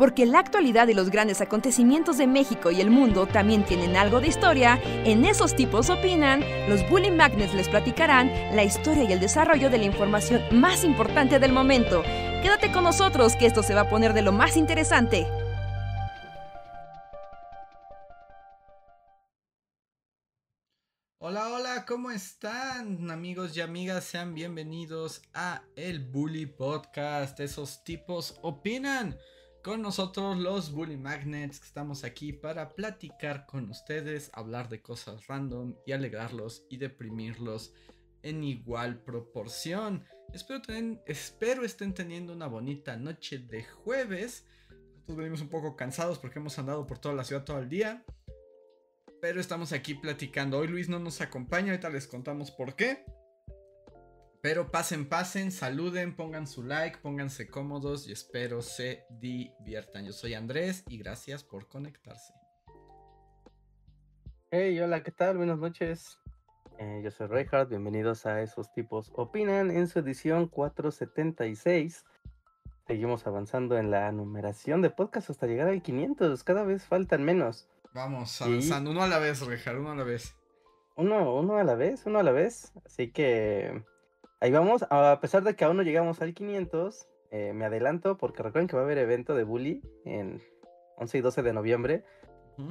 [0.00, 4.18] Porque la actualidad y los grandes acontecimientos de México y el mundo también tienen algo
[4.22, 9.20] de historia, en esos tipos opinan, los Bully Magnets les platicarán la historia y el
[9.20, 12.02] desarrollo de la información más importante del momento.
[12.42, 15.26] Quédate con nosotros que esto se va a poner de lo más interesante.
[21.18, 24.04] Hola, hola, ¿cómo están amigos y amigas?
[24.04, 27.38] Sean bienvenidos a el Bully Podcast.
[27.40, 29.18] Esos tipos opinan
[29.62, 35.26] con nosotros los Bully Magnets que estamos aquí para platicar con ustedes, hablar de cosas
[35.26, 37.74] random y alegrarlos y deprimirlos
[38.22, 40.04] en igual proporción.
[40.32, 40.62] Espero,
[41.06, 44.46] espero estén teniendo una bonita noche de jueves.
[44.94, 48.04] Nosotros venimos un poco cansados porque hemos andado por toda la ciudad todo el día.
[49.20, 50.58] Pero estamos aquí platicando.
[50.58, 53.04] Hoy Luis no nos acompaña, ahorita les contamos por qué.
[54.42, 60.06] Pero pasen, pasen, saluden, pongan su like, pónganse cómodos y espero se diviertan.
[60.06, 62.32] Yo soy Andrés y gracias por conectarse.
[64.50, 65.36] Hey, hola, ¿qué tal?
[65.36, 66.18] Buenas noches.
[66.78, 72.06] Eh, yo soy Reinhardt, bienvenidos a Esos Tipos Opinan en su edición 476.
[72.86, 77.68] Seguimos avanzando en la numeración de podcast hasta llegar al 500, cada vez faltan menos.
[77.92, 80.34] Vamos avanzando, uno a la vez, Rejar, uno a la vez.
[80.96, 82.72] Uno, uno a la vez, uno a la vez.
[82.86, 83.84] Así que
[84.40, 84.84] ahí vamos.
[84.90, 88.76] A pesar de que aún no llegamos al 500, eh, me adelanto porque recuerden que
[88.76, 90.42] va a haber evento de Bully en
[90.96, 92.04] 11 y 12 de noviembre.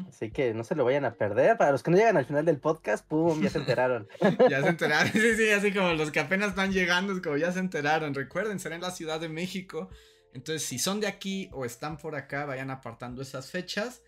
[0.08, 1.58] Así que no se lo vayan a perder.
[1.58, 3.42] Para los que no llegan al final del podcast, ¡pum!
[3.42, 4.08] Ya se enteraron.
[4.50, 5.12] ya se enteraron.
[5.12, 8.14] Sí, sí, así como los que apenas están llegando, es como ya se enteraron.
[8.14, 9.90] Recuerden, será en la Ciudad de México.
[10.34, 14.04] Entonces, si son de aquí o están por acá, vayan apartando esas fechas.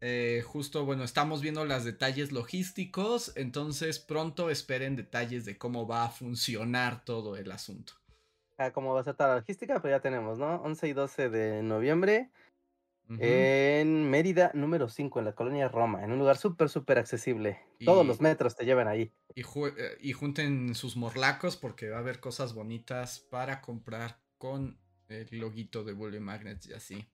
[0.00, 6.04] Eh, justo, bueno, estamos viendo los detalles logísticos, entonces pronto esperen detalles de cómo va
[6.04, 7.94] a funcionar todo el asunto.
[8.56, 10.56] Ah, cómo va a ser toda la logística, pues ya tenemos, ¿no?
[10.62, 12.30] 11 y 12 de noviembre
[13.18, 17.60] en Mérida número 5, en la colonia Roma, en un lugar súper, súper accesible.
[17.84, 19.12] Todos los metros te llevan ahí.
[19.34, 24.78] Y, eh, y junten sus morlacos porque va a haber cosas bonitas para comprar con
[25.08, 27.08] el loguito de Bully Magnets y así.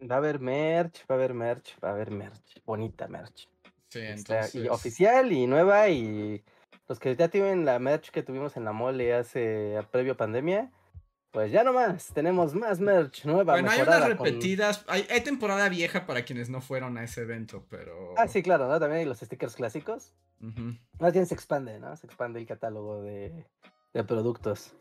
[0.00, 3.48] Va a haber merch, va a haber merch, va a haber merch, bonita merch.
[3.88, 4.54] Sí, entonces...
[4.54, 6.44] y oficial y nueva y
[6.88, 10.70] los que ya tienen la merch que tuvimos en la mole hace previo pandemia,
[11.30, 13.52] pues ya nomás, tenemos más merch nueva.
[13.52, 18.14] Bueno, hay unas repetidas, hay, temporada vieja para quienes no fueron a ese evento, pero...
[18.16, 18.80] Ah, sí, claro, ¿no?
[18.80, 20.14] También hay los stickers clásicos.
[20.98, 21.94] Más bien se expande, ¿no?
[21.96, 23.44] Se expande el catálogo de,
[23.92, 24.74] de productos.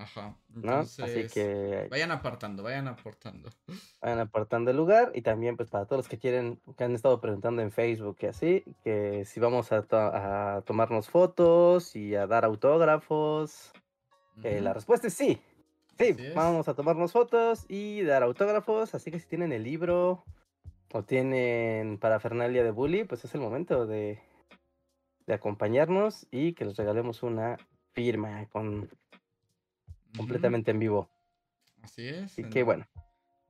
[0.00, 0.34] Ajá.
[0.54, 1.86] Entonces, Así que.
[1.90, 3.50] Vayan apartando, vayan aportando.
[4.00, 5.12] Vayan apartando el lugar.
[5.14, 8.26] Y también, pues, para todos los que quieren, que han estado preguntando en Facebook y
[8.26, 13.72] así, que si vamos a, tomarnos fotos y a dar autógrafos.
[14.42, 15.38] Eh, la respuesta es sí.
[15.98, 18.94] Sí, vamos a tomarnos fotos y dar autógrafos.
[18.94, 20.24] Así que si tienen el libro
[20.94, 24.18] o tienen parafernalia de bully, pues es el momento de,
[25.26, 27.58] de acompañarnos y que les regalemos una
[27.92, 28.88] firma con
[30.16, 31.10] completamente en vivo.
[31.82, 32.38] Así es.
[32.38, 32.86] Y qué bueno.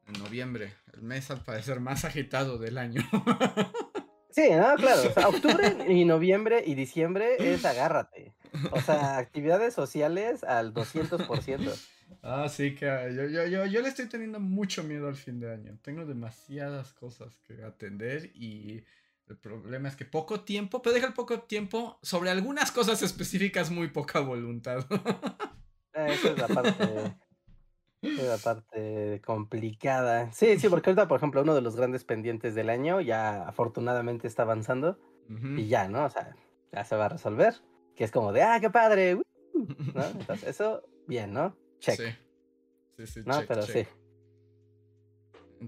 [0.07, 3.03] En noviembre, el mes al parecer más agitado del año.
[4.33, 5.03] Sí, no, claro.
[5.29, 8.33] octubre y noviembre y diciembre es agárrate.
[8.71, 11.87] O sea, actividades sociales al 200%.
[12.23, 15.53] Ah, sí, que yo, yo, yo, yo le estoy teniendo mucho miedo al fin de
[15.53, 15.79] año.
[15.83, 18.85] Tengo demasiadas cosas que atender y
[19.29, 23.71] el problema es que poco tiempo, pero deja el poco tiempo sobre algunas cosas específicas,
[23.71, 24.85] muy poca voluntad.
[26.09, 27.17] Esa es la parte.
[28.03, 30.33] es la parte complicada.
[30.33, 34.27] Sí, sí, porque ahorita, por ejemplo, uno de los grandes pendientes del año ya afortunadamente
[34.27, 34.99] está avanzando.
[35.57, 36.07] Y ya, ¿no?
[36.07, 36.35] O sea,
[36.73, 37.55] ya se va a resolver.
[37.95, 39.15] Que es como de, ah, qué padre.
[39.15, 40.05] ¿no?
[40.19, 41.57] Entonces, eso, bien, ¿no?
[41.79, 41.97] Check.
[41.97, 42.05] Sí.
[42.97, 43.41] Sí, sí, ¿No?
[43.47, 43.87] Pero sí.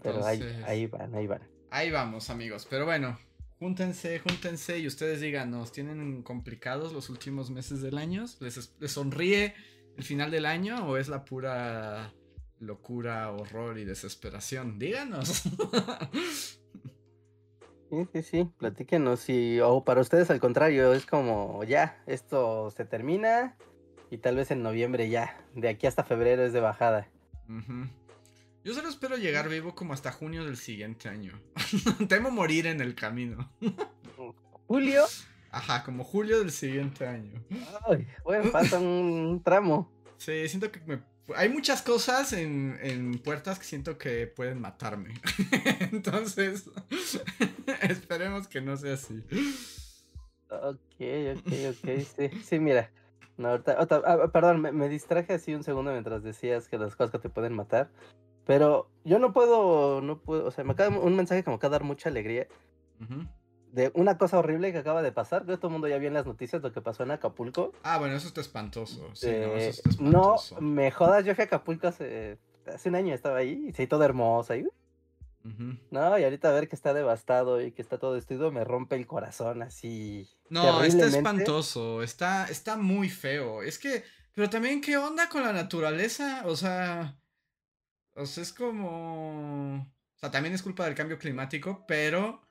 [0.03, 1.43] Pero ahí, ahí van, ahí van.
[1.71, 2.67] Ahí vamos, amigos.
[2.69, 3.19] Pero bueno,
[3.59, 8.25] júntense, júntense y ustedes díganos, ¿tienen complicados los últimos meses del año?
[8.41, 9.55] ¿Les, les sonríe?
[9.97, 12.13] El final del año o es la pura
[12.59, 14.79] locura, horror y desesperación?
[14.79, 15.43] Díganos.
[17.93, 19.29] Sí, sí, sí, platíquenos.
[19.29, 23.59] Y, o para ustedes al contrario, es como ya, esto se termina
[24.11, 27.11] y tal vez en noviembre ya, de aquí hasta febrero es de bajada.
[28.65, 31.39] Yo solo espero llegar vivo como hasta junio del siguiente año.
[32.09, 33.53] Temo morir en el camino.
[34.67, 35.05] ¿Julio?
[35.53, 37.45] Ajá, como julio del siguiente año.
[37.87, 39.93] Ay, bueno, falta un tramo.
[40.17, 41.03] Sí, siento que me...
[41.37, 45.15] Hay muchas cosas en, en puertas que siento que pueden matarme.
[45.93, 46.71] Entonces,
[47.83, 49.23] esperemos que no sea así.
[50.49, 51.01] Ok,
[51.37, 52.91] ok, ok, sí, sí, mira.
[53.37, 57.13] No, ahorita, ah, perdón, me, me, distraje así un segundo mientras decías que las cosas
[57.13, 57.91] que te pueden matar.
[58.47, 61.71] Pero yo no puedo, no puedo, o sea, me acaba un mensaje que me acaba
[61.71, 62.49] de dar mucha alegría.
[63.73, 66.15] De una cosa horrible que acaba de pasar, que todo el mundo ya vio en
[66.15, 67.73] las noticias lo que pasó en Acapulco.
[67.83, 69.11] Ah, bueno, eso está espantoso.
[69.15, 70.55] Sí, no, eso está espantoso.
[70.55, 73.87] no, me jodas, yo fui a Acapulco hace, hace un año, estaba ahí, y se
[73.87, 74.57] todo hermosa.
[74.57, 74.67] Y,
[75.91, 79.07] No, y ahorita ver que está devastado y que está todo destruido me rompe el
[79.07, 80.29] corazón así.
[80.51, 83.63] No, está espantoso, está, está muy feo.
[83.63, 84.05] Es que,
[84.35, 86.43] pero también, ¿qué onda con la naturaleza?
[86.45, 87.17] O sea,
[88.15, 89.77] o sea, es como...
[89.77, 92.43] O sea, también es culpa del cambio climático, pero...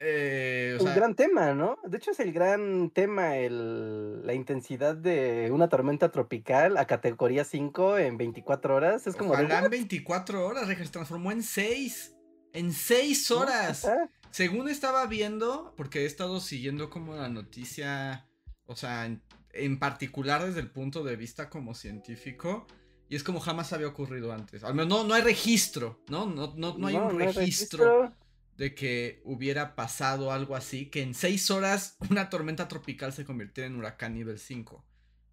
[0.00, 1.76] Eh, un gran tema, ¿no?
[1.84, 7.44] De hecho es el gran tema, el, la intensidad de una tormenta tropical a categoría
[7.44, 9.06] 5 en 24 horas.
[9.08, 9.32] Es como...
[9.32, 12.14] Ojalá en 24 horas, se transformó en 6.
[12.52, 13.88] En 6 horas.
[14.30, 18.28] Según estaba viendo, porque he estado siguiendo como la noticia,
[18.66, 19.20] o sea, en,
[19.52, 22.66] en particular desde el punto de vista como científico,
[23.08, 24.62] y es como jamás había ocurrido antes.
[24.64, 26.26] Al menos no, no hay registro, ¿no?
[26.26, 28.12] No, no, no hay un registro,
[28.58, 33.68] de que hubiera pasado algo así, que en seis horas una tormenta tropical se convirtiera
[33.68, 34.84] en huracán nivel 5.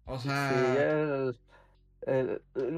[0.04, 1.32] O sea...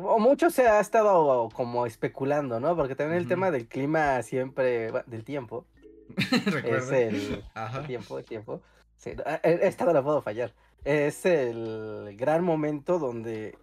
[0.02, 2.74] o mucho se ha estado como especulando, ¿no?
[2.74, 5.66] Porque también el tema del clima siempre, del tiempo.
[6.64, 7.44] es el,
[7.86, 8.62] tiempo, el tiempo.
[8.96, 9.12] Sí,
[9.42, 10.54] esta no la puedo fallar.
[10.82, 13.58] Es el gran momento donde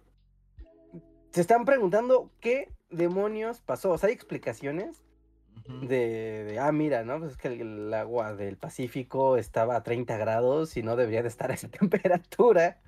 [1.32, 3.90] se están preguntando qué demonios pasó.
[3.90, 5.02] O sea, hay explicaciones
[5.68, 7.18] de, ah, mira, ¿no?
[7.18, 11.28] Pues es que el, agua del Pacífico estaba a 30 grados y no debería de
[11.28, 12.80] estar a esa temperatura.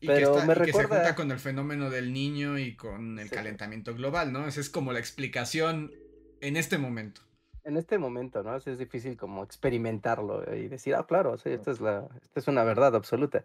[0.00, 0.66] y pero que me recuerda...
[0.66, 4.46] que se junta con el fenómeno del niño y con el calentamiento global, ¿no?
[4.46, 5.92] Esa es como la explicación
[6.40, 7.22] en este momento.
[7.64, 8.56] En este momento, ¿no?
[8.56, 12.64] Es difícil como experimentarlo y decir, ah, claro, sí, esta es, la, esta es una
[12.64, 13.42] verdad absoluta.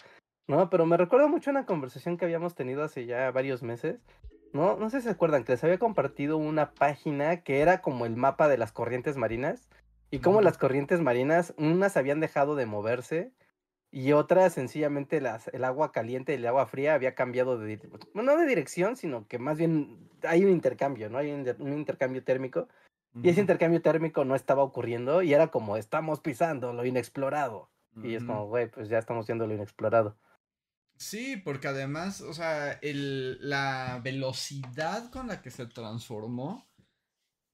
[0.47, 3.99] No, pero me recuerda mucho una conversación que habíamos tenido hace ya varios meses
[4.53, 8.05] no, no sé si se acuerdan que les había compartido una página que era como
[8.05, 9.67] el mapa de las corrientes marinas
[10.09, 13.31] y cómo las corrientes marinas, unas habían dejado de moverse
[13.91, 17.77] y otras sencillamente las, el agua caliente y el agua fría había cambiado de,
[18.13, 21.17] bueno, no de dirección, sino que más bien hay un intercambio, ¿no?
[21.17, 22.67] Hay un, intercambio térmico
[23.21, 27.69] y ese intercambio térmico no estaba ocurriendo y era como estamos pisando lo inexplorado.
[28.03, 30.15] Y es como, güey, pues ya estamos viendo lo inexplorado.
[30.97, 36.67] Sí, porque además, o sea, el, la velocidad con la que se transformó,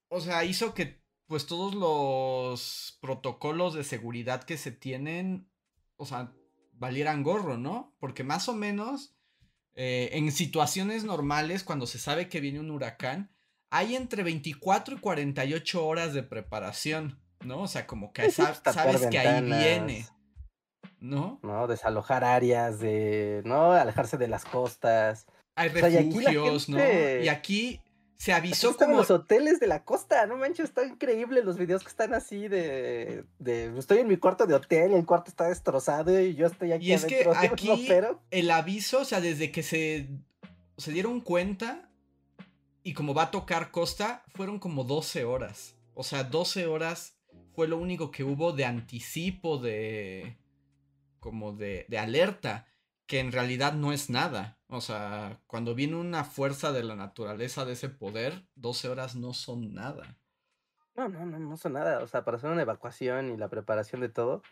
[0.08, 5.48] o sea, hizo que pues todos los protocolos de seguridad que se tienen,
[5.96, 6.32] o sea,
[6.72, 7.94] valieran gorro, ¿no?
[7.98, 9.14] Porque más o menos,
[9.74, 13.30] eh, en situaciones normales, cuando se sabe que viene un huracán,
[13.70, 17.62] hay entre 24 y 48 horas de preparación, ¿no?
[17.62, 20.06] O sea, como que sabes que ahí viene.
[21.04, 21.38] ¿No?
[21.42, 21.66] ¿No?
[21.66, 23.72] Desalojar áreas, de, ¿no?
[23.72, 25.26] Alejarse de las costas.
[25.54, 26.78] Hay refugios, ¿no?
[26.78, 27.80] Y aquí
[28.16, 31.90] se avisó como los hoteles de la costa, no manches, está increíble los videos que
[31.90, 36.18] están así de, de estoy en mi cuarto de hotel, y el cuarto está destrozado
[36.18, 37.88] y yo estoy aquí Y es que aquí
[38.30, 40.08] el aviso, o sea, desde que se
[40.76, 41.90] se dieron cuenta
[42.82, 45.76] y como va a tocar costa, fueron como 12 horas.
[45.94, 47.16] O sea, 12 horas
[47.54, 50.36] fue lo único que hubo de anticipo de
[51.24, 52.66] como de, de alerta,
[53.06, 54.58] que en realidad no es nada.
[54.68, 59.32] O sea, cuando viene una fuerza de la naturaleza de ese poder, 12 horas no
[59.32, 60.18] son nada.
[60.94, 62.02] No, no, no, no son nada.
[62.02, 64.42] O sea, para hacer una evacuación y la preparación de todo,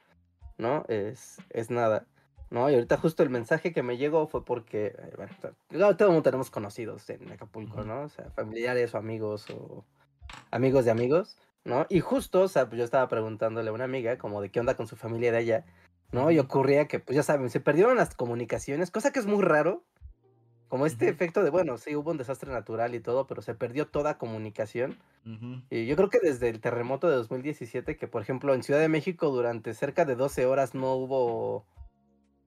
[0.56, 0.86] ¿no?
[0.88, 2.06] Es, es nada.
[2.48, 2.70] ¿No?
[2.70, 6.22] Y ahorita justo el mensaje que me llegó fue porque, eh, bueno, todo el mundo
[6.22, 8.04] tenemos conocidos en Acapulco, ¿no?
[8.04, 9.84] O sea, familiares o amigos o
[10.50, 11.86] amigos de amigos, ¿no?
[11.90, 14.74] Y justo, o sea, pues yo estaba preguntándole a una amiga como de qué onda
[14.74, 15.64] con su familia de allá.
[16.12, 16.30] ¿No?
[16.30, 19.84] Y ocurría que, pues ya saben, se perdieron las comunicaciones, cosa que es muy raro,
[20.68, 23.88] como este efecto de, bueno, sí, hubo un desastre natural y todo, pero se perdió
[23.88, 24.98] toda comunicación.
[25.68, 28.88] Y yo creo que desde el terremoto de 2017, que por ejemplo en Ciudad de
[28.88, 31.66] México durante cerca de 12 horas no hubo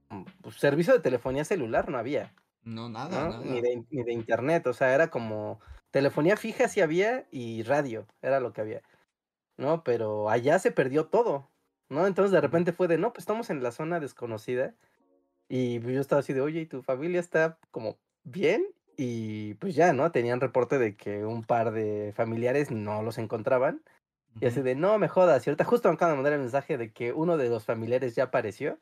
[0.09, 2.33] mm, pues, servicio de telefonía celular, no había.
[2.63, 5.59] No, nada, Ni, de, ni de internet, o sea, era como
[5.91, 8.81] telefonía fija sí había y radio, era lo que había.
[9.57, 9.83] ¿No?
[9.83, 11.51] Pero allá se perdió todo.
[11.89, 12.07] ¿No?
[12.07, 14.73] Entonces de repente fue de, no, pues estamos en la zona desconocida.
[15.47, 18.65] Y pues, yo estaba así de, oye, ¿y tu familia está como bien?
[18.97, 20.11] Y pues ya, ¿no?
[20.11, 23.81] Tenían reporte de que un par de familiares no los encontraban.
[24.41, 25.45] Y así de, no me jodas.
[25.45, 28.15] Y ahorita justo me acaban de mandar el mensaje de que uno de los familiares
[28.15, 28.79] ya apareció.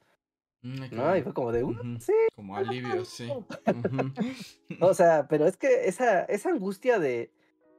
[0.62, 1.16] Mm, ¿No?
[1.16, 2.14] Y fue como de, uh, sí.
[2.36, 3.30] Como alivio, sí.
[4.80, 7.32] o sea, pero es que esa, esa angustia de,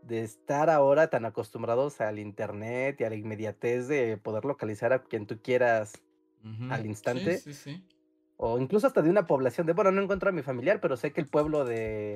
[0.06, 5.02] de estar ahora tan acostumbrados al internet y a la inmediatez de poder localizar a
[5.02, 6.02] quien tú quieras
[6.70, 7.38] al instante.
[7.38, 7.88] Sí, sí, sí.
[8.36, 11.12] O incluso hasta de una población de, bueno, no encuentro a mi familiar, pero sé
[11.12, 12.14] que el pueblo de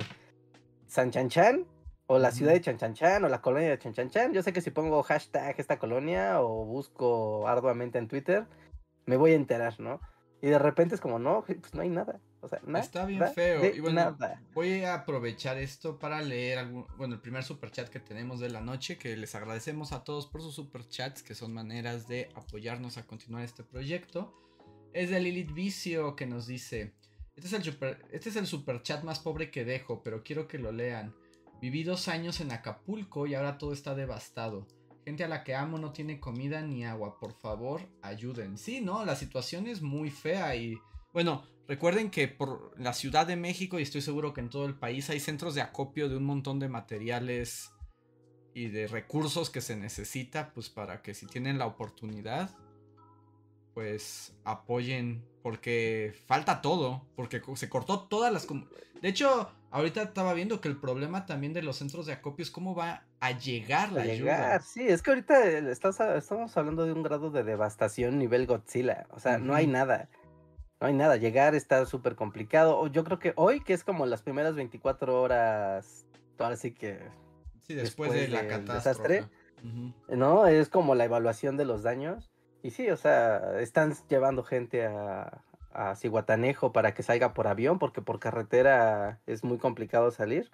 [0.86, 1.66] San Chanchan
[2.10, 4.32] O la ciudad de Chanchanchan o la colonia de Chanchanchan.
[4.32, 8.46] Yo sé que si pongo hashtag esta colonia o busco arduamente en Twitter,
[9.04, 10.00] me voy a enterar, ¿no?
[10.40, 12.20] Y de repente es como, no, pues no hay nada.
[12.40, 12.84] O sea, nada.
[12.84, 13.64] Está bien feo.
[13.74, 14.16] Y bueno,
[14.54, 18.50] voy a aprovechar esto para leer algún, bueno, el primer super chat que tenemos de
[18.50, 22.30] la noche, que les agradecemos a todos por sus super chats, que son maneras de
[22.34, 24.34] apoyarnos a continuar este proyecto.
[24.92, 26.94] Es de Lilith Vicio que nos dice,
[27.36, 30.48] este es el super, este es el super chat más pobre que dejo, pero quiero
[30.48, 31.14] que lo lean.
[31.60, 34.66] Viví dos años en Acapulco y ahora todo está devastado.
[35.04, 37.18] Gente a la que amo no tiene comida ni agua.
[37.18, 38.58] Por favor, ayuden.
[38.58, 40.78] Sí, no, la situación es muy fea y...
[41.12, 44.74] Bueno, recuerden que por la Ciudad de México y estoy seguro que en todo el
[44.74, 47.70] país hay centros de acopio de un montón de materiales
[48.54, 52.50] y de recursos que se necesita pues para que si tienen la oportunidad
[53.74, 58.48] pues apoyen porque falta todo, porque se cortó todas las...
[59.00, 62.50] De hecho, ahorita estaba viendo que el problema también de los centros de acopio es
[62.50, 67.04] cómo va a llegar la a llegar, Sí, es que ahorita estamos hablando de un
[67.04, 70.08] grado de devastación nivel Godzilla, o sea, no hay nada.
[70.80, 72.86] No hay nada, llegar está súper complicado.
[72.86, 76.06] Yo creo que hoy, que es como las primeras 24 horas,
[76.38, 77.00] ahora sí que...
[77.66, 78.74] Sí, después, de la catástrofe.
[78.74, 79.24] Desastre,
[80.08, 80.46] ¿no?
[80.46, 82.30] Es como la evaluación de los daños.
[82.62, 85.42] Y sí, o sea, están llevando gente a,
[85.72, 90.50] a Cihuatanejo para que salga por avión, porque por carretera es muy complicado salir,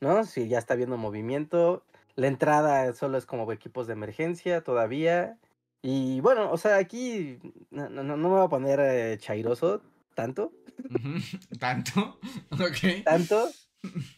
[0.00, 0.24] ¿no?
[0.24, 1.84] Si ya está viendo movimiento,
[2.16, 5.38] la entrada solo es como equipos de emergencia todavía.
[5.86, 7.38] Y bueno, o sea, aquí
[7.70, 9.82] no, no, me voy a poner eh, chairoso
[10.14, 10.50] tanto.
[11.60, 12.18] ¿Tanto?
[12.52, 13.04] Ok.
[13.04, 13.50] Tanto.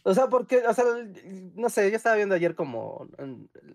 [0.03, 0.85] O sea, porque, o sea,
[1.55, 3.09] no sé, yo estaba viendo ayer como,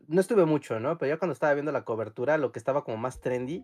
[0.08, 0.96] no estuve mucho, ¿no?
[0.96, 3.62] Pero ya cuando estaba viendo la cobertura, lo que estaba como más trendy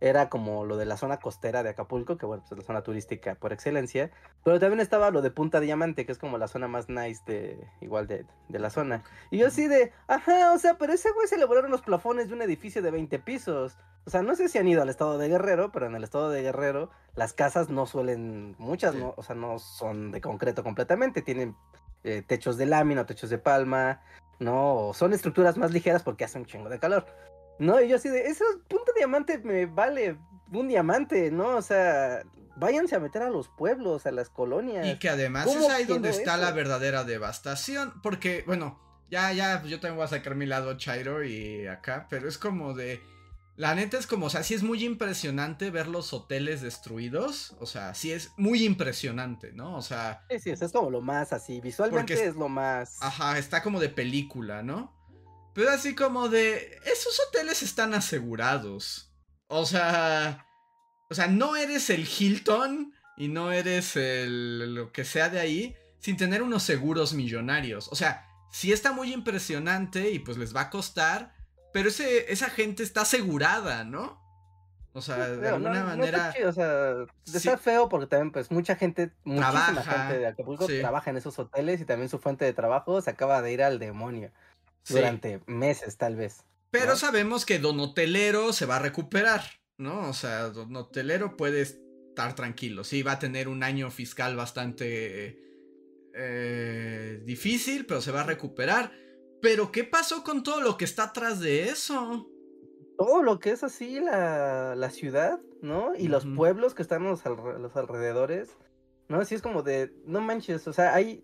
[0.00, 2.82] era como lo de la zona costera de Acapulco, que bueno, pues es la zona
[2.82, 4.10] turística por excelencia,
[4.44, 7.68] pero también estaba lo de Punta Diamante, que es como la zona más nice de,
[7.80, 9.02] igual de, de la zona.
[9.30, 12.34] Y yo así de, ajá, o sea, pero ese güey se elaboraron los plafones de
[12.34, 13.76] un edificio de 20 pisos.
[14.06, 16.30] O sea, no sé si han ido al estado de Guerrero, pero en el estado
[16.30, 21.20] de Guerrero las casas no suelen, muchas, no, o sea, no son de concreto completamente,
[21.20, 21.54] tienen
[22.04, 24.00] eh, techos de lámina, techos de palma,
[24.38, 27.06] no, son estructuras más ligeras porque hace un chingo de calor.
[27.60, 30.16] No, y yo así de, eso punto diamante me vale
[30.50, 31.56] un diamante, ¿no?
[31.56, 32.22] O sea,
[32.56, 34.86] váyanse a meter a los pueblos, a las colonias.
[34.86, 39.78] Y que además es ahí donde está la verdadera devastación, porque, bueno, ya, ya, yo
[39.78, 43.02] también voy a sacar mi lado Chairo y acá, pero es como de...
[43.56, 47.54] La neta es como, o sea, sí es muy impresionante ver los hoteles destruidos.
[47.60, 49.76] O sea, sí es muy impresionante, ¿no?
[49.76, 50.24] O sea.
[50.30, 51.60] Sí, sí, es como lo más así.
[51.60, 52.96] Visualmente es lo más.
[53.02, 54.98] Ajá, está como de película, ¿no?
[55.54, 59.12] Pero así como de, esos hoteles están asegurados.
[59.48, 60.46] O sea,
[61.10, 65.76] o sea, no eres el Hilton y no eres el lo que sea de ahí
[65.98, 67.88] sin tener unos seguros millonarios.
[67.88, 71.34] O sea, sí está muy impresionante y pues les va a costar,
[71.72, 74.20] pero ese, esa gente está asegurada, ¿no?
[74.92, 76.34] O sea, de alguna manera.
[76.46, 81.16] o sea, está feo porque también, pues, mucha gente, muchísima gente de Acapulco trabaja en
[81.16, 84.32] esos hoteles y también su fuente de trabajo se acaba de ir al demonio
[84.88, 86.44] durante meses tal vez.
[86.70, 89.42] Pero sabemos que Don Hotelero se va a recuperar,
[89.76, 90.08] ¿no?
[90.08, 92.84] O sea, Don Hotelero puede estar tranquilo.
[92.84, 95.38] Sí, va a tener un año fiscal bastante
[96.14, 98.92] eh, difícil, pero se va a recuperar.
[99.42, 102.28] Pero ¿qué pasó con todo lo que está atrás de eso?
[102.96, 105.94] Todo lo que es así la, la ciudad, ¿no?
[105.96, 108.50] Y los pueblos que están los, los alrededores,
[109.08, 109.18] ¿no?
[109.18, 111.22] Así es como de, no manches, o sea, hay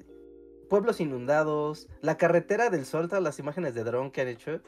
[0.69, 4.61] pueblos inundados, la carretera del sol, todas las imágenes de dron que han hecho,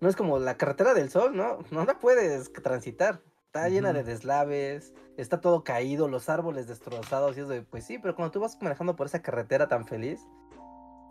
[0.00, 1.58] no es como la carretera del sol, ¿no?
[1.70, 3.20] No la puedes transitar.
[3.46, 7.98] Está llena de deslaves, está todo caído, los árboles destrozados y es de, pues sí,
[7.98, 10.26] pero cuando tú vas manejando por esa carretera tan feliz,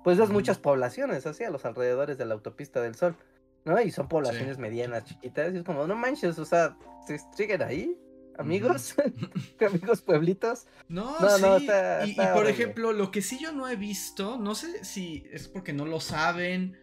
[0.04, 3.16] pues ves muchas poblaciones así a los alrededores de la autopista del sol,
[3.64, 3.80] ¿no?
[3.80, 7.96] Y son poblaciones medianas, chiquitas, y es como, no manches, o sea, ¿se siguen ahí?
[8.42, 8.96] Amigos,
[9.60, 10.68] amigos pueblitos.
[10.90, 11.68] No, sí.
[12.06, 15.74] y, por ejemplo, lo que sí yo no he visto, no sé si es porque
[15.74, 16.78] no lo saben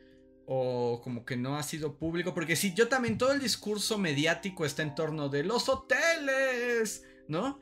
[0.47, 4.65] o como que no ha sido público, porque sí, yo también todo el discurso mediático
[4.65, 7.61] está en torno de los hoteles, ¿no?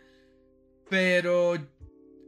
[0.88, 1.56] Pero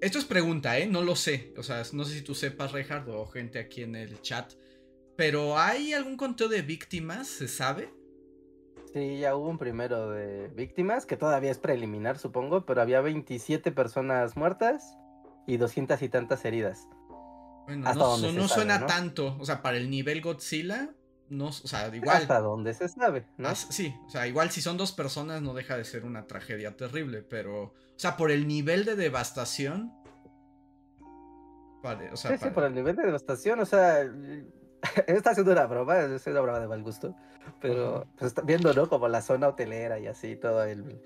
[0.01, 0.87] esto es pregunta, ¿eh?
[0.87, 1.53] No lo sé.
[1.57, 4.53] O sea, no sé si tú sepas, Reinhardt, o gente aquí en el chat.
[5.17, 7.29] Pero ¿hay algún conteo de víctimas?
[7.29, 7.93] ¿Se sabe?
[8.93, 13.73] Sí, ya hubo un primero de víctimas, que todavía es preliminar, supongo, pero había 27
[13.73, 14.97] personas muertas
[15.47, 16.89] y 200 y tantas heridas.
[17.67, 20.91] Bueno, no, suena tanto, o sea, para el nivel Godzilla,
[21.29, 22.17] no, o sea, igual.
[22.17, 23.55] Hasta donde se sabe, ¿no?
[23.55, 27.23] sí, o sea, igual si son dos personas no deja de ser una tragedia terrible,
[27.23, 29.93] pero, o sea, por el nivel de devastación.
[31.83, 34.11] o sea, sí, sí, por el nivel de devastación, o sea,
[35.07, 37.15] está haciendo una broma, es una broma de mal gusto,
[37.61, 38.89] pero pues, está viendo, ¿no?
[38.89, 41.01] Como la zona hotelera y así, todo el,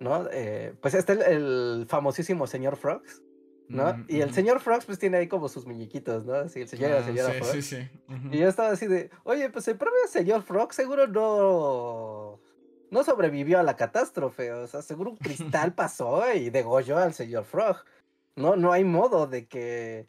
[0.00, 0.28] ¿no?
[0.32, 3.22] Eh, pues está el, famosísimo señor Frogs,
[3.68, 3.94] ¿no?
[3.94, 6.34] Mm, y el señor Frogs pues tiene ahí como sus muñequitos, ¿no?
[6.34, 7.52] Así, el señor y la ah, señora sí, Frogs.
[7.52, 7.88] Sí, sí.
[8.30, 12.40] Y yo estaba así de, oye, pues el propio señor Frog seguro no
[12.90, 15.16] no sobrevivió a la catástrofe, o sea, seguro un
[15.58, 17.78] cristal pasó y degolló al señor Frog.
[18.36, 20.06] No, no hay modo de que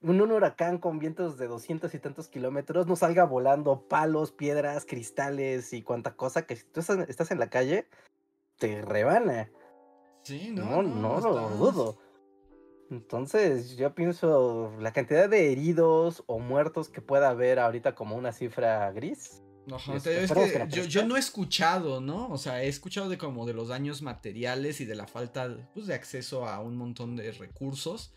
[0.00, 5.72] un, huracán con vientos de 200 y tantos kilómetros no salga volando palos, piedras, cristales
[5.72, 7.86] y cuanta cosa que si tú estás, en la calle,
[8.58, 9.50] te rebana.
[10.22, 10.82] Sí, no.
[10.82, 11.98] No, no, lo dudo.
[12.90, 18.32] Entonces, yo pienso la cantidad de heridos o muertos que pueda haber ahorita como una
[18.32, 19.42] cifra gris.
[19.66, 22.28] No, es que yo, yo, no he escuchado, ¿no?
[22.28, 25.86] O sea, he escuchado de como de los daños materiales y de la falta pues,
[25.86, 28.12] de acceso a un montón de recursos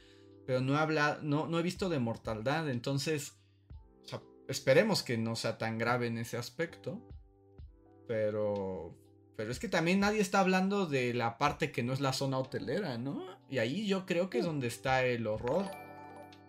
[0.47, 3.37] pero no he hablado, no, no he visto de mortalidad, entonces
[4.47, 7.01] esperemos que no sea tan grave en ese aspecto,
[8.07, 8.95] pero,
[9.35, 12.39] pero es que también nadie está hablando de la parte que no es la zona
[12.39, 13.25] hotelera, ¿no?
[13.49, 15.65] Y ahí yo creo que es donde está el horror.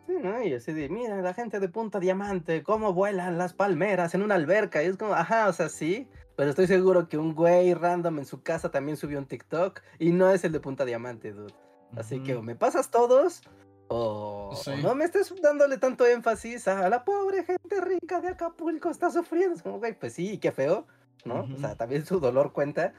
[0.07, 0.41] Sí, ¿no?
[0.45, 4.37] Y así de, mira, la gente de Punta Diamante, cómo vuelan las palmeras en una
[4.37, 4.83] alberca.
[4.83, 6.09] Y es como, ajá, o sea, sí.
[6.37, 10.13] Pero estoy seguro que un güey random en su casa también subió un TikTok y
[10.13, 11.53] no es el de Punta Diamante, dude.
[11.97, 13.43] Así que o me pasas todos
[13.89, 14.53] o,
[14.83, 19.63] no me estés dándole tanto énfasis a la pobre gente rica de Acapulco, está sufriendo.
[19.63, 20.87] Como, güey, pues sí, qué feo,
[21.25, 21.49] ¿no?
[21.55, 22.93] O sea, también su dolor cuenta,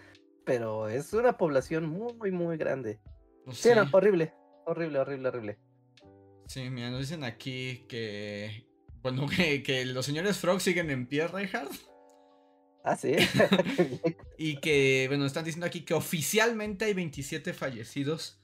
[0.45, 2.99] pero es una población muy, muy grande.
[3.51, 4.33] Sí, no, horrible,
[4.65, 5.59] horrible, horrible, horrible.
[6.47, 8.67] Sí, mira, nos dicen aquí que,
[9.01, 11.71] bueno, que, que los señores Frog siguen en pie, Reinhardt.
[12.83, 13.15] Ah, sí.
[14.37, 18.41] y que, bueno, están diciendo aquí que oficialmente hay 27 fallecidos.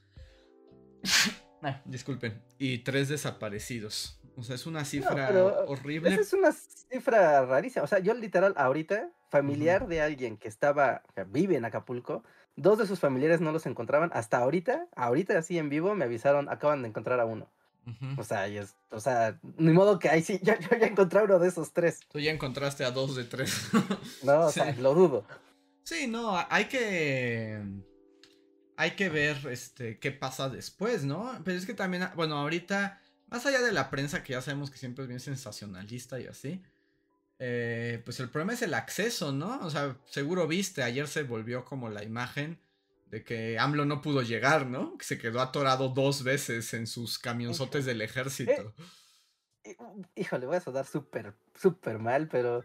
[1.66, 2.40] Ah, disculpen.
[2.58, 4.20] Y tres desaparecidos.
[4.36, 6.10] O sea, es una cifra horrible.
[6.10, 7.82] Esa es una cifra rarísima.
[7.82, 12.22] O sea, yo literal ahorita, familiar de alguien que estaba, que vive en Acapulco,
[12.54, 14.10] dos de sus familiares no los encontraban.
[14.12, 17.50] Hasta ahorita, ahorita así en vivo, me avisaron, acaban de encontrar a uno.
[18.16, 18.46] O sea,
[18.90, 22.00] o sea, ni modo que ahí sí, yo, ya encontré uno de esos tres.
[22.08, 23.70] Tú ya encontraste a dos de tres.
[24.22, 25.24] no, o sea, lo dudo.
[25.82, 27.62] Sí, no, hay que
[28.76, 31.40] hay que ver este, qué pasa después, ¿no?
[31.44, 34.70] Pero es que también, ah, bueno, ahorita, más allá de la prensa que ya sabemos
[34.70, 36.62] que siempre es bien sensacionalista y así,
[37.38, 39.60] eh, pues el problema es el acceso, ¿no?
[39.60, 42.58] O sea, seguro viste, ayer se volvió como la imagen
[43.10, 44.96] de que AMLO no pudo llegar, ¿no?
[44.98, 48.74] Que se quedó atorado dos veces en sus camionzotes del ejército.
[49.64, 49.76] Eh,
[50.14, 52.64] híjole, voy a sonar súper, súper mal, pero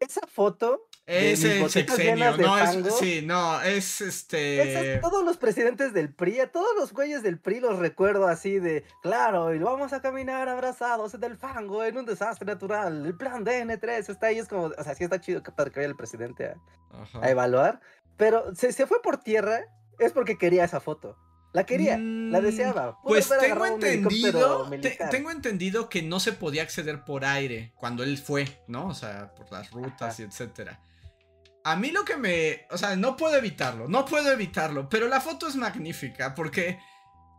[0.00, 4.98] esa foto es el sexenio, no es, sí, no, es este...
[5.00, 8.84] todos los presidentes del PRI, a todos los güeyes del PRI los recuerdo así de,
[9.02, 13.44] claro, y vamos a caminar abrazados en el fango, en un desastre natural, el plan
[13.44, 16.54] DN3 está ahí, es como, o sea, sí está chido que, que vaya el presidente
[17.20, 17.80] a, evaluar,
[18.16, 19.64] pero se, se fue por tierra,
[20.00, 21.16] es porque quería esa foto.
[21.56, 23.00] La quería, la mm, deseaba.
[23.02, 24.68] Pues tengo entendido,
[25.10, 28.88] tengo entendido que no se podía acceder por aire cuando él fue, ¿no?
[28.88, 30.78] O sea, por las rutas y etcétera.
[31.64, 32.66] A mí lo que me...
[32.70, 36.78] O sea, no puedo evitarlo, no puedo evitarlo, pero la foto es magnífica porque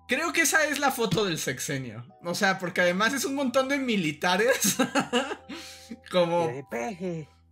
[0.08, 2.04] creo que esa es la foto del sexenio.
[2.24, 4.78] O sea, porque además es un montón de militares
[6.10, 6.68] como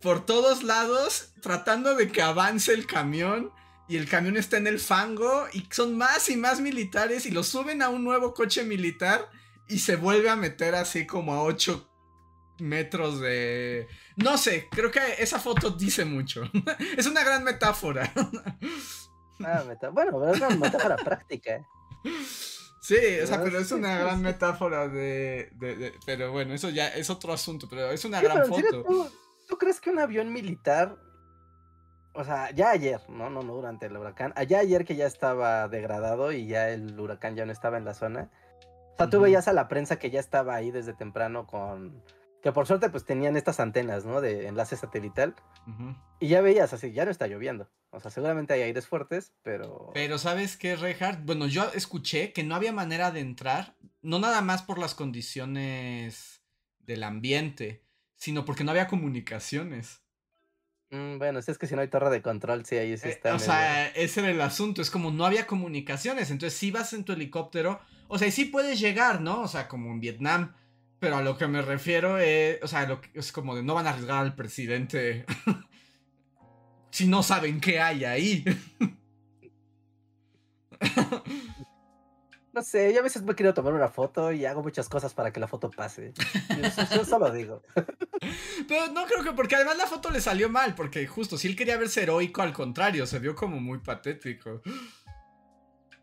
[0.00, 3.52] por todos lados tratando de que avance el camión
[3.88, 7.42] y el camión está en el fango y son más y más militares y lo
[7.42, 9.30] suben a un nuevo coche militar
[9.68, 11.88] y se vuelve a meter así como a 8
[12.58, 13.86] metros de...
[14.16, 16.42] No sé, creo que esa foto dice mucho.
[16.96, 18.12] es una gran metáfora.
[19.40, 21.66] Ah, bueno, pero es una metáfora práctica.
[22.80, 25.52] Sí, o sea, pero es una gran metáfora de,
[26.06, 29.10] Pero bueno, eso ya es otro asunto, pero es una gran foto.
[29.48, 30.96] ¿tú, crees que un avión militar...
[32.16, 34.32] O sea, ya ayer, no, no, no durante el huracán.
[34.36, 37.94] Allá ayer que ya estaba degradado y ya el huracán ya no estaba en la
[37.94, 38.30] zona.
[38.94, 42.02] O sea, tú veías a la prensa que ya estaba ahí desde temprano con
[42.42, 44.20] que por suerte pues tenían estas antenas, ¿no?
[44.20, 45.34] De enlace satelital.
[46.20, 47.68] Y ya veías así, ya no está lloviendo.
[47.90, 49.90] O sea, seguramente hay aires fuertes, pero...
[49.92, 51.24] Pero ¿sabes qué, Reinhardt?
[51.24, 56.40] Bueno, yo escuché que no había manera de entrar, no nada más por las condiciones
[56.78, 57.82] del ambiente,
[58.14, 60.05] sino porque no había comunicaciones.
[60.90, 63.12] Mm, bueno, si es que si no hay torre de control, sí, ahí sí eh,
[63.12, 63.34] está.
[63.34, 67.04] o sea, ese era el asunto, es como no había comunicaciones, entonces si vas en
[67.04, 69.42] tu helicóptero, o sea, y sí puedes llegar, ¿no?
[69.42, 70.54] O sea, como en Vietnam
[70.98, 73.90] pero a lo que me refiero es, o sea, es como de no van a
[73.90, 75.26] arriesgar al presidente
[76.90, 78.44] si no saben qué hay ahí.
[82.56, 85.30] No sé, yo a veces me quiero tomar una foto y hago muchas cosas para
[85.30, 86.14] que la foto pase.
[86.90, 87.62] Yo, solo digo.
[88.66, 91.54] Pero no creo que, porque además la foto le salió mal, porque justo si él
[91.54, 94.62] quería verse heroico, al contrario, se vio como muy patético.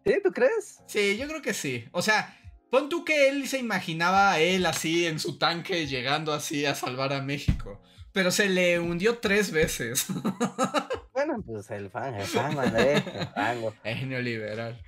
[0.05, 0.13] ¿Sí?
[0.23, 0.77] ¿Tú crees?
[0.85, 1.85] Sí, yo creo que sí.
[1.91, 2.37] O sea,
[2.69, 6.75] pon tú que él se imaginaba a él así en su tanque llegando así a
[6.75, 7.81] salvar a México.
[8.11, 10.05] Pero se le hundió tres veces.
[11.13, 13.73] Bueno, pues el fan, el fan, madre, el fango.
[13.83, 14.81] Es neoliberal.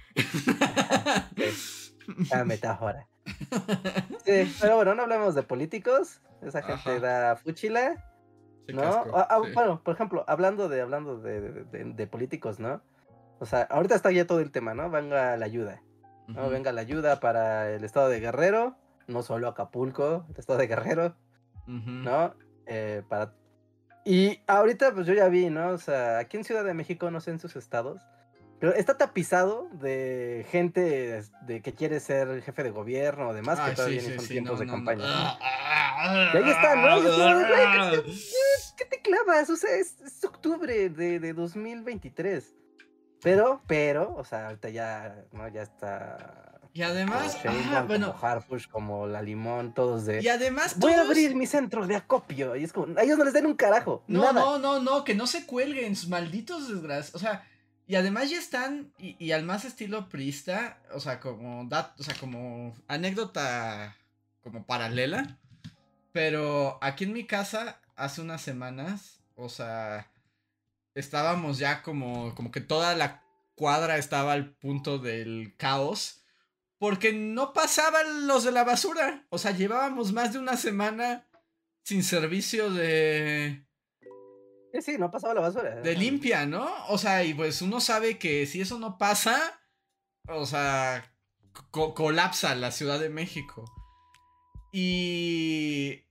[2.30, 3.08] La metáfora.
[4.26, 6.22] Sí, pero bueno, no hablemos de políticos.
[6.42, 8.04] Esa gente da fuchila.
[8.68, 9.04] ¿No?
[9.14, 12.82] Ah, ah, bueno, por ejemplo, hablando de hablando de, de, políticos, ¿no?
[13.40, 14.90] O sea, ahorita está ya todo el tema, ¿no?
[14.90, 15.82] Venga la ayuda.
[16.28, 16.50] ¿no?
[16.50, 18.76] Venga la ayuda para el estado de Guerrero,
[19.08, 21.16] no solo Acapulco, el estado de Guerrero,
[21.68, 22.34] ¿no?
[22.66, 23.34] Eh, para...
[24.04, 25.70] Y ahorita pues yo ya vi, ¿no?
[25.70, 28.02] O sea, aquí en Ciudad de México, no sé en sus estados,
[28.62, 34.02] está tapizado de gente de que quiere ser jefe de gobierno o demás, que todavía
[34.02, 35.04] sí, son tiempos de campaña.
[35.06, 36.88] Ah, ah, y ahí está, ¿no?
[36.88, 37.92] Ah,
[38.78, 39.50] ¿Qué, te clavas?
[39.50, 42.56] O sea, es, octubre de, de, 2023.
[43.22, 45.48] Pero, pero, o sea, ahorita ya, ¿no?
[45.48, 47.38] Ya está y además,
[47.88, 50.22] bueno, como Harpush, como la Limón, todos de.
[50.22, 52.58] Y además, voy a abrir mi centro de acopio.
[52.58, 54.04] Y es como, a ellos no les den un carajo.
[54.08, 57.16] No, no, no, no, que no se cuelguen, malditos desgraciados.
[57.16, 57.48] O sea,
[57.88, 62.16] y además ya están, y, al más estilo prista, o sea, como, dat, o sea,
[62.16, 63.96] como anécdota
[64.42, 65.40] como paralela.
[66.12, 70.10] Pero aquí en mi casa, hace unas semanas, o sea,
[70.96, 73.24] estábamos ya como, como que toda la
[73.56, 76.22] cuadra estaba al punto del caos
[76.78, 79.26] porque no pasaban los de la basura.
[79.30, 81.28] O sea, llevábamos más de una semana
[81.84, 83.66] sin servicio de...
[84.76, 85.76] Sí, sí, no pasaba la basura.
[85.76, 86.70] De limpia, ¿no?
[86.90, 89.40] O sea, y pues uno sabe que si eso no pasa,
[90.28, 91.14] o sea,
[91.72, 93.64] colapsa la Ciudad de México.
[94.74, 96.04] Y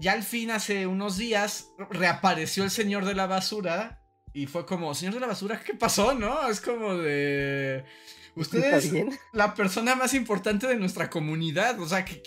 [0.00, 4.02] ya al fin, hace unos días, reapareció el señor de la basura.
[4.34, 6.46] Y fue como, señor de la basura, ¿qué pasó, no?
[6.48, 7.86] Es como de...
[8.34, 8.92] Usted es
[9.32, 11.80] la persona más importante de nuestra comunidad.
[11.80, 12.22] O sea, ¿qué,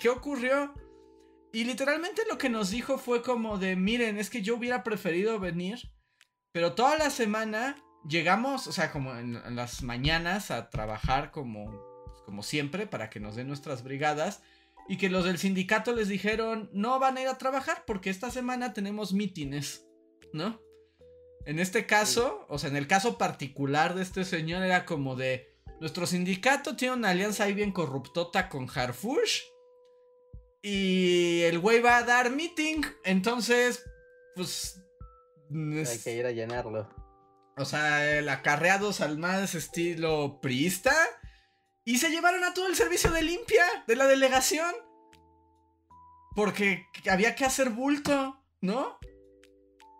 [0.00, 0.72] qué, ocurrió?
[1.52, 5.38] Y literalmente lo que nos dijo fue como de, miren, es que yo hubiera preferido
[5.38, 5.92] venir,
[6.52, 7.76] pero toda la semana
[8.08, 11.70] llegamos, o sea, como en, las mañanas a trabajar como,
[12.24, 14.42] como siempre para que nos den nuestras brigadas.
[14.88, 18.32] Y que los del sindicato les dijeron, no van a ir a trabajar porque esta
[18.32, 19.86] semana tenemos mítines,
[20.32, 20.60] ¿no?
[21.46, 25.52] En este caso, o sea, en el caso particular de este señor era como de,
[25.80, 29.40] nuestro sindicato tiene una alianza ahí bien corruptota con Harfush.
[30.62, 33.84] Y el güey va a dar meeting, entonces,
[34.36, 34.80] pues...
[35.50, 36.88] Hay que ir a llenarlo.
[37.56, 40.94] O sea, el acarreados al más estilo priista.
[41.84, 44.72] Y se llevaron a todo el servicio de limpia de la delegación.
[46.34, 48.98] Porque había que hacer bulto, ¿no?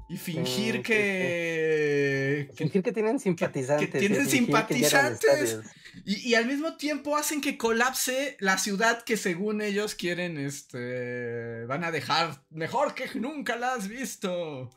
[0.09, 2.51] Y fingir que...
[2.55, 3.91] Fingir que tienen simpatizantes.
[3.91, 5.61] Que, tienen simpatizantes.
[6.05, 11.65] y, al mismo tiempo hacen que colapse la ciudad que según ellos quieren, este...
[11.67, 14.71] Van a dejar mejor que nunca la has visto.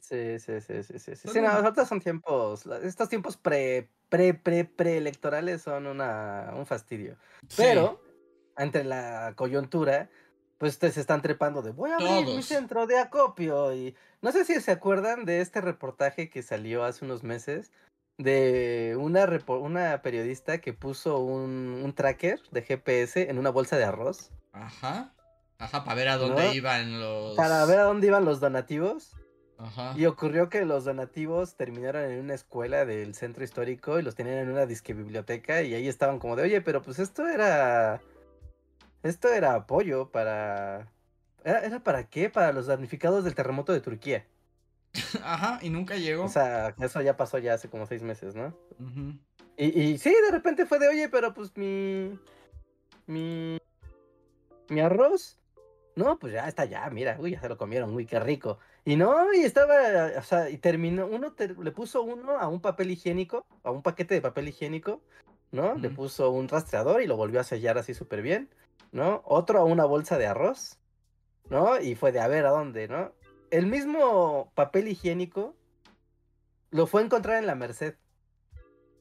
[0.00, 1.16] Sí, sí, sí, sí, sí.
[1.16, 7.16] Sí, no, son tiempos, estos tiempos pre, pre, pre, preelectorales son una, un fastidio.
[7.56, 8.02] Pero,
[8.56, 10.10] entre la coyuntura,
[10.58, 14.44] pues se están trepando de voy a abrir mi centro de acopio y no sé
[14.44, 17.72] si se acuerdan de este reportaje que salió hace unos meses
[18.18, 24.30] de una, una periodista que puso un, tracker de GPS en una bolsa de arroz.
[24.52, 25.12] Ajá.
[25.58, 27.36] Ajá, para ver a dónde iban los...
[27.36, 29.14] Para ver a dónde iban los donativos.
[29.58, 29.94] Ajá.
[29.96, 34.36] Y ocurrió que los donativos terminaron en una escuela del centro histórico y los tenían
[34.36, 38.00] en una disque biblioteca y ahí estaban como de, oye, pero pues esto era
[39.08, 40.88] esto era apoyo para...
[41.44, 42.28] ¿Era, para qué?
[42.28, 44.26] Para los damnificados del terremoto de Turquía.
[45.22, 46.24] Ajá, y nunca llegó.
[46.24, 48.56] O sea, eso ya pasó ya hace como seis meses, ¿no?
[49.56, 52.18] y, y sí, de repente fue de, oye, pero pues mi...
[53.06, 53.58] Mi...
[54.68, 55.38] Mi arroz.
[55.96, 58.58] No, pues ya está ya, mira, uy, ya se lo comieron, uy, qué rico.
[58.84, 62.90] Y no, y estaba, o sea, y terminó, uno le puso uno a un papel
[62.90, 65.00] higiénico, a un paquete de papel higiénico,
[65.52, 65.74] ¿no?
[65.74, 68.50] Le puso un rastreador y lo volvió a sellar así súper bien.
[68.92, 69.22] ¿No?
[69.24, 70.78] Otro a una bolsa de arroz,
[71.48, 71.80] ¿no?
[71.80, 73.12] Y fue de a ver a dónde, ¿no?
[73.50, 75.54] El mismo papel higiénico
[76.70, 77.94] lo fue a encontrar en la Merced.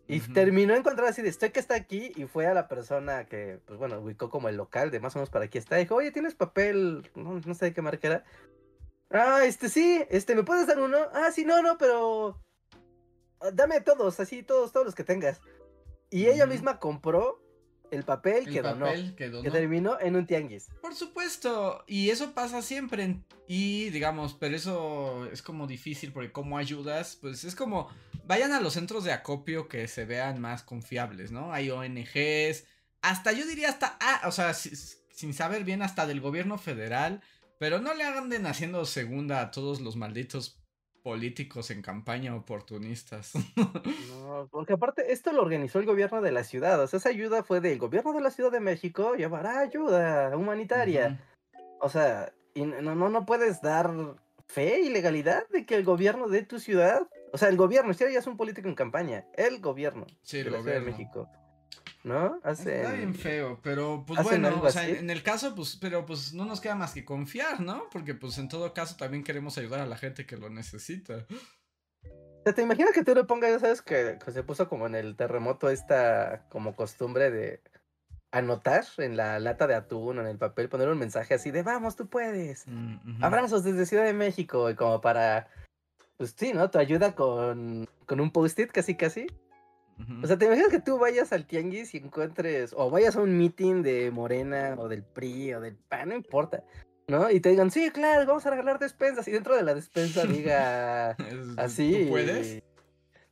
[0.07, 3.59] Y terminó encontrar así de estoy que está aquí y fue a la persona que,
[3.65, 5.77] pues bueno, ubicó como el local de más o menos para aquí está.
[5.77, 7.09] dijo, oye, ¿tienes papel?
[7.15, 8.23] No, no sé de qué marca era.
[9.09, 10.97] Ah, este sí, este, ¿me puedes dar uno?
[11.13, 12.39] Ah, sí, no, no, pero...
[13.39, 15.41] Ah, dame todos, así, todos, todos los que tengas.
[16.11, 17.41] Y ella misma compró
[17.91, 18.85] el papel El que donó.
[18.85, 19.43] papel que donó.
[19.43, 20.67] Que terminó en un tianguis.
[20.81, 23.17] Por supuesto, y eso pasa siempre.
[23.47, 27.89] Y digamos, pero eso es como difícil porque como ayudas, pues es como,
[28.25, 31.53] vayan a los centros de acopio que se vean más confiables, ¿no?
[31.53, 32.65] Hay ONGs,
[33.01, 37.21] hasta yo diría hasta, ah, o sea, si- sin saber bien, hasta del gobierno federal,
[37.59, 40.59] pero no le hagan haciendo segunda a todos los malditos
[41.05, 43.33] políticos en campaña oportunistas.
[44.25, 46.81] No, porque aparte esto lo organizó el gobierno de la ciudad.
[46.81, 51.19] O sea, esa ayuda fue del gobierno de la Ciudad de México llevará ayuda humanitaria.
[51.79, 53.91] O sea, y no, no, no puedes dar
[54.47, 57.99] fe y legalidad de que el gobierno de tu ciudad, o sea, el gobierno, si
[57.99, 60.97] ya es un político en campaña, el gobierno Sí, de el la Ciudad de gobierno.
[60.97, 61.29] México,
[62.05, 62.39] ¿no?
[62.45, 64.91] Está bien feo, pero pues bueno, o sea, así.
[64.91, 67.89] en, el caso, pues, pero pues no nos queda más que confiar, ¿no?
[67.91, 71.25] Porque pues en todo caso también queremos ayudar a la gente que lo necesita.
[72.43, 75.15] ¿Te imaginas que tú le pongas, ya sabes, que, que se puso como en el
[75.15, 77.63] terremoto esta como costumbre de
[78.31, 81.63] anotar en la lata de atún o en el papel, poner un mensaje así de
[81.63, 82.67] vamos, tú puedes.
[82.67, 83.23] Mm.
[83.23, 85.47] Abrazos desde Ciudad de México y como para,
[86.17, 86.69] pues sí, ¿no?
[86.69, 89.25] Tu ayuda con, con un post-it casi casi.
[90.21, 93.37] O sea, ¿te imaginas que tú vayas al tianguis y encuentres, o vayas a un
[93.37, 96.63] meeting de Morena o del PRI o del PAN, no importa,
[97.07, 97.31] ¿no?
[97.31, 101.15] Y te digan, sí, claro, vamos a regalar despensas y dentro de la despensa diga
[101.57, 102.03] así.
[102.03, 102.63] ¿Tú puedes?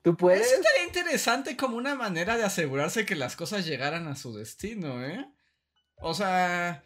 [0.02, 0.52] ¿Tú Eso puedes?
[0.52, 5.30] estaría interesante como una manera de asegurarse que las cosas llegaran a su destino, ¿eh?
[5.98, 6.84] O sea,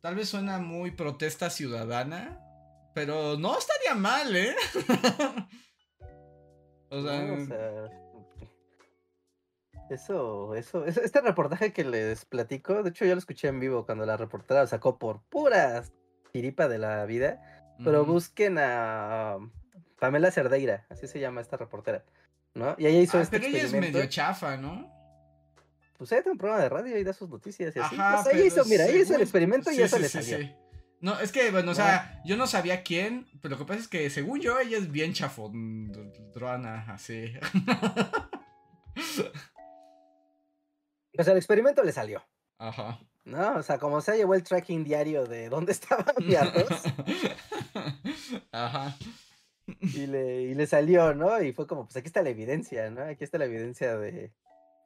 [0.00, 2.38] tal vez suena muy protesta ciudadana,
[2.94, 4.54] pero no estaría mal, ¿eh?
[6.90, 7.34] o sea, ¿no?
[7.34, 7.90] O sea,
[9.90, 13.84] Eso, eso, eso- este reportaje que les platico, de hecho yo lo escuché en vivo
[13.84, 15.92] cuando la reportera lo sacó por puras
[16.32, 17.42] tiripa de la vida,
[17.82, 19.38] pero busquen a
[19.98, 22.04] Pamela Cerdeira, así se llama esta reportera,
[22.54, 22.76] ¿no?
[22.78, 23.98] Y ella hizo Ah, este pero ella es experimento.
[23.98, 24.88] medio chafa, ¿no?
[25.98, 27.94] Pues ella tiene un programa de radio y da sus noticias y así.
[27.96, 30.08] Ajá, Pues ella hizo, mira, ella hizo el según- experimento y sí, eso sí, le
[30.08, 30.38] sí, salió.
[30.46, 30.54] sí.
[31.00, 33.88] No, es que, bueno, o sea, yo no sabía quién, pero lo que pasa es
[33.88, 37.32] que según yo, ella es bien chafondrona, así.
[41.20, 42.24] O sea, el experimento le salió,
[42.56, 42.98] Ajá.
[43.26, 43.56] ¿no?
[43.56, 46.82] O sea, como se llevó el tracking diario de dónde estaba mi arroz
[48.52, 48.96] Ajá.
[49.66, 51.42] y le, y le salió, ¿no?
[51.42, 53.02] Y fue como, pues aquí está la evidencia, ¿no?
[53.02, 54.32] Aquí está la evidencia de,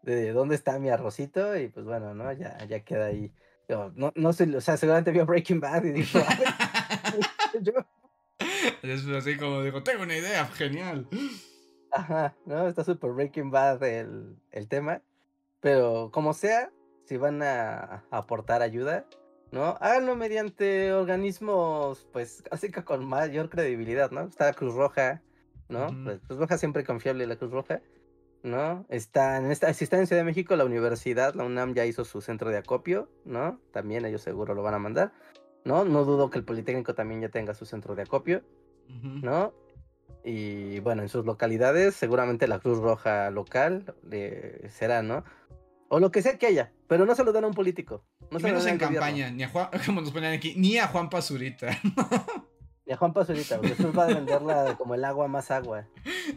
[0.02, 2.32] de dónde está mi arrocito y pues bueno, ¿no?
[2.32, 3.32] Ya, ya queda ahí.
[3.68, 7.72] Yo, no, no sé, o sea, seguramente vio Breaking Bad y dijo, "A ver, yo,
[8.82, 11.08] Es así como digo, tengo una idea, genial.
[11.92, 12.66] Ajá, ¿no?
[12.66, 15.00] Está súper Breaking Bad el, el tema.
[15.64, 16.70] Pero como sea,
[17.06, 19.06] si van a aportar ayuda,
[19.50, 19.78] ¿no?
[19.80, 24.24] Háganlo mediante organismos, pues, así que con mayor credibilidad, ¿no?
[24.24, 25.22] Está la Cruz Roja,
[25.70, 25.90] ¿no?
[25.90, 27.80] La Cruz Roja siempre confiable, la Cruz Roja,
[28.42, 28.84] ¿no?
[28.90, 32.04] Está en esta, si está en Ciudad de México, la universidad, la UNAM ya hizo
[32.04, 33.58] su centro de acopio, ¿no?
[33.72, 35.12] También ellos seguro lo van a mandar,
[35.64, 35.86] ¿no?
[35.86, 38.42] No dudo que el Politécnico también ya tenga su centro de acopio.
[39.22, 39.54] ¿no?
[40.24, 45.24] Y bueno, en sus localidades, seguramente la Cruz Roja local eh, será, ¿no?
[45.88, 48.04] O lo que sea que haya, pero no se lo dan a un político.
[48.30, 50.32] No Y se lo menos dan en gobierno, campaña, ni a Juan, como nos ponían
[50.32, 51.78] aquí, ni a Juan Pazurita.
[52.86, 55.86] Ni a Juan Pazurita, porque después va a venderla como el agua más agua.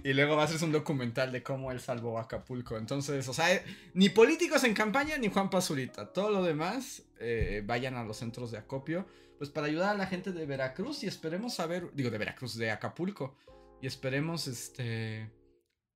[0.01, 2.77] Y luego va a hacerse un documental de cómo él salvó Acapulco.
[2.77, 3.47] Entonces, o sea,
[3.93, 6.13] ni políticos en campaña ni Juan Pazurita.
[6.13, 9.05] Todo lo demás, eh, vayan a los centros de acopio.
[9.37, 12.71] Pues para ayudar a la gente de Veracruz y esperemos saber, digo de Veracruz, de
[12.71, 13.35] Acapulco.
[13.81, 15.31] Y esperemos, este,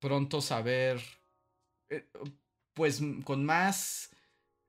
[0.00, 1.00] pronto saber,
[1.90, 2.06] eh,
[2.74, 4.10] pues con más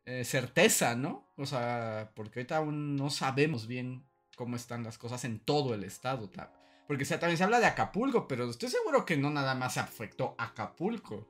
[0.05, 1.31] eh, certeza, ¿no?
[1.37, 5.83] O sea, porque ahorita aún no sabemos bien cómo están las cosas en todo el
[5.83, 6.29] estado.
[6.29, 6.51] ta-
[6.87, 9.77] Porque o sea, también se habla de Acapulco, pero estoy seguro que no nada más
[9.77, 11.29] afectó Acapulco.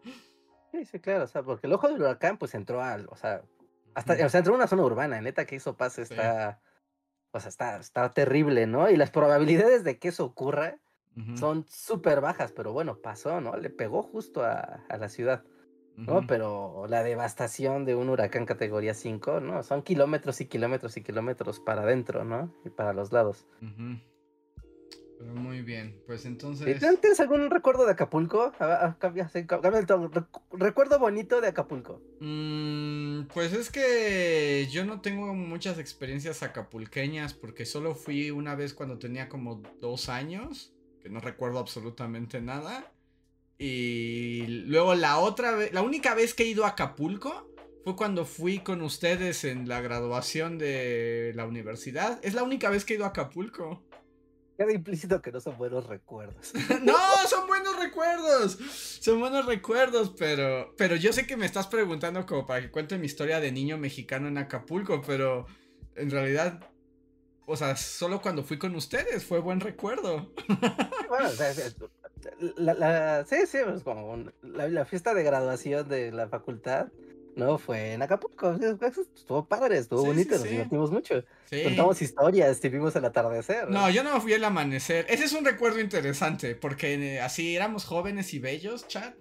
[0.71, 3.43] Sí, sí, claro, o sea, porque el ojo del huracán pues entró al, o sea,
[3.93, 6.13] hasta, o sea, entró a una zona urbana, neta que pase Sí.
[6.13, 6.61] está,
[7.31, 8.89] o sea, está, está terrible, ¿no?
[8.89, 10.79] Y las probabilidades de que eso ocurra
[11.37, 13.55] Son súper bajas, pero bueno, pasó, ¿no?
[13.57, 15.43] Le pegó justo a, a la ciudad.
[15.95, 16.25] ¿no?
[16.25, 19.61] Pero la devastación de un huracán categoría 5, ¿no?
[19.61, 22.51] Son kilómetros y kilómetros y kilómetros para adentro, ¿no?
[22.65, 23.45] Y para los lados.
[25.19, 26.79] Pero muy bien, pues ¿Y entonces...
[26.99, 28.51] ¿Tienes algún recuerdo de Acapulco?
[28.57, 30.09] A ver, ah, cambia- el tono.
[30.09, 32.01] Recu- Recuerdo bonito de Acapulco.
[32.19, 38.73] Mm, pues es que yo no tengo muchas experiencias acapulqueñas porque solo fui una vez
[38.73, 40.73] cuando tenía como dos años,
[41.03, 42.91] que no recuerdo absolutamente nada.
[43.57, 48.25] Y luego la otra vez, la única vez que he ido a Acapulco fue cuando
[48.25, 52.19] fui con ustedes en la graduación de la universidad.
[52.23, 53.83] Es la única vez que he ido a Acapulco.
[54.57, 56.53] Queda implícito que no son buenos recuerdos.
[56.83, 58.53] no, son buenos recuerdos.
[59.01, 62.97] Son buenos recuerdos, pero, pero yo sé que me estás preguntando como para que cuente
[62.97, 65.47] mi historia de niño mexicano en Acapulco, pero
[65.95, 66.71] en realidad,
[67.45, 70.31] o sea, solo cuando fui con ustedes fue buen recuerdo.
[71.09, 71.53] bueno, o sea,
[72.57, 76.87] la, la, sí, sí, pues como la, la fiesta de graduación de la facultad
[77.35, 78.55] no, fue en Acapulco.
[79.15, 81.23] Estuvo padre, estuvo bonito, nos divertimos mucho.
[81.63, 83.69] Contamos historias, vimos el atardecer.
[83.69, 85.05] No, yo no fui el amanecer.
[85.09, 89.15] Ese es un recuerdo interesante, porque eh, así éramos jóvenes y bellos, chat.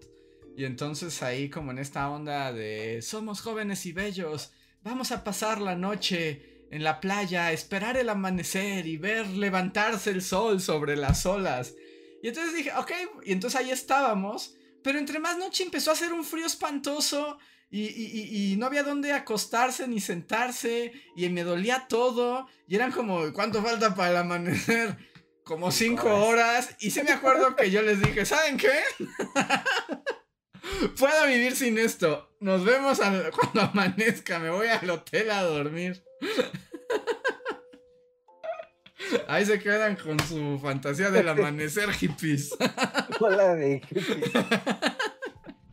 [0.56, 5.60] Y entonces ahí como en esta onda de somos jóvenes y bellos, vamos a pasar
[5.60, 11.26] la noche en la playa, esperar el amanecer y ver levantarse el sol sobre las
[11.26, 11.74] olas.
[12.22, 12.90] Y entonces dije, ok,
[13.24, 14.56] y entonces ahí estábamos.
[14.82, 17.38] Pero entre más noche empezó a hacer un frío espantoso
[17.70, 20.92] y, no había dónde acostarse ni sentarse.
[21.14, 22.48] Y me dolía todo.
[22.66, 24.96] Y eran como, ¿cuánto falta para el amanecer?
[25.44, 26.74] Como cinco horas.
[26.80, 28.80] Y sí me acuerdo que yo les dije, ¿saben qué?
[30.98, 32.34] Puedo vivir sin esto.
[32.40, 34.38] Nos vemos cuando amanezca.
[34.38, 36.02] Me voy al hotel a dormir.
[39.28, 42.56] Ahí se quedan con su fantasía del amanecer hippies.
[43.20, 44.30] Hola de hippies.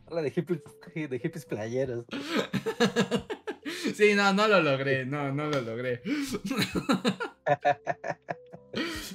[0.06, 0.60] Hola de hippies
[0.94, 2.04] de hippies playeros.
[3.94, 6.02] Sí, no, no lo logré, no, no lo logré.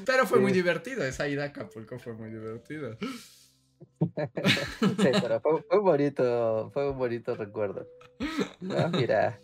[0.06, 2.98] Pero fue muy divertido, esa ida a Acapulco fue muy divertido.
[3.00, 4.08] Sí,
[5.22, 7.88] pero fue, un bonito, fue un bonito recuerdo.
[8.92, 9.40] Mira,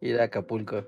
[0.00, 0.86] ir a Acapulco.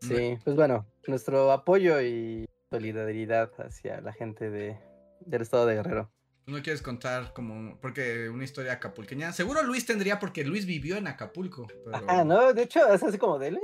[0.00, 4.78] Sí, pues bueno, nuestro apoyo y solidaridad hacia la gente de,
[5.20, 6.10] del estado de Guerrero
[6.46, 9.32] no quieres contar como, porque una historia acapulqueña.
[9.32, 11.66] Seguro Luis tendría porque Luis vivió en Acapulco.
[12.06, 13.58] Ah, no, de hecho es así como de...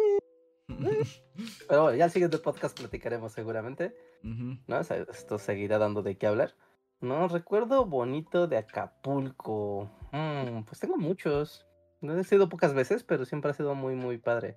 [1.68, 3.94] pero bueno, ya al siguiente podcast platicaremos seguramente.
[4.22, 4.80] ¿no?
[4.80, 6.54] esto seguirá dando de qué hablar.
[7.00, 9.90] No, recuerdo bonito de Acapulco.
[10.12, 11.66] Mm, pues tengo muchos.
[12.00, 14.56] No he sido pocas veces, pero siempre ha sido muy, muy padre.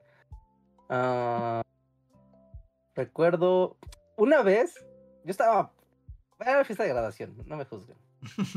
[0.89, 1.61] Ah,
[2.95, 3.77] recuerdo
[4.17, 4.75] una vez,
[5.23, 5.71] yo estaba...
[6.39, 7.97] Era la fiesta de graduación, no me juzguen.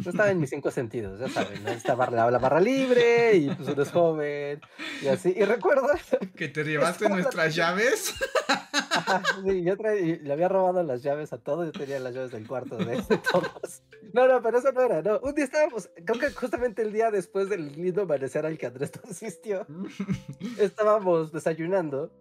[0.05, 1.71] No estaba en mis cinco sentidos, ya saben, ¿no?
[1.71, 4.61] Estaba la, la, barra libre y pues uno es joven
[5.03, 5.35] y así.
[5.37, 5.89] Y recuerdo...
[6.37, 8.15] Que te llevaste nuestras llaves.
[9.45, 12.77] sí, yo le había robado las llaves a todos, yo tenía las llaves del cuarto
[12.77, 13.03] de,
[13.33, 13.83] todos.
[14.13, 15.19] No, no, pero eso no era, no.
[15.21, 18.93] Un día estábamos, creo que justamente el día después del lindo amanecer al que Andrés
[19.09, 19.67] asistió,
[20.59, 22.13] estábamos desayunando,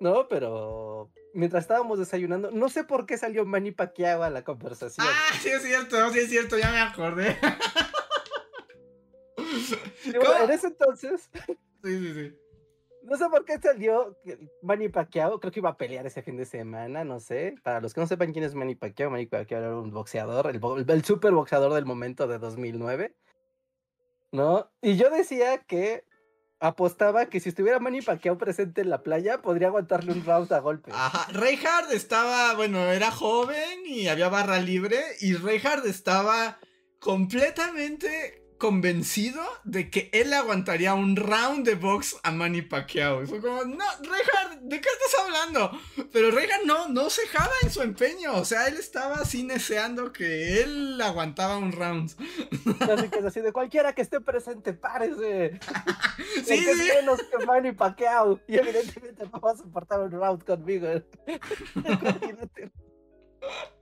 [0.00, 0.26] ¿no?
[0.28, 5.06] Pero mientras estábamos desayunando, no sé por qué salió Manny Pacquiao a la conversación.
[5.08, 7.38] Ah, sí es cierto, sí es cierto, ya me acordé.
[10.42, 11.30] en ese entonces.
[11.84, 12.36] Sí, sí, sí.
[13.02, 14.16] No sé por qué salió
[14.62, 17.54] Manny Pacquiao, creo que iba a pelear ese fin de semana, no sé.
[17.62, 20.60] Para los que no sepan quién es Manny Pacquiao, Manny Pacquiao era un boxeador, el,
[20.88, 23.14] el super boxeador del momento de 2009.
[24.32, 24.70] ¿No?
[24.80, 26.04] Y yo decía que
[26.60, 30.60] apostaba que si estuviera Manny Pacquiao presente en la playa, podría aguantarle un round a
[30.60, 30.92] golpe.
[30.94, 36.58] Ajá, Reinhardt estaba, bueno, era joven y había barra libre y Reinhardt estaba
[36.98, 43.22] completamente convencido de que él aguantaría un round de box a Manny Pacquiao.
[43.22, 45.72] Y fue como, no, Reinhardt, ¿de qué estás hablando?
[46.12, 48.36] Pero Reinhardt no, no cejaba en su empeño.
[48.36, 52.10] O sea, él estaba así deseando que él aguantaba un round.
[52.80, 55.58] Así que es así de cualquiera que esté presente, párese.
[56.44, 56.90] sí, sí.
[56.94, 58.40] menos que Manny Pacquiao.
[58.46, 60.86] Y evidentemente no vas a soportar un round conmigo.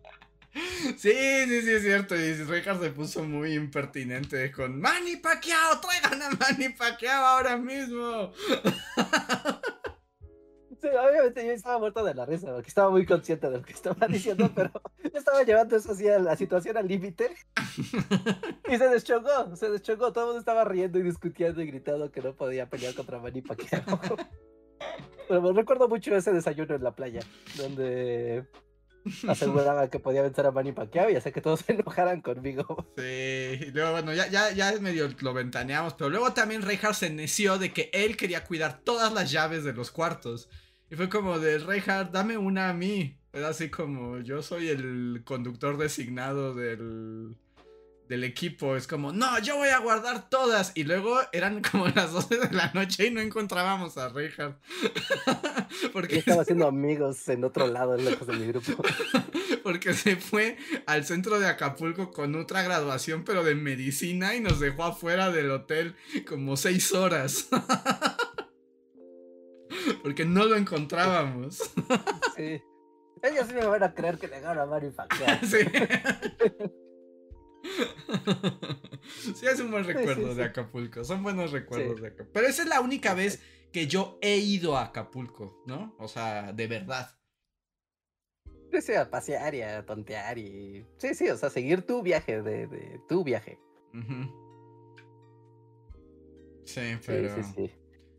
[0.52, 2.16] Sí, sí, sí, es cierto.
[2.16, 8.32] Y Reinhardt se puso muy impertinente con Manny Pacquiao, traigan a Manny Pacquiao ahora mismo.
[10.80, 13.72] Sí, obviamente yo estaba muerto de la risa, porque estaba muy consciente de lo que
[13.72, 14.70] estaba diciendo, pero
[15.02, 17.34] yo estaba llevando eso así a la situación al límite.
[18.68, 20.12] Y se deschongó, se deschongó.
[20.12, 23.42] Todo el mundo estaba riendo y discutiendo y gritando que no podía pelear contra Manny
[23.42, 23.82] Pacquiao.
[25.28, 27.20] Pero me recuerdo mucho ese desayuno en la playa,
[27.56, 28.46] donde
[29.28, 32.86] aseguraba que podía vencer a Manny Pacquiao y hacer que todos se enojaran conmigo.
[32.96, 37.10] Sí, y luego, bueno, ya, ya, ya medio lo ventaneamos, pero luego también Reinhardt se
[37.10, 40.48] neció de que él quería cuidar todas las llaves de los cuartos.
[40.90, 43.18] Y fue como de, Reinhardt, dame una a mí.
[43.32, 47.36] Era así como, yo soy el conductor designado del
[48.08, 50.72] del equipo es como, no, yo voy a guardar todas.
[50.74, 54.58] Y luego eran como las 12 de la noche y no encontrábamos a Reinhardt.
[55.92, 58.82] Porque estaba haciendo amigos en otro lado, lejos de mi grupo.
[59.62, 60.56] Porque se fue
[60.86, 65.50] al centro de Acapulco con otra graduación, pero de medicina, y nos dejó afuera del
[65.50, 65.94] hotel
[66.26, 67.48] como seis horas.
[70.02, 71.58] Porque no lo encontrábamos.
[72.36, 72.62] Sí.
[73.22, 75.44] Ellos sí me van a creer que dejaron a Mario faxear.
[75.44, 75.58] sí.
[79.34, 80.44] sí, es un buen recuerdo sí, de.
[80.44, 81.04] Acapulco.
[81.04, 82.32] Son buenos recuerdos de Acapulco.
[82.32, 83.42] Pero esa es la única vez
[83.72, 85.94] que yo he ido a Acapulco, ¿no?
[85.98, 87.18] O sea, de verdad.
[88.72, 90.86] Sí, sí, a pasear y a tontear y...
[90.98, 93.58] Sí, sí, o sea, seguir tu viaje, de, de tu viaje.
[93.92, 94.00] Sí,
[96.68, 97.34] Sí, pero.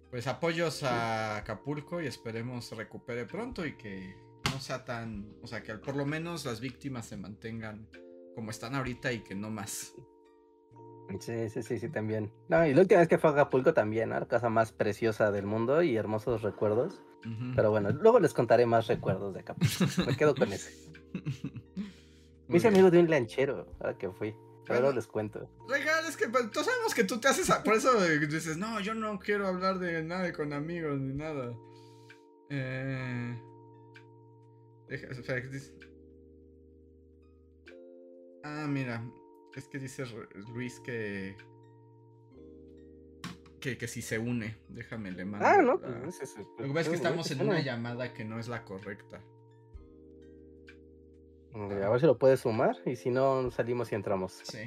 [0.10, 4.16] Pues apoyos a Acapulco y esperemos recupere pronto y que
[4.52, 5.36] no sea tan.
[5.44, 7.88] O sea, que por lo menos las víctimas se mantengan
[8.40, 9.94] como están ahorita y que no más.
[11.20, 12.32] Sí, sí, sí, sí, también.
[12.48, 14.20] No, y la última vez que fue a Acapulco también, ¿no?
[14.20, 17.02] La casa más preciosa del mundo y hermosos recuerdos.
[17.54, 19.74] Pero bueno, luego les contaré más recuerdos de Acapulco.
[20.08, 20.72] Me quedo con ese.
[22.48, 24.32] Me hice amigo de un lanchero, ahora que fui.
[24.32, 24.82] Pero Bueno.
[24.84, 25.50] luego les cuento.
[25.68, 27.50] Regal, es que pues, todos sabemos que tú te haces.
[27.50, 31.14] a- Por eso eh, dices, no, yo no quiero hablar de nada con amigos ni
[31.14, 31.54] nada.
[32.50, 33.38] Eh.
[34.88, 35.42] Deja, espera.
[38.44, 39.04] Ah, mira.
[39.56, 40.04] Es que dice
[40.54, 41.36] Luis que.
[43.60, 44.56] Que, que si se une.
[44.70, 45.46] Déjame le mando.
[45.46, 48.24] Ah, no, la- pues, ese- Lo que pasa es que estamos en una llamada que
[48.24, 49.22] no es la correcta.
[51.54, 54.40] A ver si lo puedes sumar y si no, salimos y entramos.
[54.44, 54.60] Sí.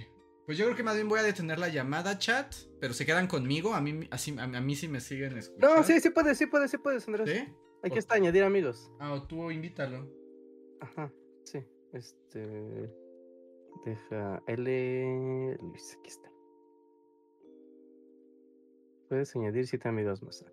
[0.44, 2.52] Pues yo creo que más bien voy a detener la llamada, chat.
[2.80, 3.72] Pero se quedan conmigo.
[3.74, 5.76] A mí, así, a, a mí sí me siguen escuchando.
[5.76, 7.30] No, sí, sí puedes, sí puedes, sí puedes, Andrés.
[7.30, 7.54] ¿Sí?
[7.84, 8.90] Aquí está, añadir amigos.
[8.98, 10.06] Ah, o tú invítalo.
[10.80, 11.10] Ajá,
[11.44, 11.64] sí.
[11.92, 12.90] Este.
[13.84, 15.56] Deja L.
[15.60, 16.30] Luis, aquí está.
[19.08, 20.44] Puedes añadir siete amigos más.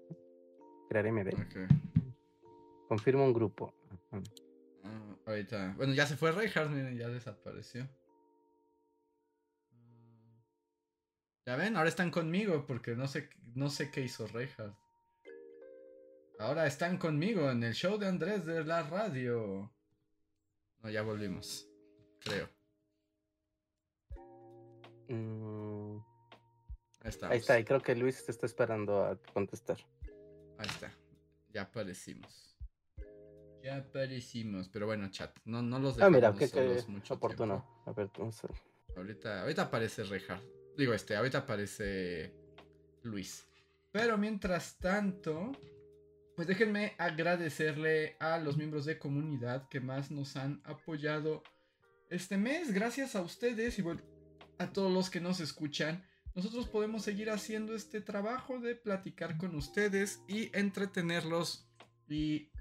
[0.89, 1.29] Crearé MD.
[1.33, 2.87] Ok.
[2.87, 3.73] Confirma un grupo.
[3.89, 4.23] Ajá.
[4.83, 5.75] Ah, ahorita.
[5.77, 7.87] Bueno, ya se fue Reinhardt, miren, ya desapareció.
[11.45, 14.75] Ya ven, ahora están conmigo porque no sé, no sé qué hizo Reinhardt.
[16.39, 19.73] Ahora están conmigo en el show de Andrés de la radio.
[20.81, 21.69] No, ya volvimos.
[22.21, 22.49] Creo.
[25.09, 25.97] Mm,
[27.01, 27.29] Ahí está.
[27.29, 29.77] ahí está, y creo que Luis te está esperando a contestar.
[30.57, 30.91] Ahí está.
[31.53, 32.57] Ya aparecimos.
[33.63, 34.69] Ya aparecimos.
[34.69, 35.35] Pero bueno, chat.
[35.45, 37.83] No, no los Ah, dejamos mira, qué, solos qué mucho oportuno.
[37.85, 38.31] A ver, ver.
[38.95, 40.43] Ahorita, ahorita aparece Reinhardt.
[40.77, 42.33] Digo, este, ahorita aparece
[43.03, 43.45] Luis.
[43.91, 45.51] Pero mientras tanto,
[46.35, 51.43] pues déjenme agradecerle a los miembros de comunidad que más nos han apoyado
[52.09, 52.71] este mes.
[52.73, 54.01] Gracias a ustedes y bueno,
[54.59, 56.03] a todos los que nos escuchan.
[56.35, 61.67] Nosotros podemos seguir haciendo este trabajo de platicar con ustedes y entretenerlos
[62.07, 62.51] y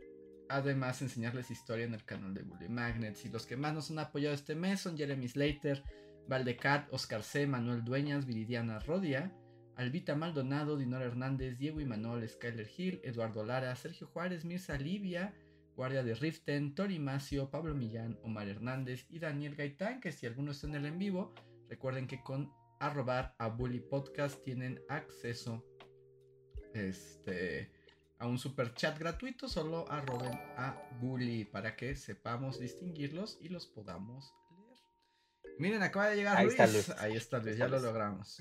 [0.48, 3.24] además enseñarles historia en el canal de Bully Magnets.
[3.26, 5.82] Y los que más nos han apoyado este mes son Jeremy Slater,
[6.28, 9.32] Valdecat, Oscar C, Manuel Dueñas, Viridiana Rodia,
[9.76, 15.34] Albita Maldonado, Dinora Hernández, Diego Imanol, Skyler Hill, Eduardo Lara, Sergio Juárez, Mirza Livia,
[15.76, 20.50] Guardia de Riften, Tori Macio, Pablo Millán, Omar Hernández y Daniel Gaitán, que si alguno
[20.50, 21.32] está en el en vivo,
[21.68, 25.64] recuerden que con arrobar a Bully Podcast tienen acceso
[26.74, 27.72] este,
[28.18, 33.66] a un super chat gratuito, solo arroben a Bully para que sepamos distinguirlos y los
[33.66, 34.78] podamos leer.
[35.58, 36.58] Miren, acaba de llegar Ahí Luis.
[36.58, 36.90] está Luis.
[37.00, 38.36] Ahí está Luis, ya está lo logramos.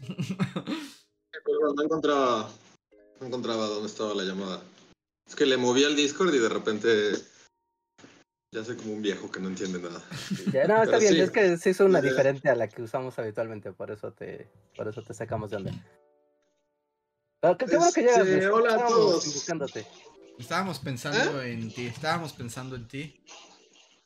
[1.45, 2.49] Perdón, no encontraba,
[3.19, 4.61] no encontraba dónde estaba la llamada.
[5.25, 6.89] Es que le moví al Discord y de repente
[8.51, 10.01] ya soy como un viejo que no entiende nada.
[10.53, 11.19] Ya, no, está bien, sí.
[11.21, 12.09] es que se hizo una Ya.
[12.09, 15.71] diferente a la que usamos habitualmente, por eso te, por eso te sacamos de onda.
[17.41, 19.25] Pero qué, qué bueno que Este, llegas, Luis, hola a estábamos todos.
[19.33, 19.87] buscándote.
[20.39, 23.19] Estábamos pensando en ti, estábamos pensando en ti.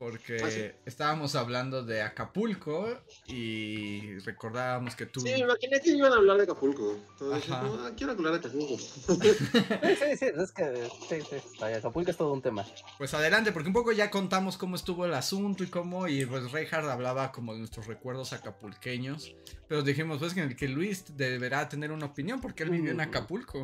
[0.02, 0.66] Porque ¿Ah, sí?
[0.84, 2.89] estábamos hablando de Acapulco
[3.28, 5.20] y recordábamos que tú...
[5.20, 6.97] Sí, me imaginé que iban a hablar de Acapulco.
[7.12, 7.47] Entonces.
[7.49, 8.78] "No, ah, quiero hablar de Acapulco.
[8.82, 12.66] Sí, sí, sí, es que sí, sí, Acapulco es todo un tema.
[12.97, 16.52] Pues adelante, porque un poco ya contamos cómo estuvo el asunto y cómo, y pues
[16.52, 19.36] Reinhardt hablaba como de nuestros recuerdos acapulqueños,
[19.68, 23.02] pero dijimos pues que, que Luis deberá tener una opinión porque él vivió en Mm.
[23.02, 23.64] Acapulco.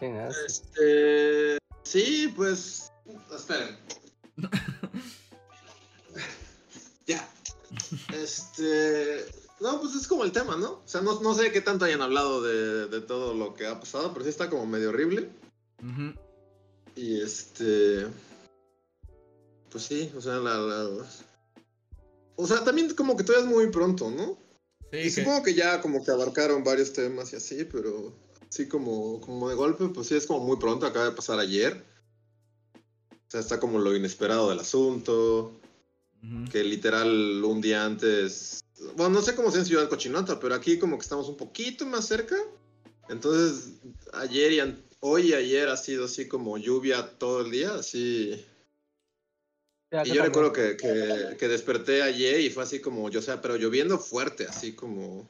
[0.00, 0.28] ¿no?
[0.46, 1.58] Este.
[1.82, 2.92] Sí, pues.
[3.36, 3.76] Esperen.
[7.06, 7.28] ya.
[8.12, 9.24] Este.
[9.60, 10.72] No, pues es como el tema, ¿no?
[10.72, 13.78] O sea, no, no sé qué tanto hayan hablado de, de todo lo que ha
[13.80, 15.28] pasado, pero sí está como medio horrible.
[16.96, 18.06] Y este.
[19.70, 21.06] Pues sí, o sea, la, la-
[22.36, 24.36] O sea, también como que todavía es muy pronto, ¿no?
[24.92, 28.12] Sí, Y que- supongo que ya como que abarcaron varios temas y así, pero
[28.50, 31.84] sí como, como de golpe, pues sí es como muy pronto, acaba de pasar ayer.
[32.76, 35.52] O sea, está como lo inesperado del asunto,
[36.50, 38.64] Que literal un día antes...
[38.96, 41.86] Bueno, no sé cómo sea en Ciudad Cochinota, pero aquí como que estamos un poquito
[41.86, 42.36] más cerca.
[43.08, 43.74] Entonces,
[44.12, 48.44] ayer y an- hoy y ayer ha sido así como lluvia todo el día, así...
[49.92, 50.24] Ya, Y yo también.
[50.24, 54.46] recuerdo que, que, que desperté ayer y fue así como, yo, sea, pero lloviendo fuerte,
[54.46, 55.28] así como...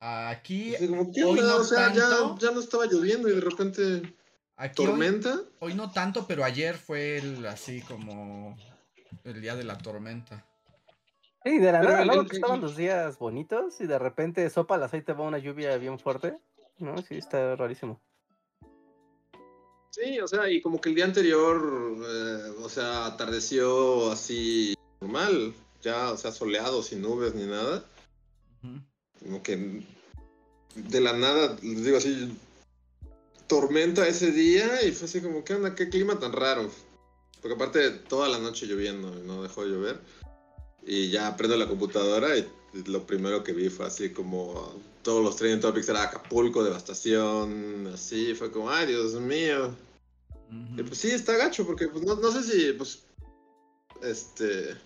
[0.00, 2.38] Aquí, así como, ¿qué hoy no o sea, ya, tanto.
[2.38, 4.14] ya no estaba lloviendo y de repente
[4.56, 5.40] aquí hoy, tormenta.
[5.58, 8.56] hoy no tanto, pero ayer fue el, así como
[9.24, 10.44] el día de la tormenta.
[11.44, 12.20] Sí, de la Pero nada, ¿no?
[12.22, 15.76] el- Que estaban los días bonitos y de repente sopa el aceite va una lluvia
[15.78, 16.36] bien fuerte.
[16.78, 18.00] No, sí, está rarísimo.
[19.90, 25.54] Sí, o sea, y como que el día anterior, eh, o sea, atardeció así normal,
[25.82, 27.84] ya, o sea, soleado, sin nubes ni nada.
[29.20, 29.82] Como que
[30.76, 32.36] de la nada, les digo así,
[33.48, 35.74] tormenta ese día y fue así como, ¿qué onda?
[35.74, 36.70] ¿Qué clima tan raro?
[37.48, 40.00] Porque aparte toda la noche lloviendo y no dejó de llover.
[40.84, 42.46] Y ya prendo la computadora y
[42.86, 48.34] lo primero que vi fue así como todos los trending topics era Acapulco, devastación, así,
[48.34, 49.74] fue como, ay Dios mío.
[50.76, 53.04] Y pues sí, está gacho, porque pues, no, no sé si, pues,
[54.02, 54.76] este,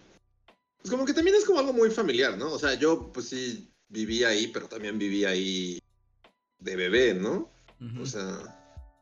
[0.81, 2.53] pues como que también es como algo muy familiar, ¿no?
[2.53, 5.81] O sea, yo pues sí viví ahí, pero también viví ahí
[6.61, 7.51] de bebé, ¿no?
[8.01, 8.39] O sea,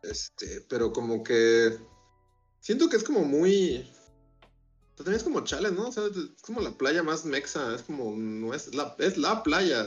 [0.02, 1.78] este, pero como que
[2.60, 3.84] siento que es como muy,
[5.00, 5.88] sea, también es como chale, ¿no?
[5.88, 9.42] O sea, es como la playa más mexa, es como, no es la, es la
[9.42, 9.84] playa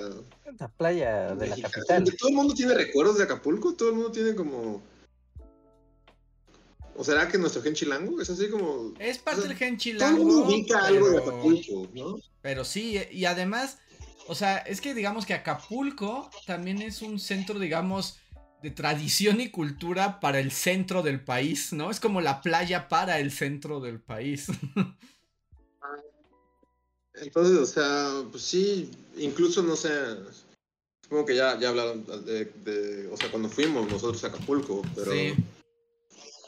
[0.60, 1.74] La playa de la mexicana.
[1.74, 2.18] capital.
[2.18, 4.82] Todo el mundo tiene recuerdos de Acapulco, todo el mundo tiene como...
[6.96, 8.94] ¿O será que nuestro gen chilango es así como...
[9.00, 10.24] Es parte o sea, del gen Todo el chilango.
[10.24, 12.18] mundo ubica algo de Acapulco, ¿no?
[12.42, 13.80] Pero sí, y además,
[14.28, 18.20] o sea, es que digamos que Acapulco también es un centro, digamos,
[18.64, 21.92] de tradición y cultura para el centro del país, ¿no?
[21.92, 24.48] Es como la playa para el centro del país.
[27.16, 29.92] Entonces, o sea, pues sí, incluso no sé,
[31.04, 35.12] supongo que ya, ya hablaron de, de- o sea, cuando fuimos nosotros a Acapulco, pero,
[35.12, 35.34] Sí.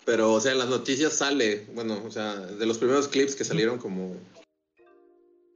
[0.06, 3.44] pero, o sea, en las noticias sale, bueno, o sea, de los primeros clips que
[3.44, 4.16] salieron como,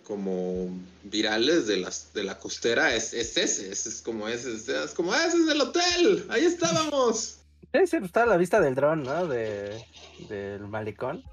[0.10, 0.68] como
[1.04, 5.14] virales de las, de la costera, es, es ese, es, es como ese, es, como,
[5.14, 7.36] "Ah, ese es el hotel, ahí estábamos.
[7.72, 9.28] Sí, sí, pues está a la vista del dron, ¿no?
[9.28, 9.86] De,
[10.28, 11.24] del malecón.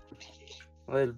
[0.86, 0.98] ¿no?
[0.98, 1.14] Del,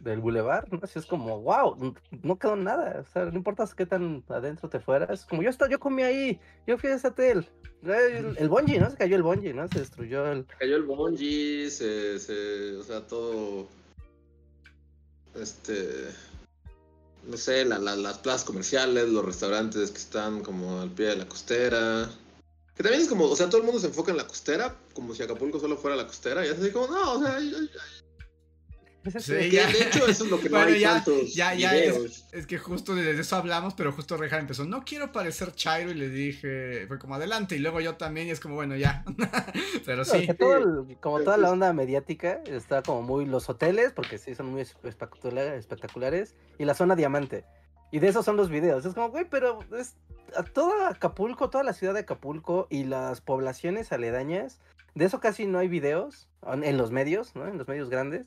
[0.00, 0.78] del bulevar, ¿no?
[0.82, 3.02] Así es como, wow, no quedó nada.
[3.08, 5.24] O sea, no importa qué tan adentro te fueras.
[5.24, 7.48] Como yo estoy, yo comí ahí, yo fui a ese hotel.
[7.82, 8.90] El, el bungee, ¿no?
[8.90, 9.66] Se cayó el bungee, ¿no?
[9.68, 10.44] Se destruyó el.
[10.58, 13.66] Cayó el bungee, se, se, o sea, todo,
[15.40, 16.10] este,
[17.26, 21.16] no sé, la- la- las plazas comerciales, los restaurantes que están como al pie de
[21.16, 22.10] la costera.
[22.76, 25.14] Que también es como, o sea, todo el mundo se enfoca en la costera, como
[25.14, 27.70] si Acapulco solo fuera la costera, y es así como, no, o sea, ay, ay,
[27.74, 28.04] Ese
[29.10, 29.66] Sí, es- que ya.
[29.70, 32.26] de hecho eso es lo que no Bueno, hay ya- tantos ya- ya videos.
[32.32, 35.94] Es que justo de eso hablamos, pero justo Reja empezó, no quiero parecer Chairo y
[35.94, 39.04] le dije, fue como adelante, y luego yo también, y es como, bueno, ya.
[39.86, 40.26] pero No, sí.
[40.26, 44.34] que todo el- como toda la onda mediática está como muy los hoteles, porque sí
[44.34, 47.44] son muy espectacular- espectaculares, y la zona diamante.
[47.92, 48.84] Y de esos son los videos.
[48.84, 49.94] Es como, güey, pero es
[50.36, 54.58] a toda Acapulco, toda la ciudad de Acapulco y las poblaciones aledañas,
[54.96, 57.46] de eso casi no hay videos en en los medios, ¿no?
[57.46, 58.26] En los medios grandes.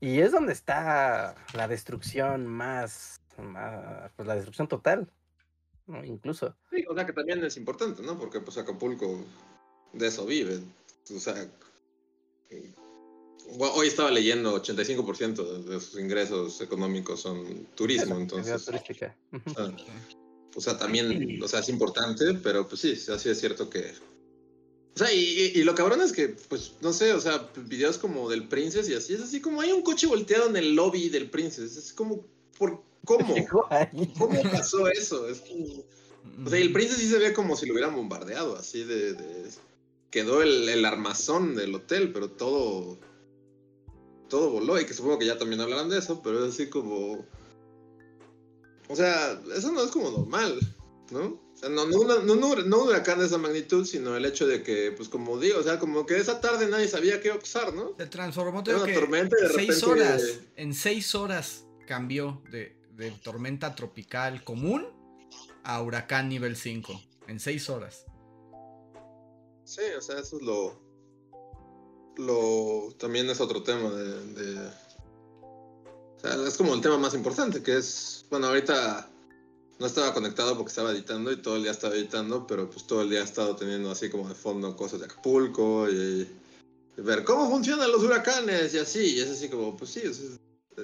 [0.00, 5.10] Y es donde está la destrucción más, más- pues la destrucción total,
[5.86, 6.04] ¿no?
[6.04, 6.56] Incluso.
[6.70, 8.18] Sí, o sea, que también es importante, ¿no?
[8.18, 9.24] Porque pues Acapulco
[9.92, 10.60] de eso vive.
[11.14, 11.34] O sea,
[12.48, 12.74] eh,
[13.58, 19.16] hoy estaba leyendo 85% de de sus ingresos económicos son turismo, actividad entonces, turística.
[19.32, 19.74] O sea,
[20.56, 23.92] o sea, también, o sea, es importante, pero pues sí, sí es cierto que...
[24.96, 27.96] O sea, y, y- y lo cabrón es que, pues, no sé, o sea, videos
[27.98, 31.08] como del Princess y así, es así como hay un coche volteado en el lobby
[31.08, 32.24] del Princess, es como,
[32.58, 33.34] ¿por cómo?
[34.18, 35.28] ¿Cómo pasó eso?
[35.28, 35.64] Es como...
[36.46, 39.14] O sea, y el Princess sí se ve como si lo hubieran bombardeado, así de...
[39.14, 39.50] de-
[40.10, 42.98] Quedó el, el armazón del hotel, pero todo...
[44.28, 47.24] Todo voló, y que supongo que ya también hablarán de eso, pero es así como...
[48.88, 50.58] O sea, eso no es como normal,
[51.12, 51.40] ¿no?
[51.60, 54.92] Sea, no, no, no, no, un huracán de esa magnitud, sino el hecho de que,
[54.92, 57.74] pues como digo, o sea, como que esa tarde nadie sabía qué iba a pasar,
[57.74, 57.94] ¿no?
[57.98, 60.22] Se transformó, digo una que tormenta y de seis repente- horas,
[60.56, 64.86] en seis horas cambió de, de tormenta tropical común
[65.62, 66.98] a huracán nivel 5,
[67.28, 68.06] en seis horas.
[69.64, 70.80] Sí, o sea, eso es lo.
[72.16, 72.92] Lo.
[72.98, 74.24] También es otro tema de.
[74.34, 74.68] de-
[75.42, 78.26] o sea, es como el tema más importante, que es.
[78.30, 79.08] Bueno, ahorita
[79.80, 83.00] no estaba conectado porque estaba editando y todo el día estaba editando, pero pues todo
[83.00, 86.28] el día he estado teniendo así como de fondo cosas de Acapulco y.
[86.98, 89.16] y ver cómo funcionan los huracanes y así.
[89.16, 90.02] Y es así como, pues sí,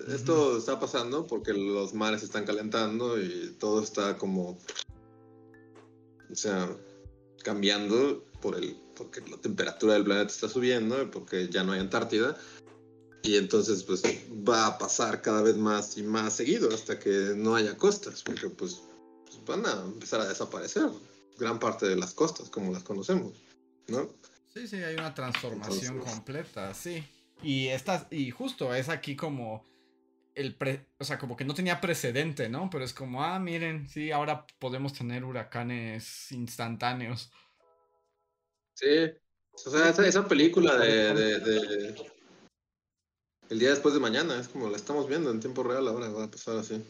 [0.08, 4.58] esto está pasando porque los mares están calentando y todo está como.
[6.30, 6.74] O sea,
[7.44, 11.80] cambiando por el porque la temperatura del planeta está subiendo y porque ya no hay
[11.80, 12.38] Antártida.
[13.22, 14.02] Y entonces, pues,
[14.48, 18.48] va a pasar cada vez más y más seguido hasta que no haya costas, porque
[18.48, 18.80] pues
[19.46, 20.88] van a empezar a desaparecer
[21.38, 23.32] gran parte de las costas como las conocemos,
[23.88, 24.08] ¿no?
[24.52, 27.06] Sí, sí, hay una transformación Entonces- completa, sí.
[27.42, 29.64] Y esta, y justo es aquí como
[30.34, 32.68] el pre, o sea, como que no tenía precedente, ¿no?
[32.70, 37.30] Pero es como, ah, miren, sí, ahora podemos tener huracanes instantáneos.
[38.74, 39.10] Sí.
[39.52, 42.12] O sea, esa, esa película de, de- de-
[43.48, 46.24] El día después de mañana, es como la estamos viendo en tiempo real ahora, va
[46.24, 46.82] a pasar así.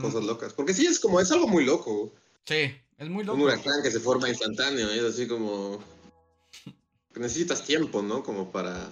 [0.00, 0.52] Cosas locas.
[0.52, 2.12] Porque sí, es como, es algo muy loco.
[2.44, 3.36] Sí, es muy loco.
[3.36, 5.82] Un huracán que se forma instantáneo, y es así como...
[7.12, 8.22] que necesitas tiempo, ¿no?
[8.22, 8.88] Como para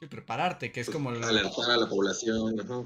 [0.00, 2.60] Sí, prepararte, que es pues, como lo- alertar a la población.
[2.60, 2.82] Ajá.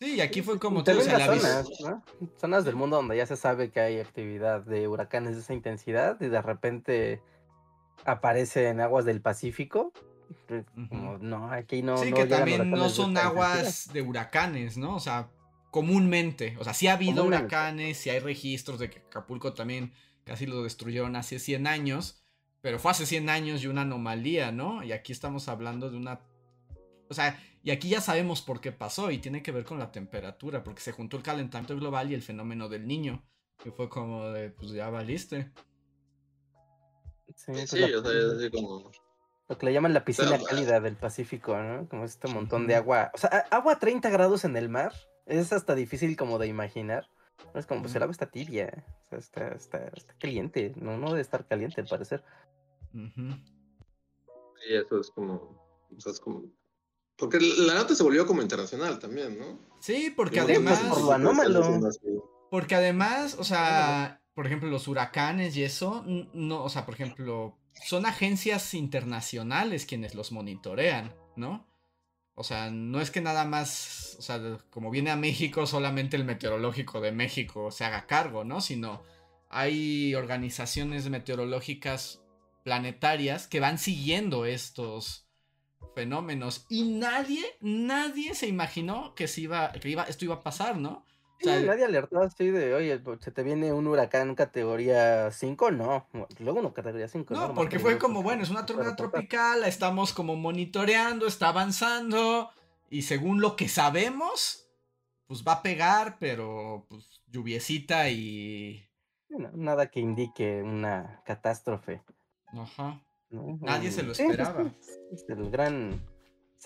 [0.00, 2.04] Sí, y aquí fue como sea, las la zonas, ¿no?
[2.38, 6.20] Zonas del mundo donde ya se sabe que hay actividad de huracanes de esa intensidad
[6.20, 7.22] y de repente
[8.04, 9.92] aparece en aguas del Pacífico.
[10.90, 11.96] Como, no, aquí no.
[11.98, 13.26] sí, no que también no son esta intensidad".
[13.26, 14.96] aguas de huracanes, ¿no?
[14.96, 15.28] O sea,
[15.76, 16.56] comúnmente.
[16.58, 19.92] O sea, sí ha habido huracanes, sí hay registros de que Acapulco también
[20.24, 22.24] casi lo destruyeron hace 100 años,
[22.62, 24.82] pero fue hace 100 años y una anomalía, ¿no?
[24.82, 26.22] Y aquí estamos hablando de una...
[27.10, 29.92] O sea, y aquí ya sabemos por qué pasó y tiene que ver con la
[29.92, 33.22] temperatura, porque se juntó el calentamiento global y el fenómeno del niño,
[33.62, 35.52] que fue como de, pues ya valiste.
[37.34, 38.90] Sí, pues Sí, la- o sea, es así como...
[39.46, 41.86] Lo que le llaman la piscina cálida del Pacífico, ¿no?
[41.86, 43.10] Como este montón de agua.
[43.12, 44.94] O sea, agua a 30 grados en el mar
[45.26, 47.08] es hasta difícil como de imaginar.
[47.52, 48.84] No Es como, pues el agua está tibia.
[49.06, 50.72] O sea, está, está, está caliente.
[50.76, 52.24] No, no debe estar caliente al parecer.
[52.94, 53.36] Ujú.
[54.60, 55.34] Sí, eso es como...
[55.94, 56.44] O sea, es como...
[57.16, 59.58] Porque la nota se volvió como internacional también, ¿no?
[59.80, 60.80] Sí, porque Sí, además...
[60.80, 61.90] por lo anómalo.
[62.50, 67.56] Porque además, o sea, por ejemplo, los huracanes y eso, no, o sea, por ejemplo,
[67.72, 71.66] son agencias internacionales quienes los monitorean, ¿no?
[72.38, 76.24] O sea, no es que nada más, o sea, como viene a México, solamente el
[76.24, 78.60] meteorológico de México se haga cargo, ¿no?
[78.60, 79.02] Sino
[79.48, 82.20] hay organizaciones meteorológicas
[82.62, 85.26] planetarias que van siguiendo estos
[85.94, 90.76] fenómenos y nadie, nadie se imaginó que se iba, que iba, esto iba a pasar,
[90.76, 91.06] ¿no?
[91.36, 95.30] O Sí, sea, nadie alertó así de, oye, pues, se te viene un huracán categoría
[95.30, 96.06] 5, no.
[96.38, 97.34] Luego uno categoría 5.
[97.34, 102.50] No, porque fue como, bueno, es una tormenta tropical, la estamos como monitoreando, está avanzando,
[102.90, 104.68] y según lo que sabemos,
[105.26, 108.88] pues va a pegar, pero pues lluviecita y...
[109.28, 112.02] nada que indique una catástrofe.
[112.46, 113.02] Ajá.
[113.30, 113.58] ¿no?
[113.60, 114.72] Nadie se Mm, lo sí, pues, esperaba.
[115.12, 116.00] es el gran,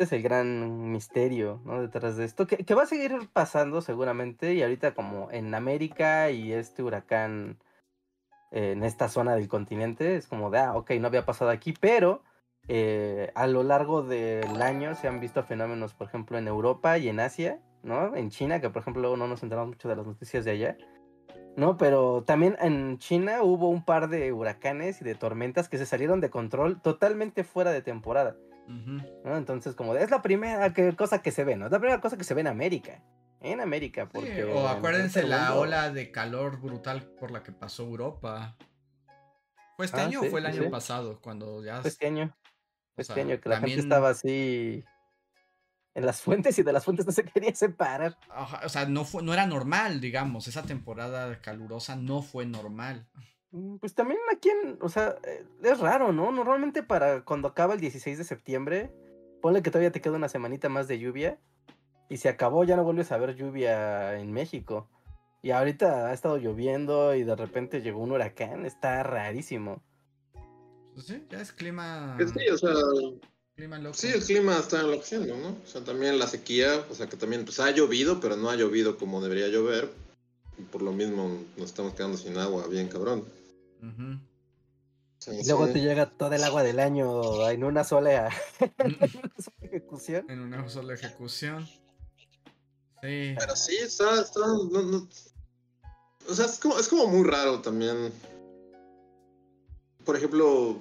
[0.01, 1.61] ese es el gran misterio.
[1.81, 6.53] Detrás de esto, que, va a seguir pasando seguramente, y ahorita como en América y
[6.53, 7.59] este huracán
[8.51, 12.23] en esta zona del continente, es como de, ah, ok, no había pasado aquí, pero
[12.67, 17.09] eh, a lo largo del año se han visto fenómenos, por ejemplo, en Europa y
[17.09, 18.17] en Asia, ¿no?
[18.17, 20.77] En China, que por ejemplo luego no nos enteramos mucho de las noticias de allá.
[21.57, 25.87] No, pero también en China hubo un par de huracanes y de tormentas que se
[25.87, 28.37] salieron de control totalmente fuera de temporada.
[29.25, 31.67] Entonces, como es la primera que- cosa que se ve, ¿no?
[31.67, 33.03] Es la primera cosa que se ve en América.
[33.41, 34.45] En América, Sí, porque.
[34.45, 38.57] o en acuérdense la ola de calor brutal por la que pasó Europa.
[39.77, 40.69] ¿Fue este Ah, año sí, o fue el año sí.
[40.69, 41.21] pasado?
[41.23, 41.81] Cuando ya...
[41.81, 42.25] Fue Este año.
[42.97, 44.85] o Este sea, año, que la también- gente estaba así.
[45.95, 48.19] En las fuentes y de las fuentes no se quería separar.
[48.29, 50.47] Ajá, o sea, no, fue, no era normal, digamos.
[50.47, 53.09] Esa temporada calurosa no fue normal.
[53.53, 56.31] Mm, Pues también aquí en, o sea, eh, es raro, ¿no?
[56.33, 58.91] Normalmente para cuando acaba el 16 de septiembre,
[59.41, 61.39] ponle que todavía te queda una semanita más de lluvia
[62.09, 64.89] y se acabó, ya no vuelves a ver lluvia en México.
[65.43, 69.83] Y ahorita ha estado lloviendo y de repente llegó un huracán, está rarísimo.
[70.95, 72.17] Pues sí, ya es clima...
[72.19, 72.75] Que Sí, o sea,
[73.57, 73.95] clima loco.
[73.95, 75.57] sí, el clima está enloqueciendo, ¿no?
[75.65, 78.57] O sea, también la sequía, o sea, que también pues ha llovido, pero no ha
[78.57, 79.91] llovido como debería llover.
[80.59, 83.25] Y por lo mismo nos estamos quedando sin agua, bien cabrón.
[85.27, 85.75] Y luego sí.
[85.75, 88.31] te llega todo el agua del año en una sola,
[88.79, 90.27] en una sola ejecución.
[90.31, 91.67] En una sola ejecución.
[93.03, 93.35] Sí.
[93.39, 95.09] Pero sí, está, está, no, no.
[96.29, 98.13] O sea, es como, es como muy raro también.
[100.05, 100.79] Por ejemplo,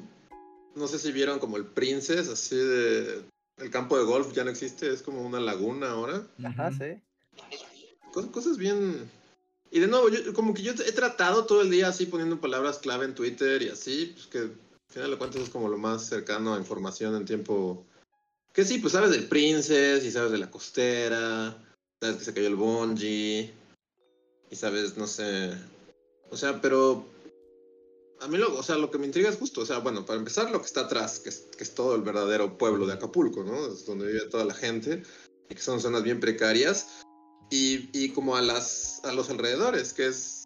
[0.76, 3.26] no sé si vieron como el Princess, así de...
[3.58, 6.26] El campo de golf ya no existe, es como una laguna ahora.
[6.46, 7.02] Ajá, sí.
[8.14, 9.10] Cos- Cosas bien...
[9.72, 12.80] Y de nuevo, yo, como que yo he tratado todo el día así poniendo palabras
[12.80, 14.58] clave en Twitter y así, pues que al
[14.90, 17.86] final de cuentas es como lo más cercano a información en tiempo...
[18.52, 21.56] Que sí, pues sabes del Princess y sabes de la costera,
[22.02, 23.54] sabes que se cayó el bungee
[24.50, 25.54] y sabes, no sé...
[26.32, 27.06] O sea, pero...
[28.22, 30.18] a mí lo, o sea, lo que me intriga es justo, o sea, bueno, para
[30.18, 33.44] empezar lo que está atrás, que es, que es todo el verdadero pueblo de Acapulco,
[33.44, 33.68] ¿no?
[33.68, 35.04] Es donde vive toda la gente
[35.48, 37.06] y que son zonas bien precarias
[37.50, 40.46] y, y como a las a los alrededores, que es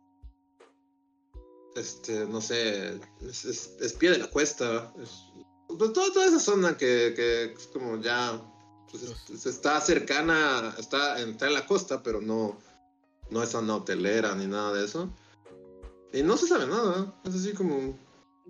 [1.76, 5.24] este, no sé, es, es- es pie de la cuesta, es-
[5.68, 8.40] pues toda, toda esa zona que, que es como ya
[8.92, 12.58] pues, es- es- está cercana, está, está en la costa, pero no,
[13.32, 15.10] no es una hotelera ni nada de eso.
[16.14, 17.98] Y no se sabe nada, es así como...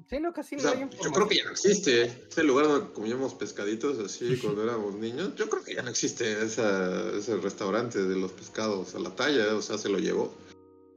[0.09, 2.03] Sí, no, casi O no sea, hay yo creo que ya no existe.
[2.29, 6.43] Ese lugar donde comíamos pescaditos así cuando éramos niños, yo creo que ya no existe
[6.43, 10.33] esa- ese restaurante de los pescados a la talla, o sea, se lo llevó.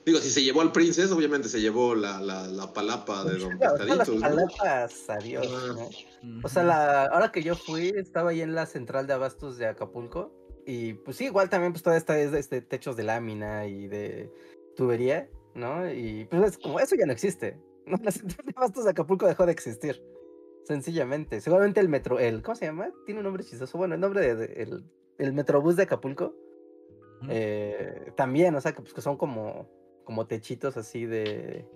[0.06, 3.50] Digo, si se llevó al Princess, obviamente se llevó la, la, la palapa de Claro,
[3.50, 4.20] son las Pescaditos, ¿no?
[4.20, 5.74] palapas, adiós, Ah.
[6.22, 6.40] ¿no?
[6.44, 9.66] O sea, la, ahora que yo fui, estaba ahí en la central de abastos de
[9.66, 10.32] Acapulco.
[10.64, 14.32] Y pues sí, igual también pues todavía está es este techos de lámina y de
[14.76, 15.88] tubería, ¿no?
[15.92, 17.58] Y pues es como, eso ya no existe.
[17.90, 17.96] ¿no?
[18.02, 20.02] La central de abastos de Acapulco dejó de existir.
[20.64, 21.40] Sencillamente.
[21.40, 22.92] Seguramente el metro, el, ¿cómo se llama?
[23.04, 23.78] Tiene un nombre chistoso.
[23.78, 24.84] Bueno, el nombre de, de- el,
[25.18, 26.34] el metrobús de Acapulco.
[27.28, 29.70] Eh, también, o sea, que, pues, que son como,
[30.04, 31.66] como techitos así de,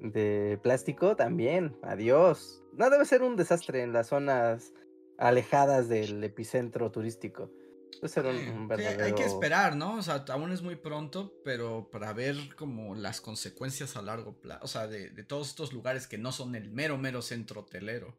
[0.00, 1.76] de plástico, también.
[1.82, 2.62] Adiós.
[2.72, 4.74] No debe ser un desastre en las zonas
[5.18, 7.50] alejadas del epicentro turístico.
[7.94, 9.04] Debe ser un, verdadero...
[9.04, 9.96] hay que esperar, ¿no?
[9.96, 14.64] O sea, aún es muy pronto, pero para ver como las consecuencias a largo plazo,
[14.64, 18.14] o sea, de, de todos estos lugares que no son el mero, mero centro hotelero.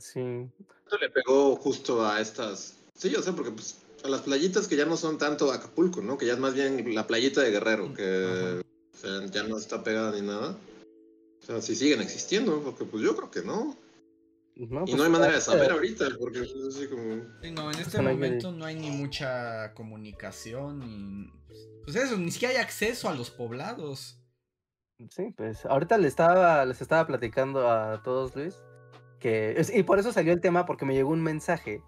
[0.00, 0.20] Sí.
[0.84, 2.76] Esto le pegó justo a estas.
[2.94, 6.18] Sí, o sea, porque pues a las playitas que ya no son tanto Acapulco, ¿no?
[6.18, 8.62] Que ya es más bien la playita de Guerrero, que
[8.94, 10.56] o sea, ya no está pegada ni nada.
[11.42, 13.76] O sea, si siguen existiendo, porque pues yo creo que no.
[14.58, 17.22] No, Y pues, no hay manera de saber ahorita, porque es así como.
[17.40, 21.32] Sí, no, en este momento no hay ni mucha comunicación, ni...
[21.84, 24.20] Pues eso, ni siquiera hay acceso a los poblados.
[25.10, 28.60] Sí, pues ahorita les estaba, les estaba platicando a todos, Luis,
[29.20, 29.64] que...
[29.72, 31.80] Y por eso salió el tema, porque me llegó un mensaje,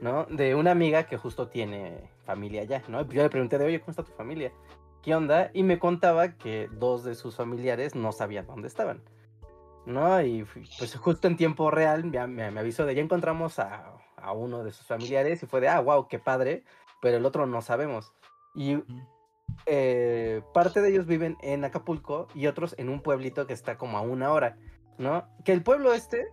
[0.00, 0.26] ¿no?
[0.26, 3.00] De una amiga que justo tiene familia allá, ¿no?
[3.00, 4.52] Y Yo le pregunté de, oye, ¿cómo está tu familia?
[5.02, 5.50] ¿Qué onda?
[5.54, 9.02] Y me contaba que dos de sus familiares no sabían dónde estaban,
[9.86, 10.20] ¿no?
[10.22, 10.44] Y
[10.78, 14.72] pues justo en tiempo real me, me avisó de, ya encontramos a, a uno de
[14.72, 16.64] sus familiares y fue de, ah, wow, qué padre,
[17.00, 18.12] pero el otro no sabemos.
[18.54, 18.82] Y
[19.66, 23.98] eh, parte de ellos viven en Acapulco y otros en un pueblito que está como
[23.98, 24.56] a una hora,
[24.98, 25.26] ¿no?
[25.44, 26.28] Que el pueblo este,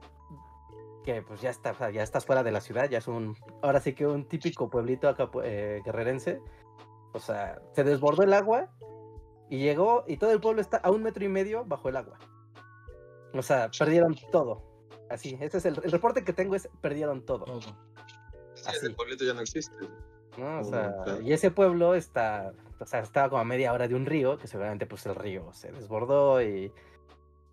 [1.04, 3.94] que pues ya está, ya estás fuera de la ciudad, ya es un, ahora sí
[3.94, 6.42] que un típico pueblito acapu- eh, guerrerense,
[7.14, 8.70] o sea, se desbordó el agua
[9.50, 12.20] y llegó y todo el pueblo está a un metro y medio bajo el agua.
[13.34, 14.64] O sea, perdieron todo.
[15.10, 17.46] Así, ese es el, el reporte que tengo es perdieron todo.
[17.46, 17.62] Todo.
[17.62, 18.78] Sí, Así.
[18.78, 19.76] ese pueblito ya no existe.
[20.38, 20.58] ¿no?
[20.58, 21.22] O Oh, sea, claro.
[21.22, 24.48] y ese pueblo está, o sea, estaba como a media hora de un río, que
[24.48, 26.72] seguramente pues el río se desbordó y,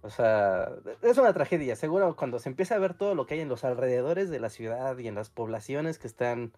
[0.03, 0.71] o sea,
[1.03, 1.75] es una tragedia.
[1.77, 4.51] Seguro cuando se empieza a ver todo lo que hay en los alrededores de la
[4.51, 6.53] ciudad y en las poblaciones que están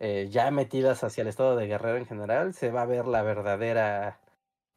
[0.00, 3.22] eh, ya metidas hacia el estado de Guerrero en general, se va a ver la
[3.22, 4.20] verdadera,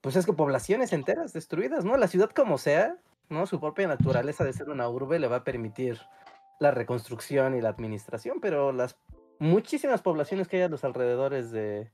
[0.01, 1.97] pues es que poblaciones enteras destruidas, ¿no?
[1.97, 2.97] La ciudad como sea,
[3.29, 3.45] ¿no?
[3.47, 5.99] Su propia naturaleza de ser una urbe le va a permitir
[6.59, 8.97] la reconstrucción y la administración, pero las
[9.39, 11.91] muchísimas poblaciones que hay a los alrededores de,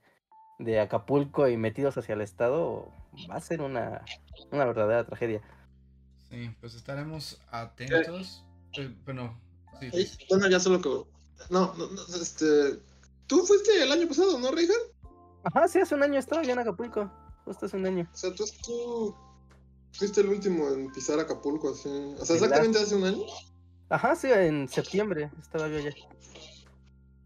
[0.60, 2.92] de Acapulco y metidos hacia el estado
[3.30, 4.04] va a ser una,
[4.52, 5.42] una verdadera tragedia.
[6.30, 8.46] Sí, pues estaremos atentos.
[8.78, 9.40] Eh, bueno,
[9.80, 10.90] sí, bueno, ya solo que.
[11.50, 12.80] No, no, no, este.
[13.28, 14.74] Tú fuiste el año pasado, ¿no, Reija?
[15.44, 17.12] Ajá, sí, hace un año estaba yo en Acapulco,
[17.46, 18.08] justo hace un año.
[18.14, 19.16] O sea, tú, tú
[19.94, 21.90] fuiste el último en pisar Acapulco, así.
[22.20, 23.24] O sea, exactamente hace un año.
[23.90, 25.92] Ajá, sí, en septiembre estaba yo allá.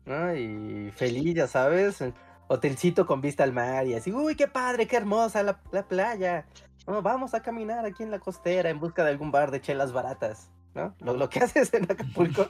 [0.05, 0.35] ¿No?
[0.35, 2.03] Y feliz, ya sabes,
[2.47, 6.47] hotelcito con vista al mar y así, uy, qué padre, qué hermosa la, la playa.
[6.87, 9.91] No, vamos a caminar aquí en la costera en busca de algún bar de chelas
[9.91, 10.95] baratas, ¿no?
[10.99, 12.47] Lo, lo que haces en Acapulco.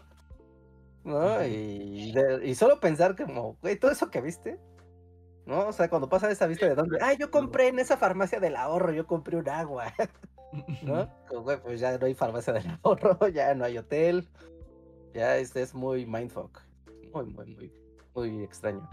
[1.05, 1.45] ¿No?
[1.45, 4.59] Y, de- y solo pensar como, güey, todo eso que viste,
[5.45, 5.67] ¿no?
[5.67, 8.55] O sea, cuando pasa esa vista de dónde, ay, yo compré en esa farmacia del
[8.55, 9.93] ahorro, yo compré un agua.
[10.83, 11.09] ¿no?
[11.63, 14.27] Pues ya no hay farmacia del ahorro, ya no hay hotel.
[15.13, 16.59] Ya este es muy mindfuck.
[17.13, 17.71] Muy, muy, muy,
[18.33, 18.87] muy extraño.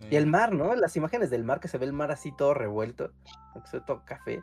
[0.00, 0.08] Sí.
[0.10, 0.74] Y el mar, ¿no?
[0.74, 3.12] Las imágenes del mar, que se ve el mar así todo revuelto,
[3.70, 4.42] se ve todo café.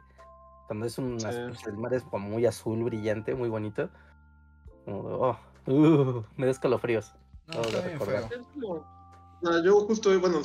[0.67, 1.27] Cuando es un, Sí.
[1.67, 3.89] el mar es como muy azul, brillante, muy bonito.
[4.85, 7.13] Como, oh, uh, me da escalofríos.
[7.47, 8.29] No, Todo está de bien recordar.
[8.29, 8.39] feo.
[8.39, 8.98] Es como- No,
[9.63, 10.41] yo justo, bueno,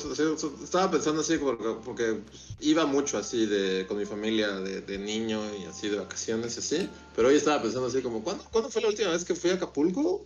[0.63, 2.21] estaba pensando así porque, porque,
[2.59, 6.59] iba mucho así de con mi familia de, de niño y así de vacaciones y
[6.59, 9.51] así, pero hoy estaba pensando así como, ¿cuándo, ¿cuándo fue la última vez que fui
[9.51, 10.25] a Acapulco?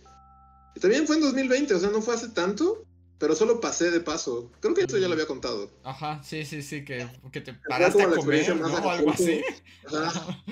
[0.74, 2.84] Y también fue en 2020, o sea, no fue hace tanto,
[3.18, 4.50] pero solo pasé de paso.
[4.60, 5.70] Creo que esto ya lo había contado.
[5.84, 8.66] Ajá, sí, sí, sí, que, que te paraste a comer, ¿no?
[8.66, 9.42] O algo así.
[9.86, 10.44] Ajá.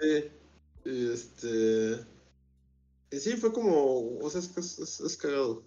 [0.00, 0.30] Sí.
[0.84, 2.04] Y este.
[3.10, 4.18] Y sí, fue como.
[4.18, 5.64] O sea, es, es, es cagado.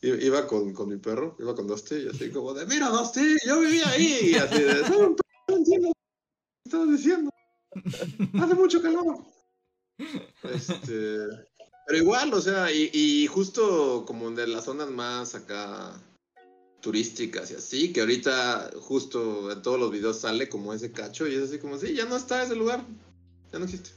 [0.00, 3.58] Iba con, con, mi perro, iba con Dusty, y así como de, mira Dusty, yo
[3.60, 5.16] vivía ahí, y así de, no,
[5.48, 5.92] no entiendo
[6.68, 7.30] estabas diciendo.
[8.40, 9.18] Hace mucho calor.
[10.44, 11.18] Este,
[11.86, 16.00] pero igual, o sea, y, justo como de las zonas más acá
[16.80, 21.34] turísticas y así, que ahorita justo en todos los videos sale como ese cacho y
[21.34, 22.84] es así como, sí, ya no está ese lugar,
[23.52, 23.90] ya no existe.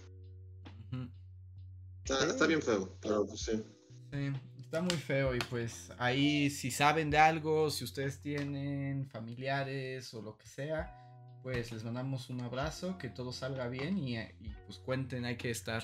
[2.03, 3.63] está, está, bien feo, pero pues sí.
[4.11, 4.31] Sí,
[4.71, 10.21] está muy feo y pues ahí si saben de algo, si ustedes tienen familiares o
[10.21, 10.95] lo que sea,
[11.43, 15.51] pues les mandamos un abrazo, que todo salga bien y, y pues cuenten, hay que
[15.51, 15.83] estar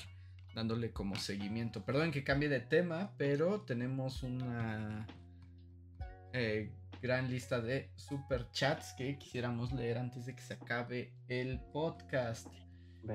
[0.55, 1.83] dándole como seguimiento.
[1.83, 5.05] Perdón que cambie de tema, pero tenemos una
[6.31, 6.71] eh,
[7.01, 12.47] gran lista de super chats que quisiéramos leer antes de que se acabe el podcast.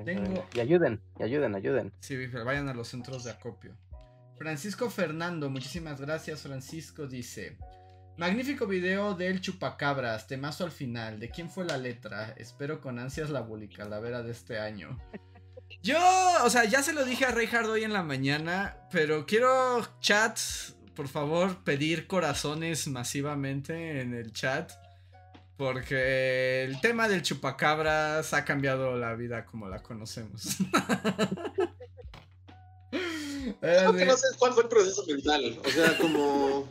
[0.05, 0.47] Tengo...
[0.53, 1.91] Y ayuden, y ayuden, ayuden.
[1.99, 3.75] Sí, vayan a los centros de acopio.
[4.37, 6.41] Francisco Fernando, muchísimas gracias.
[6.41, 7.57] Francisco dice:
[8.17, 11.19] Magnífico video del chupacabras, temazo al final.
[11.19, 12.33] ¿De quién fue la letra?
[12.37, 14.99] Espero con ansias la vera de este año.
[15.81, 15.99] Yo,
[16.43, 20.75] o sea, ya se lo dije a Reinhard hoy en la mañana, pero quiero chats
[20.95, 24.71] por favor, pedir corazones masivamente en el chat.
[25.57, 30.57] Porque el tema del chupacabras ha cambiado la vida como la conocemos.
[33.59, 35.59] Creo que no sé cuál fue el proceso mental.
[35.65, 36.67] O sea, como.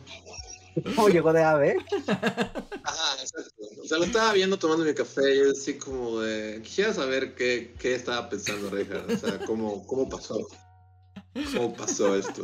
[0.95, 1.77] ¿Cómo llegó de ave?
[2.07, 3.53] Ajá, exacto.
[3.83, 6.61] O sea, lo estaba viendo tomando mi café y yo así como de.
[6.63, 9.03] Quisiera saber qué, qué estaba pensando Reja.
[9.07, 10.37] O sea, cómo, cómo pasó.
[11.53, 12.43] ¿Cómo pasó esto?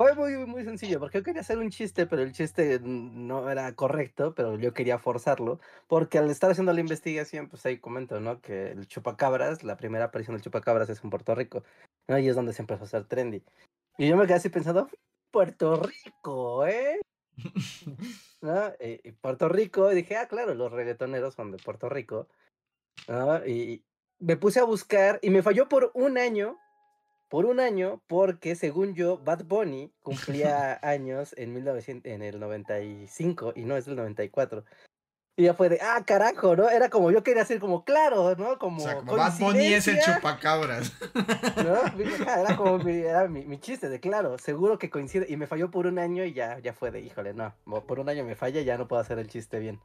[0.00, 3.74] Fue muy, muy sencillo, porque yo quería hacer un chiste, pero el chiste no era
[3.74, 8.40] correcto, pero yo quería forzarlo, porque al estar haciendo la investigación, pues ahí comento, ¿no?
[8.40, 11.64] Que el chupacabras, la primera aparición del chupacabras es en Puerto Rico,
[12.08, 12.18] ¿no?
[12.18, 13.42] Y es donde se empezó a hacer trendy.
[13.98, 14.88] Y yo me quedé así pensando,
[15.30, 16.98] Puerto Rico, ¿eh?
[18.40, 18.72] ¿No?
[18.80, 22.26] Y, Puerto Rico, y dije, ah, claro, los reggaetoneros son de Puerto Rico,
[23.06, 23.46] ¿no?
[23.46, 23.84] Y
[24.18, 26.56] me puse a buscar, y me falló por un año
[27.30, 33.54] por un año, porque según yo, Bad Bunny cumplía años en, 1900, en el 95
[33.56, 34.64] y no es del 94.
[35.36, 36.68] Y ya fue de, ah, carajo, ¿no?
[36.68, 38.58] Era como yo quería decir, como claro, ¿no?
[38.58, 40.92] Como, o sea, como Bad Bunny es el chupacabras.
[41.56, 42.04] ¿No?
[42.42, 45.24] Era como mi, era mi, mi, chiste de, claro, seguro que coincide.
[45.30, 47.54] Y me falló por un año y ya, ya fue de, híjole, no,
[47.86, 49.80] por un año me falla y ya no puedo hacer el chiste bien.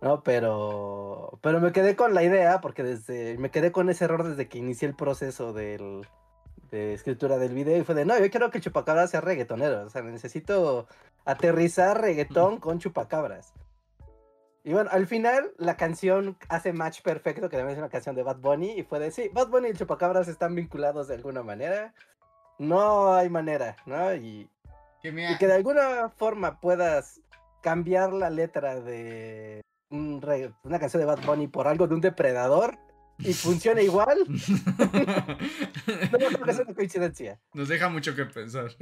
[0.00, 4.24] No, pero, pero me quedé con la idea, porque desde, me quedé con ese error
[4.24, 6.06] desde que inicié el proceso del,
[6.70, 9.88] de escritura del video y fue de, no, yo quiero que Chupacabras sea reggaetonero, o
[9.88, 10.86] sea, necesito
[11.24, 13.52] aterrizar reggaetón con Chupacabras.
[14.62, 18.22] Y bueno, al final la canción hace match perfecto, que también es una canción de
[18.22, 21.94] Bad Bunny, y fue de, sí, Bad Bunny y Chupacabras están vinculados de alguna manera.
[22.58, 24.14] No hay manera, ¿no?
[24.14, 24.50] Y
[25.02, 27.22] que, que de alguna forma puedas
[27.62, 32.78] cambiar la letra de una canción de Bad Bunny por algo de un depredador,
[33.24, 34.24] y funciona igual.
[34.28, 34.90] no
[36.18, 37.40] creo que sea una coincidencia.
[37.54, 38.76] Nos deja mucho que pensar.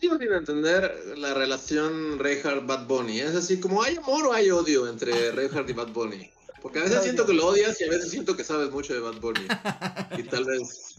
[0.00, 3.20] Sigo sin entender la relación Reinhardt-Bad Bunny.
[3.20, 6.30] Es así como, ¿hay amor o hay odio entre Reinhardt y Bad Bunny?
[6.62, 9.00] Porque a veces siento que lo odias y a veces siento que sabes mucho de
[9.00, 9.46] Bad Bunny.
[10.16, 10.96] Y tal vez.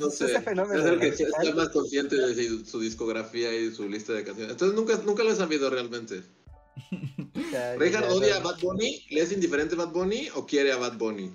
[0.00, 0.26] No sé.
[0.26, 4.52] es el que está más consciente de su discografía y su lista de canciones.
[4.52, 6.22] Entonces nunca, nunca lo he sabido realmente.
[7.78, 9.06] ¿Reinhardt odia a Bad Bunny?
[9.10, 11.34] ¿Le es indiferente Bad Bunny o quiere a Bad Bunny?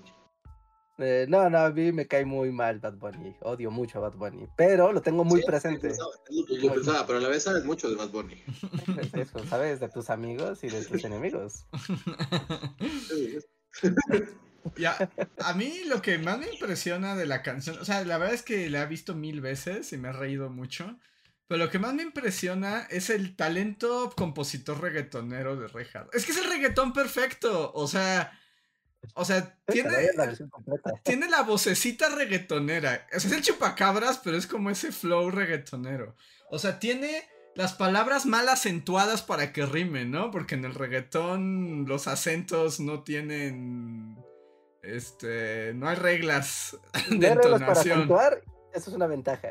[0.98, 3.36] Eh, no, no, a mí me cae muy mal Bad Bunny.
[3.42, 4.48] Odio mucho a Bad Bunny.
[4.56, 5.92] Pero lo tengo muy presente.
[6.60, 8.42] Yo pensaba, pero a la vez sabes mucho de Bad Bunny.
[9.12, 11.64] eso, sabes de tus amigos y de tus enemigos.
[14.76, 18.34] Ya, a mí lo que más me impresiona de la canción, o sea, la verdad
[18.34, 20.98] es que la he visto mil veces y me he reído mucho.
[21.48, 26.14] Pero lo que más me impresiona es el talento compositor reggaetonero de Reinhardt.
[26.14, 27.72] Es que es el reggaetón perfecto.
[27.74, 28.38] O sea.
[29.14, 29.92] O sea, tiene,
[31.04, 33.06] tiene la vocecita reggaetonera.
[33.14, 36.16] O sea, es el chupacabras, pero es como ese flow reggaetonero.
[36.50, 40.30] O sea, tiene las palabras mal acentuadas para que rimen, ¿no?
[40.30, 44.18] Porque en el reggaetón los acentos no tienen.
[44.82, 45.72] Este.
[45.74, 46.76] No hay reglas
[47.10, 48.10] de entonación.
[48.74, 49.50] Eso es una ventaja.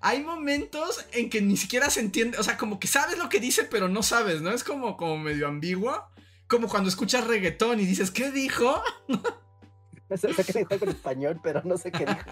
[0.00, 3.40] Hay momentos en que ni siquiera se entiende, o sea, como que sabes lo que
[3.40, 4.50] dice, pero no sabes, ¿no?
[4.50, 6.08] Es como, como medio ambiguo.
[6.46, 8.82] Como cuando escuchas reggaetón y dices, ¿qué dijo?
[10.16, 12.30] sé, sé que dijo en español, pero no sé qué dijo.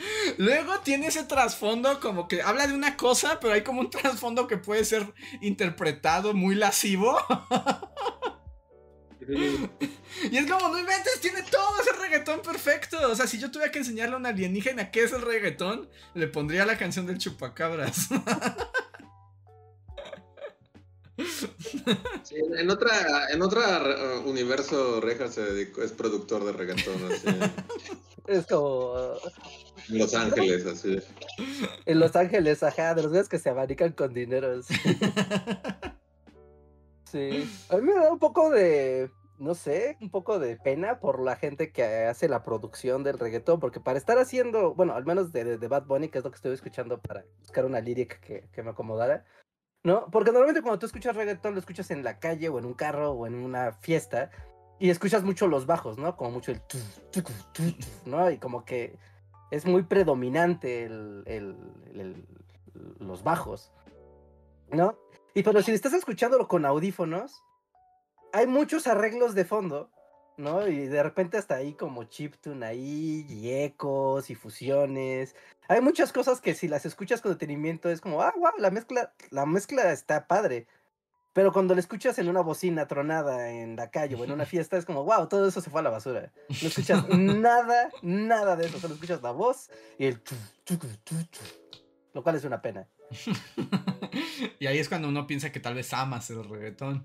[0.38, 4.46] Luego tiene ese trasfondo como que habla de una cosa, pero hay como un trasfondo
[4.46, 7.18] que puede ser interpretado muy lascivo.
[10.30, 12.98] Y es como, no inventes, tiene todo ese reggaetón perfecto.
[13.10, 16.26] O sea, si yo tuviera que enseñarle a un alienígena qué es el reggaetón, le
[16.26, 18.08] pondría la canción del chupacabras.
[22.22, 27.26] Sí, en otra, en otra uh, universo, Reja se dedicó, es productor de reggaetón, así.
[28.26, 28.94] Es como.
[29.88, 30.98] En Los Ángeles, así.
[31.84, 34.60] En Los Ángeles, ajá, de los güeyes que se abanican con dinero.
[37.10, 37.50] Sí.
[37.68, 39.10] A mí me da un poco de.
[39.40, 43.58] No sé, un poco de pena por la gente que hace la producción del reggaetón,
[43.58, 46.36] porque para estar haciendo, bueno, al menos de, de Bad Bunny, que es lo que
[46.36, 49.24] estoy escuchando para buscar una lírica que, que me acomodara,
[49.82, 50.10] ¿no?
[50.10, 53.12] Porque normalmente cuando tú escuchas reggaetón lo escuchas en la calle o en un carro
[53.12, 54.30] o en una fiesta
[54.78, 56.16] y escuchas mucho los bajos, ¿no?
[56.18, 56.60] Como mucho el...
[58.04, 58.30] ¿no?
[58.30, 58.98] Y como que
[59.50, 62.26] es muy predominante el- el-
[62.98, 63.72] los bajos,
[64.70, 64.98] ¿no?
[65.34, 67.42] Y pero si estás escuchándolo con audífonos,
[68.32, 69.90] hay muchos arreglos de fondo,
[70.36, 70.66] ¿no?
[70.66, 75.34] Y de repente hasta ahí como chiptune ahí, y ecos y fusiones.
[75.68, 79.12] Hay muchas cosas que si las escuchas con detenimiento es como, ah, wow, la mezcla,
[79.30, 80.66] la mezcla está padre.
[81.32, 84.76] Pero cuando la escuchas en una bocina tronada en la calle o en una fiesta,
[84.76, 86.32] es como, wow, todo eso se fue a la basura.
[86.48, 88.80] No escuchas nada, nada de eso.
[88.80, 90.20] Solo escuchas la voz y el...
[90.20, 91.14] tu, tu, tu,
[92.14, 92.88] Lo cual es una pena.
[94.58, 97.04] y ahí es cuando uno piensa que tal vez amas el reggaetón.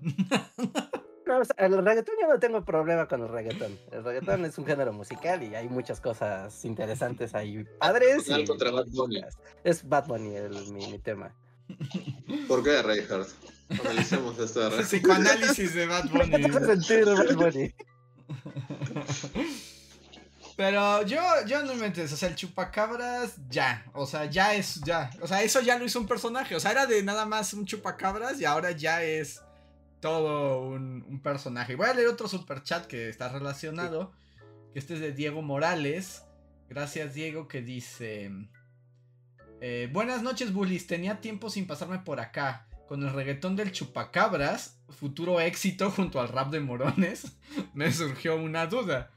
[1.26, 3.76] No, o sea, el reggaetón yo no tengo problema con el reggaetón.
[3.90, 7.64] El reggaetón es un género musical y hay muchas cosas interesantes ahí.
[7.80, 8.28] Padres.
[8.28, 9.22] Y contra Bad Bunny.
[9.64, 11.34] Es Bad Bunny el, mi, mi tema.
[12.46, 13.28] ¿Por qué, Reinhardt?
[13.70, 14.86] Analicemos esta Reinhardt.
[14.86, 16.42] Psicoanálisis de Bad Bunny.
[16.64, 17.74] sentir Bad Bunny.
[20.56, 24.80] Pero yo, yo no me entiendo, o sea, el chupacabras ya, o sea, ya es,
[24.80, 27.52] ya, o sea, eso ya lo hizo un personaje, o sea, era de nada más
[27.52, 29.42] un chupacabras y ahora ya es
[30.06, 31.74] todo un, un personaje.
[31.74, 34.12] Voy a leer otro super chat que está relacionado,
[34.72, 36.22] que este es de Diego Morales,
[36.68, 38.30] gracias Diego, que dice,
[39.60, 44.78] eh, buenas noches bullies, tenía tiempo sin pasarme por acá, con el reggaetón del chupacabras,
[44.90, 47.36] futuro éxito junto al rap de morones,
[47.74, 49.10] me surgió una duda.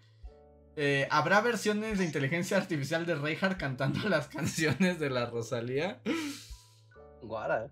[0.76, 6.02] Eh, ¿Habrá versiones de inteligencia artificial de Reinhardt cantando las canciones de la Rosalía?
[7.22, 7.70] Guara.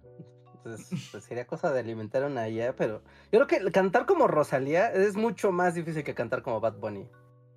[0.63, 3.01] Entonces, pues sería cosa de alimentar una IA, pero
[3.31, 7.07] yo creo que cantar como Rosalía es mucho más difícil que cantar como Bad Bunny.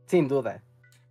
[0.07, 0.63] Sin duda.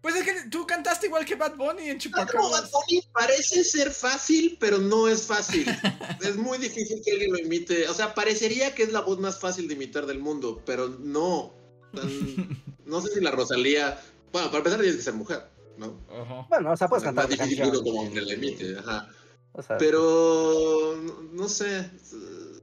[0.02, 2.72] Pues es que tú cantaste igual que Bad Bunny en Como Bad Chupacabras.
[2.72, 5.66] Bunny parece ser fácil, pero no es fácil.
[6.22, 7.88] es muy difícil que alguien lo imite.
[7.90, 11.54] O sea, parecería que es la voz más fácil de imitar del mundo, pero no.
[11.94, 14.00] Tan- No sé si la Rosalía.
[14.32, 15.44] Bueno, para empezar tienes que ser mujer,
[15.78, 16.00] ¿no?
[16.10, 16.46] Ajá.
[16.50, 19.10] Bueno, o sea, puedes es cantar más la difícil uno como que la imite, ajá.
[19.54, 21.80] O sea, Pero no- no sé.
[21.80, 22.60] eh,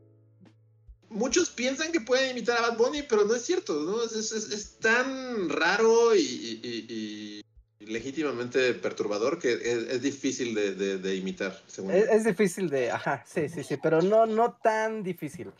[1.09, 4.03] Muchos piensan que pueden imitar a Bad Bunny, pero no es cierto, ¿no?
[4.03, 7.43] Es, es- es- es tan raro y, y- y-
[7.81, 12.91] y legítimamente perturbador que es, es difícil de, de- de imitar, según es, difícil de,
[12.91, 15.53] ajá, sí, sí, sí, pero no, no tan difícil.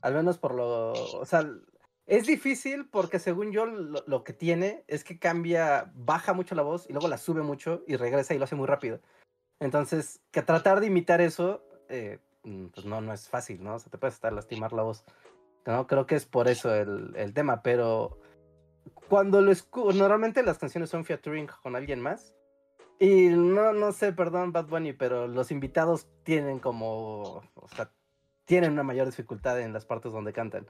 [0.00, 1.48] Al menos por lo, o sea,
[2.06, 6.62] es difícil porque según yo lo, lo que tiene es que cambia, baja mucho la
[6.62, 9.00] voz y luego la sube mucho y regresa y lo hace muy rápido.
[9.60, 13.76] Entonces, que tratar de imitar eso, eh, mm, pues no, no es fácil, ¿no?
[13.76, 15.04] O sea, te puedes estar lastimar la voz.
[15.66, 18.18] No, creo que es por eso el, el tema, pero
[19.08, 22.34] cuando lo escucho, normalmente las canciones son featuring con alguien más.
[22.98, 27.90] Y no, no sé, perdón, Bad Bunny, pero los invitados tienen como, o sea,
[28.44, 30.66] tienen una mayor dificultad en las partes donde cantan.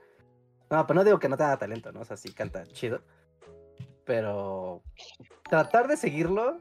[0.69, 2.01] No, pero no digo que no tenga talento, ¿no?
[2.01, 3.01] O sea, sí canta chido.
[4.05, 4.81] Pero
[5.49, 6.59] tratar de seguirlo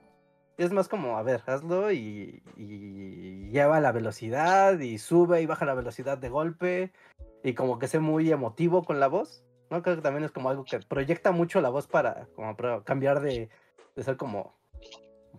[0.57, 5.65] es más como, a ver, hazlo y, y lleva la velocidad y sube y baja
[5.65, 6.93] la velocidad de golpe
[7.43, 9.45] y como que sea muy emotivo con la voz.
[9.71, 9.83] ¿no?
[9.83, 13.21] Creo que también es como algo que proyecta mucho la voz para, como para cambiar
[13.21, 13.49] de,
[13.97, 14.55] de ser como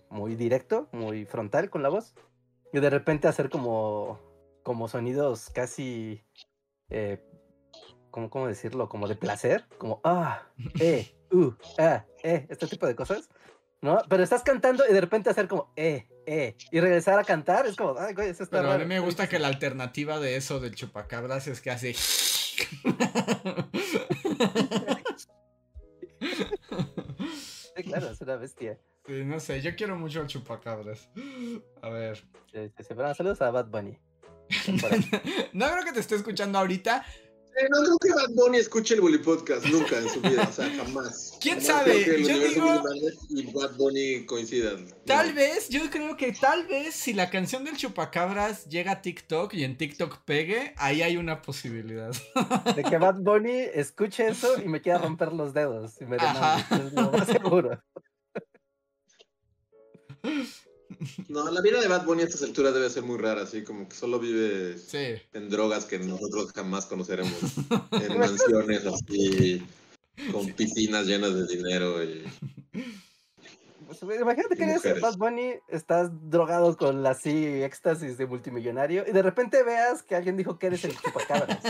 [0.10, 2.16] muy directo, muy frontal con la voz.
[2.74, 4.20] Y de repente hacer como,
[4.64, 6.24] como sonidos casi,
[6.90, 7.24] eh,
[8.12, 8.90] como, ¿cómo decirlo?
[8.90, 10.44] Como de placer, como ah,
[10.80, 13.30] eh, uh, ah, eh, este tipo de cosas.
[13.86, 14.02] ¿No?
[14.10, 17.76] Pero estás cantando y de repente hacer como eh, eh, y regresar a cantar es
[17.76, 18.88] como, ay, güey, eso está Pero a mí raro".
[18.88, 21.94] me gusta que la alternativa de eso del chupacabras es que hace.
[27.76, 28.80] Sí, claro, es una bestia.
[29.06, 31.10] Sí, no sé, yo quiero mucho al chupacabras.
[31.84, 32.18] A ver.
[32.52, 32.84] Sí, sí,
[33.16, 34.00] saludos a Bad Bunny.
[35.54, 37.06] No creo que te esté escuchando ahorita,
[37.70, 40.70] no creo que Bad Bunny escuche el Bully Podcast nunca en su vida, o sea,
[40.76, 41.38] jamás.
[41.40, 41.92] ¿Quién sabe?
[42.04, 42.84] creo que el Yo digo-
[43.30, 44.88] y Bad Bunny coincidan.
[45.06, 45.36] Tal No.
[45.36, 49.64] vez, yo creo que tal vez si la canción del chupacabras llega a TikTok y
[49.64, 52.12] en TikTok pegue, ahí hay una posibilidad.
[52.76, 55.94] De que Bad Bunny escuche eso y me quiera romper los dedos.
[56.02, 56.60] Y me Ajá.
[56.86, 57.82] es lo más seguro.
[61.30, 63.88] No, la vida de Bad Bunny a estas alturas debe ser muy rara, así como
[63.88, 65.16] que solo vive Sí.
[65.34, 67.34] en drogas que nosotros jamás conoceremos.
[67.92, 69.66] en mansiones así,
[70.32, 72.24] con piscinas llenas de dinero y...
[73.88, 75.00] Pues, Imagínate que eres.
[75.02, 80.16] Bad Bunny, estás drogado con la así éxtasis de multimillonario y de repente veas que
[80.16, 81.60] alguien dijo que eres el chupacabras.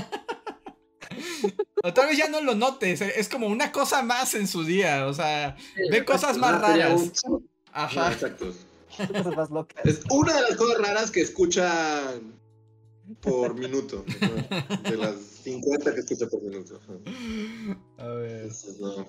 [1.84, 4.64] O tal vez ya no lo notes, eh, es como una cosa más en su
[4.64, 5.56] día, o sea,
[5.92, 7.24] ve cosas más Ah, raras.
[7.26, 8.08] un- Ajá.
[8.08, 8.52] Ah, exacto.
[9.08, 9.86] Cosas más locas.
[9.86, 12.14] Es una de las cosas raras que escucha
[13.22, 14.04] por minuto.
[14.84, 16.80] De las 50 que escucha por minuto.
[17.98, 18.42] A ver.
[18.42, 19.08] Entonces, no.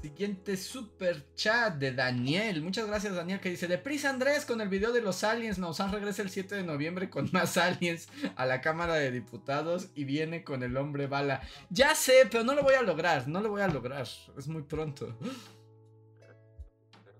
[0.00, 2.62] Siguiente super chat de Daniel.
[2.62, 5.58] Muchas gracias, Daniel, que dice: Deprisa Andrés con el video de los aliens.
[5.58, 10.04] Maussan regresa el 7 de noviembre con más aliens a la Cámara de Diputados y
[10.04, 11.42] viene con el hombre bala.
[11.68, 13.28] Ya sé, pero no lo voy a lograr.
[13.28, 14.08] No lo voy a lograr.
[14.38, 15.14] Es muy pronto.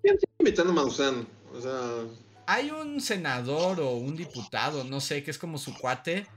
[0.01, 1.27] ¿Quién sigue invitando a Maussan?
[1.53, 2.05] O sea,
[2.47, 6.27] Hay un senador o un diputado, no sé, que es como su cuate.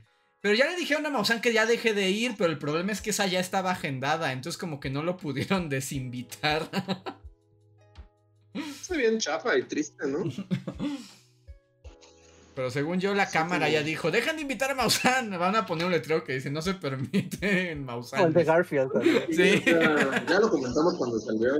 [0.41, 3.01] Pero ya le dijeron a Maussan que ya deje de ir, pero el problema es
[3.01, 6.69] que esa ya estaba agendada, entonces como que no lo pudieron desinvitar.
[8.53, 10.23] está bien chafa y triste, ¿no?
[12.53, 15.29] Pero según yo, la Sí, cámara ya dijo, dejan de invitar a Maussan.
[15.37, 18.31] Van a poner un letrero que dice, no se permite en el Maussan.
[18.31, 18.93] de Garfield.
[18.93, 19.25] también.
[19.29, 19.61] Sí.
[19.61, 21.53] O sea, ya lo comentamos cuando salió.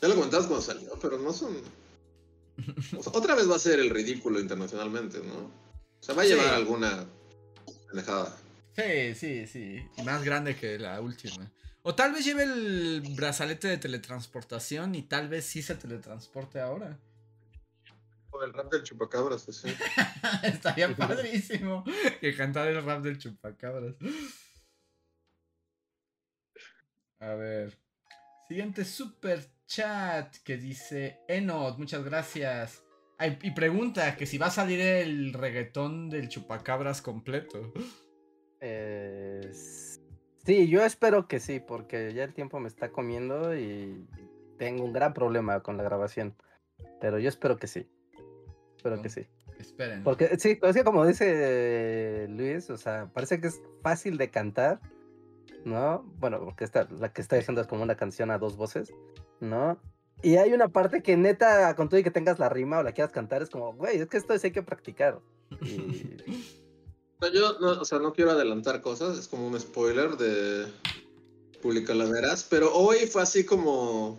[0.00, 1.54] Ya lo comentamos cuando salió, pero no son.
[3.12, 5.34] otra vez va a ser el ridículo internacionalmente, ¿no?
[5.34, 6.32] O sea, va a Sí.
[6.32, 7.06] llevar alguna
[7.88, 8.36] pendejada.
[8.76, 9.86] Sí, sí, sí.
[10.04, 11.50] Más grande que la última.
[11.82, 16.98] O tal vez lleve el brazalete de teletransportación y tal vez sí se teletransporte ahora.
[18.30, 19.68] O el rap del chupacabras, así.
[20.42, 21.84] Estaría padrísimo
[22.20, 23.94] que cantara el rap del chupacabras.
[27.20, 27.78] A ver.
[28.48, 32.84] Siguiente super chat que dice Enod, muchas gracias.
[33.18, 37.72] Ay, y pregunta que si va a salir el reggaetón del chupacabras completo.
[38.60, 39.50] Eh,
[40.44, 44.06] sí, yo espero que sí, porque ya el tiempo me está comiendo y
[44.58, 46.36] tengo un gran problema con la grabación.
[47.00, 47.88] Pero yo espero que sí.
[48.76, 49.26] Espero que sí.
[49.58, 50.04] Esperen.
[50.04, 54.80] Porque sí, es que como dice Luis, o sea, parece que es fácil de cantar,
[55.64, 56.04] ¿no?
[56.18, 58.92] Bueno, porque esta, la que está diciendo es como una canción a dos voces,
[59.40, 59.78] ¿no?
[60.22, 62.92] Y hay una parte que neta, con todo y que tengas la rima o la
[62.92, 65.20] quieras cantar, es como, güey, es que esto sí hay que practicar.
[67.32, 70.66] Yo, no, o sea, no quiero adelantar cosas, es como un spoiler de
[71.62, 74.18] Publicalaveras, pero hoy fue así como...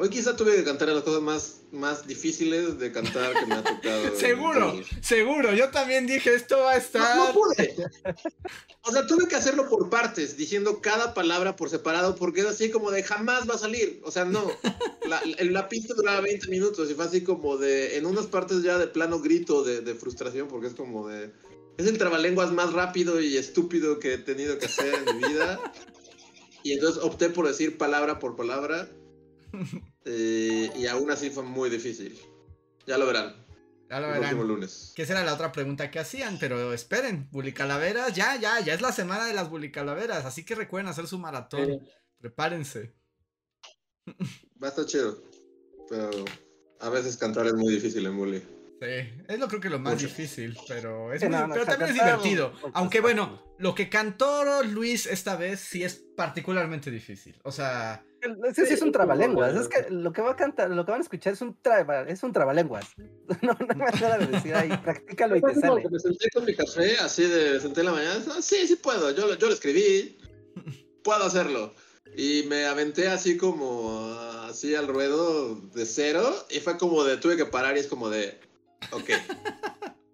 [0.00, 3.64] Hoy quizá tuve que cantar las cosas más, más difíciles de cantar que me ha
[3.64, 4.14] tocado.
[4.16, 5.52] Seguro, seguro.
[5.54, 7.16] Yo también dije, esto va a No, estar...
[7.16, 7.74] no pude.
[8.82, 12.70] O sea, tuve que hacerlo por partes, diciendo cada palabra por separado, porque es así
[12.70, 14.00] como de jamás va a salir.
[14.04, 14.48] O sea, no.
[15.08, 18.62] La, la, la pista duraba 20 minutos y fue así como de, en unas partes
[18.62, 21.32] ya de plano grito de, de frustración, porque es como de,
[21.76, 25.60] es el trabalenguas más rápido y estúpido que he tenido que hacer en mi vida.
[26.62, 28.88] Y entonces opté por decir palabra por palabra.
[30.04, 32.18] Eh, y aún así fue muy difícil.
[32.86, 33.34] Ya lo verán.
[33.90, 34.48] Ya lo el próximo verán.
[34.56, 34.92] lunes.
[34.94, 38.80] Que esa era la otra pregunta que hacían, pero esperen, bulicalaveras, ya, ya, ya es
[38.82, 41.80] la semana de las bulicalaveras, así que recuerden hacer su maratón.
[42.18, 42.94] Prepárense.
[44.62, 45.22] Va a estar chido.
[45.88, 46.10] Pero
[46.80, 48.42] a veces cantar es muy difícil en bully.
[48.80, 50.06] Sí, es lo creo que lo más Mucho.
[50.06, 52.52] difícil, pero es Sí, muy- no, no, pero también es divertido.
[52.74, 57.40] Aunque bueno, lo que cantó Luis esta vez sí es particularmente difícil.
[57.42, 60.70] O sea, ese sí es un Sí, trabalenguas, es que lo que va a cantar,
[60.70, 62.86] lo que van a escuchar es un, traba, es un trabalenguas.
[63.42, 65.86] No, no hay manera de decir, ay, practícalo y te sale.
[65.90, 68.76] me senté con mi café, así de, me senté en la mañana, ah, sí, sí
[68.76, 70.16] puedo, yo, lo- yo lo escribí,
[71.04, 71.74] puedo hacerlo.
[72.16, 74.10] Y me aventé así como,
[74.48, 78.08] así al ruedo de cero, y fue como de, tuve que parar y es como
[78.08, 78.40] de,
[78.92, 79.10] ok,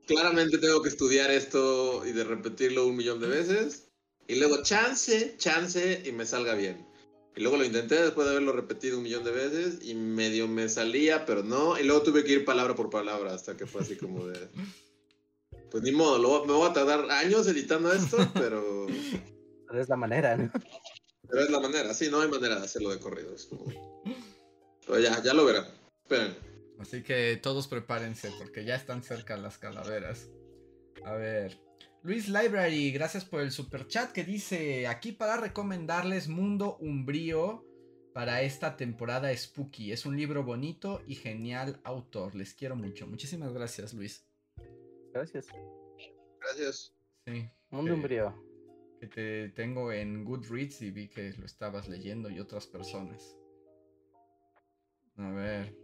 [0.06, 3.86] claramente tengo que estudiar esto y de repetirlo un millón de veces,
[4.26, 6.84] y luego chance, chance, y me salga bien.
[7.36, 10.68] Y luego lo intenté después de haberlo repetido un millón de veces y medio me
[10.68, 11.78] salía, pero no.
[11.78, 14.48] Y luego tuve que ir palabra por palabra hasta que fue así como de...
[15.70, 18.86] Pues ni modo, lo me voy a tardar años editando esto, pero,
[19.66, 20.50] Pero es la manera, ¿no?
[21.28, 21.92] pero es la manera.
[21.94, 23.34] Sí, no hay manera de hacerlo de corrido.
[23.34, 23.64] es como-
[24.86, 25.66] Pero ya, ya lo verán.
[26.04, 26.36] Esperen.
[26.78, 30.28] así que todos prepárense porque ya están cerca las calaveras.
[31.04, 31.58] A ver.
[32.04, 37.64] Luis Library, gracias por el super chat que dice aquí para recomendarles Mundo Umbrío
[38.12, 39.90] para esta temporada Spooky.
[39.90, 42.34] Es un libro bonito y genial autor.
[42.34, 43.06] Les quiero mucho.
[43.06, 44.28] Muchísimas gracias, Luis.
[45.14, 45.46] Gracias.
[46.42, 46.94] Gracias.
[47.26, 47.48] Sí.
[47.70, 48.44] Mundo que- umbrío.
[49.00, 53.34] Que te tengo en Goodreads y vi que lo estabas leyendo y otras personas.
[55.16, 55.74] A ver.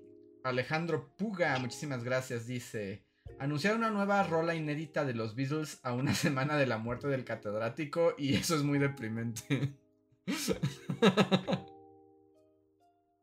[0.44, 2.46] Alejandro Puga, muchísimas gracias.
[2.46, 3.06] Dice:
[3.38, 7.24] Anunciaron una nueva rola inédita de los Beatles a una semana de la muerte del
[7.24, 9.74] catedrático y eso es muy deprimente.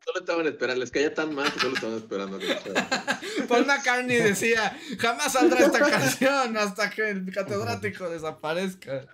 [0.03, 2.39] Solo estaban esperando, les caía tan mal que solo estaban esperando.
[2.39, 2.47] que.
[3.47, 9.05] Paul McCartney decía: Jamás saldrá esta canción hasta que el catedrático desaparezca.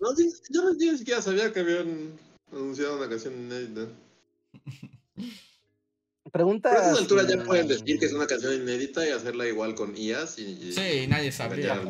[0.00, 2.18] No, yo yo ni siquiera sabía que habían
[2.50, 3.88] anunciado una canción inédita.
[6.32, 6.70] Pregunta.
[6.70, 9.96] A esta altura ya pueden decir que es una canción inédita y hacerla igual con
[9.96, 10.42] IAS y.
[10.42, 11.74] y- Sí, nadie sabría.
[11.74, 11.88] al-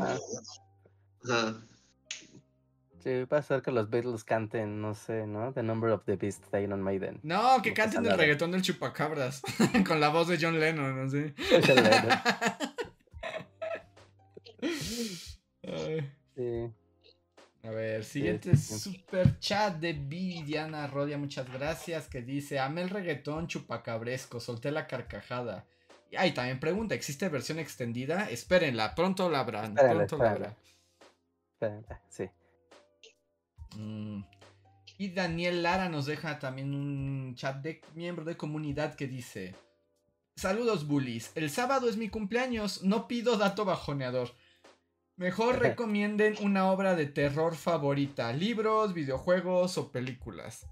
[1.29, 1.61] Ajá.
[3.03, 5.53] Sí, va a ser que los Beatles canten, no sé, ¿no?
[5.55, 7.19] The Number of the Beast de Iron Maiden.
[7.23, 9.41] No, que No canten el reggaetón del chupacabras
[9.89, 11.11] con la voz de John Lennon, ¿no?
[11.11, 11.33] Sí.
[15.63, 16.71] Ay, Sí.
[17.63, 18.79] A ver, siguiente sí.
[18.79, 24.87] super chat de Viviana Rodia, muchas gracias, que dice, amé el reggaetón chupacabresco, solté la
[24.87, 25.67] carcajada.
[26.11, 28.31] Y ahí también pregunta, ¿existe versión extendida?
[28.31, 30.57] Espérenla, pronto la habrán, Espérenla, pronto la espérenla.
[31.61, 31.83] habrá.
[31.83, 32.31] Espera, Sí.
[33.77, 34.23] Mm.
[34.99, 39.55] Y Daniel Lara nos deja también un chat de miembro de comunidad que dice:
[40.37, 41.33] Saludos, bullies.
[41.35, 42.83] El sábado es mi cumpleaños.
[42.83, 44.31] No pido dato bajoneador.
[45.21, 50.67] Mejor recomienden una obra de terror favorita: libros, videojuegos o películas.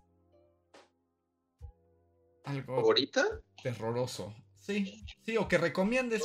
[2.44, 3.26] Algo ¿Favorita?
[3.62, 4.34] terroroso.
[4.54, 6.22] Sí, sí, o que recomiendes.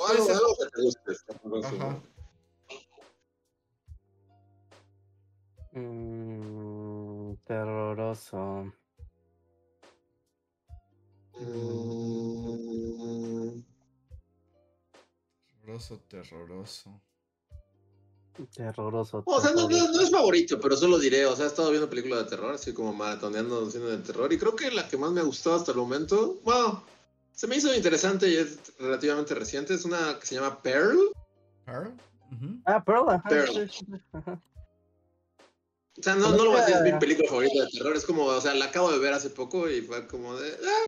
[5.74, 8.74] Mm, terroroso.
[11.40, 12.64] Mm,
[15.50, 17.02] Terroroso, terroroso.
[18.55, 19.23] Terroroso.
[19.26, 21.89] O sea, no, no- no es favorito, pero solo diré, o sea, he estado viendo
[21.89, 25.11] películas de terror, así como maratoneando cine de terror, y creo que la que más
[25.11, 26.84] me ha gustado hasta el momento, bueno,
[27.31, 30.97] se me hizo interesante y es relativamente reciente, es una que se llama Pearl.
[31.65, 31.93] Pearl?
[32.65, 33.72] Ah, Pearl, ajá, Pearl.
[34.14, 34.41] ajá.
[35.99, 38.05] O sea, no, no lo voy a decir, es mi película favorita de terror, es
[38.05, 40.51] como, o sea, la acabo de ver hace poco y fue como de...
[40.68, 40.85] ah.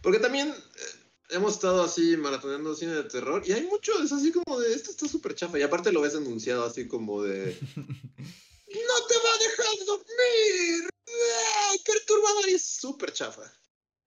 [0.00, 0.93] Porque también eh,
[1.34, 4.90] hemos estado así maratoneando cine de terror y hay mucho, es así como de, esto
[4.90, 7.56] está súper chafa, y aparte lo ves anunciado así como de...
[7.76, 10.88] ¡No te va a dejar dormir!
[11.06, 12.48] ¡Ah, ¡Perturbador!
[12.48, 13.42] Y es súper chafa.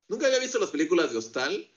[0.10, 1.72] Nunca había visto las películas de Hostal.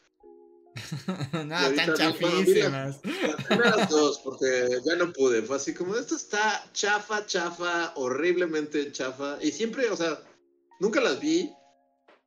[1.32, 3.00] Nada, ahorita tan chafísimas.
[3.48, 5.42] Las dos, porque ya no pude.
[5.42, 9.38] Fue así como, esto está chafa, chafa, horriblemente chafa.
[9.40, 10.20] Y siempre, o sea,
[10.80, 11.52] nunca las vi,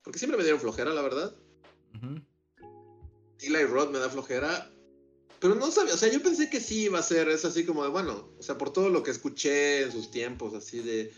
[0.01, 1.35] porque siempre me dieron flojera, la verdad.
[1.95, 2.21] Ujú.
[3.47, 4.69] Eli Roth me da flojera.
[5.39, 7.83] Pero no sabía, o sea, yo pensé que sí iba a ser, es así como
[7.83, 11.11] de, bueno, o sea, por todo lo que escuché en sus tiempos, así de,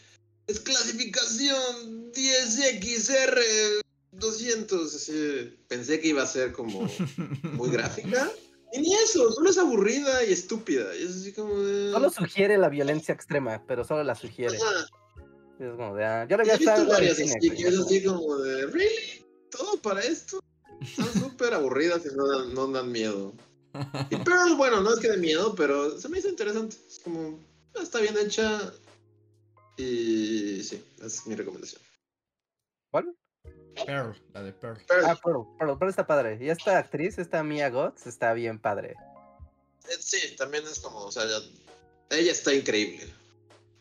[0.47, 3.81] es clasificación 10XR
[4.13, 6.87] 200, así, pensé que iba a ser como
[7.53, 8.31] muy gráfica.
[8.73, 10.95] Y ni eso, solo es aburrida y estúpida.
[10.95, 11.91] Y es así como de...
[11.91, 14.57] Solo sugiere la violencia extrema, pero solo la sugiere.
[14.57, 14.87] Ajá.
[15.59, 17.49] Es como de, ah, yo lo Y había he visto estado en el varias así,
[17.51, 19.25] que es así como de, ¿really?
[19.49, 20.41] ¿Todo para esto?
[20.85, 23.33] Están súper aburridas y no dan, no dan miedo.
[24.09, 26.77] Y Pearl, bueno, no es que de miedo, pero se me hizo interesante.
[26.87, 27.39] Es como,
[27.75, 28.73] ah, está bien hecha.
[29.77, 31.81] Y sí, esa es mi recomendación.
[32.91, 33.13] ¿Cuál?
[33.85, 34.81] Pearl, la de Pearl.
[34.87, 36.37] Pearl, Ah, Pearl, Pearl, Pearl está padre.
[36.41, 38.95] Y esta actriz, esta Mia Goth, está bien padre.
[39.89, 43.05] eh, sí, también es como, o sea, ya- ella está increíble.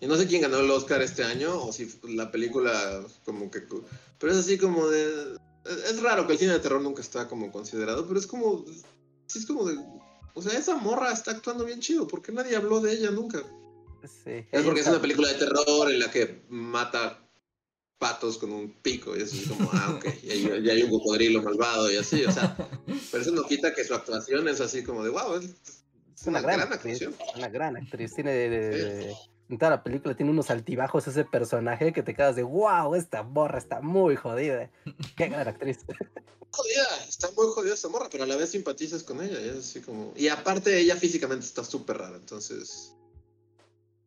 [0.01, 3.61] Y no sé quién ganó el Oscar este año, o si la película como que...
[4.19, 5.39] Pero es así como de...
[5.65, 8.65] Es es raro que el cine de terror nunca está como considerado, pero es como...
[9.27, 9.77] Sí, es como de...
[10.35, 13.43] O sea, esa morra está actuando bien chido, porque nadie habló de ella nunca.
[14.03, 14.45] Sí.
[14.51, 17.21] Es porque es una película de terror en la que mata
[17.99, 20.91] patos con un pico, y es así como, ah, ok, y hay, y hay un
[20.91, 22.55] cocodrilo malvado y así, o sea,
[23.11, 25.45] pero eso no quita que su actuación es así como de, wow, es,
[26.21, 27.01] Es una gran, actriz.
[27.01, 27.15] actuación.
[27.37, 28.13] Una gran actriz.
[28.15, 29.17] Tiene de, de- de- en
[29.59, 33.59] toda la película tiene unos altibajos ese personaje que te quedas de wow, esta morra
[33.59, 34.71] está muy jodida.
[35.17, 35.79] Qué gran actriz.
[36.55, 39.57] jodida, está muy jodida esta morra, pero a la vez simpatizas con ella, y es
[39.57, 40.13] así como...
[40.17, 42.95] Y aparte ella físicamente está súper rara, entonces...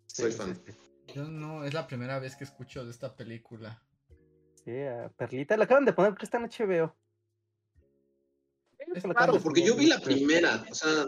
[0.08, 0.56] Soy Sí, fan.
[0.66, 1.14] sí, sí.
[1.14, 3.82] Yo no, es la primera vez que escucho de esta película.
[4.64, 6.96] Sí, a Perlita, la acaban de poner porque está en HBO.
[8.96, 11.08] Es Claro, porque yo vi la primera, o sea...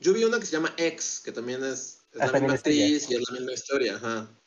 [0.00, 3.14] Yo vi una que se llama X, que también es, es la misma actriz y
[3.14, 4.40] es la misma historia, ajá.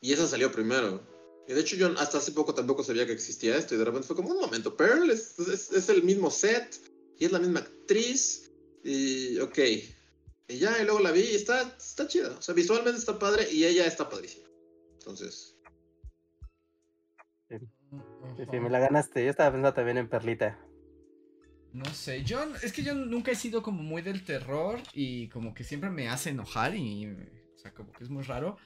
[0.00, 1.02] Y esa salió primero.
[1.48, 4.06] Y de hecho yo hasta hace poco tampoco sabía que existía esto y de repente
[4.06, 6.78] fue como un momento, Pearl es, es, es el mismo set
[7.18, 8.50] y es la misma actriz
[8.84, 9.58] y ok.
[10.48, 12.34] Y ya, y luego la vi y está, está chida.
[12.38, 14.48] O sea, visualmente está padre y ella está padrísima.
[14.98, 15.58] Entonces,
[17.48, 19.24] Sí, sí, me la ganaste.
[19.24, 20.58] Yo estaba pensando también en Perlita.
[21.78, 25.54] No sé, yo es que yo nunca he sido como muy del terror y como
[25.54, 28.56] que siempre me hace enojar y o sea, como que es muy raro.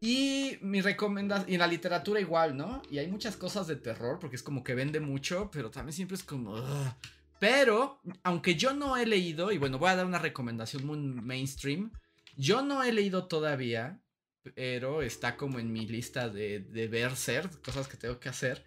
[0.00, 2.80] Y mi recomendación, y en la literatura igual, ¿no?
[2.90, 6.16] Y hay muchas cosas de terror porque es como que vende mucho, pero también siempre
[6.16, 6.94] es como "Ugh".
[7.38, 11.92] Pero aunque yo no he leído y bueno, voy a dar una recomendación muy mainstream,
[12.36, 14.00] yo no he leído todavía,
[14.54, 18.64] pero está como en mi lista de, de ver ser, cosas que tengo que hacer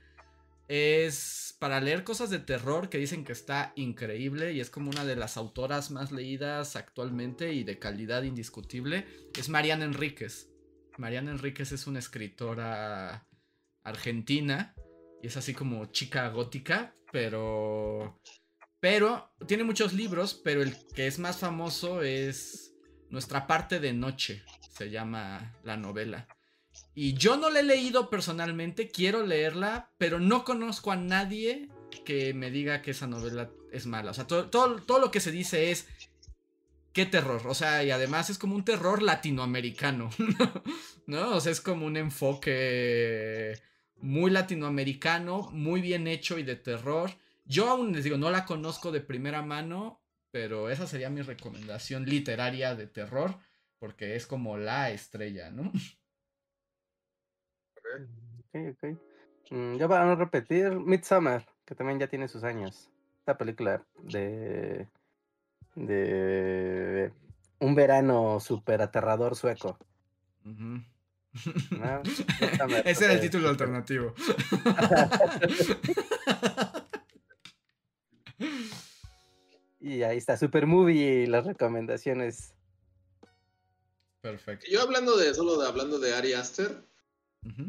[0.67, 5.05] es para leer cosas de terror que dicen que está increíble y es como una
[5.05, 9.05] de las autoras más leídas actualmente y de calidad indiscutible.
[9.37, 10.49] Es Mariana Enríquez.
[10.97, 13.27] Mariana Enríquez es una escritora
[13.83, 14.75] argentina
[15.21, 18.19] y es así como chica gótica, pero
[18.79, 22.75] pero tiene muchos libros, pero el que es más famoso es
[23.09, 26.27] Nuestra parte de noche, se llama la novela.
[26.93, 31.69] Y yo no la he leído personalmente, quiero leerla, pero no conozco a nadie
[32.05, 34.11] que me diga que esa novela es mala.
[34.11, 35.87] O sea, todo, todo, todo lo que se dice es,
[36.95, 37.45] qué terror.
[37.47, 40.09] O sea, y además es como un terror latinoamericano,
[41.07, 41.35] ¿no?
[41.35, 43.61] O sea, es como un enfoque
[43.97, 47.11] muy latinoamericano, muy bien hecho y de terror.
[47.43, 52.05] Yo aún les digo, no la conozco de primera mano, pero esa sería mi recomendación
[52.05, 53.37] literaria de terror,
[53.77, 55.71] porque es como la estrella, ¿no?
[58.39, 58.83] Ok, ok.
[59.51, 62.89] Mm, ya para no repetir, Midsommar, que también ya tiene sus años.
[63.19, 64.87] Esta película de.
[65.75, 67.11] de.
[67.59, 69.77] un verano súper aterrador sueco.
[70.43, 70.81] ¿no?
[72.41, 74.15] Midsommar, Ese era el título alternativo.
[79.85, 82.55] Y ahí está, Super Movie y las recomendaciones.
[84.19, 84.65] Perfecto.
[84.67, 86.83] yo hablando de, solo de, hablando de Ari Aster,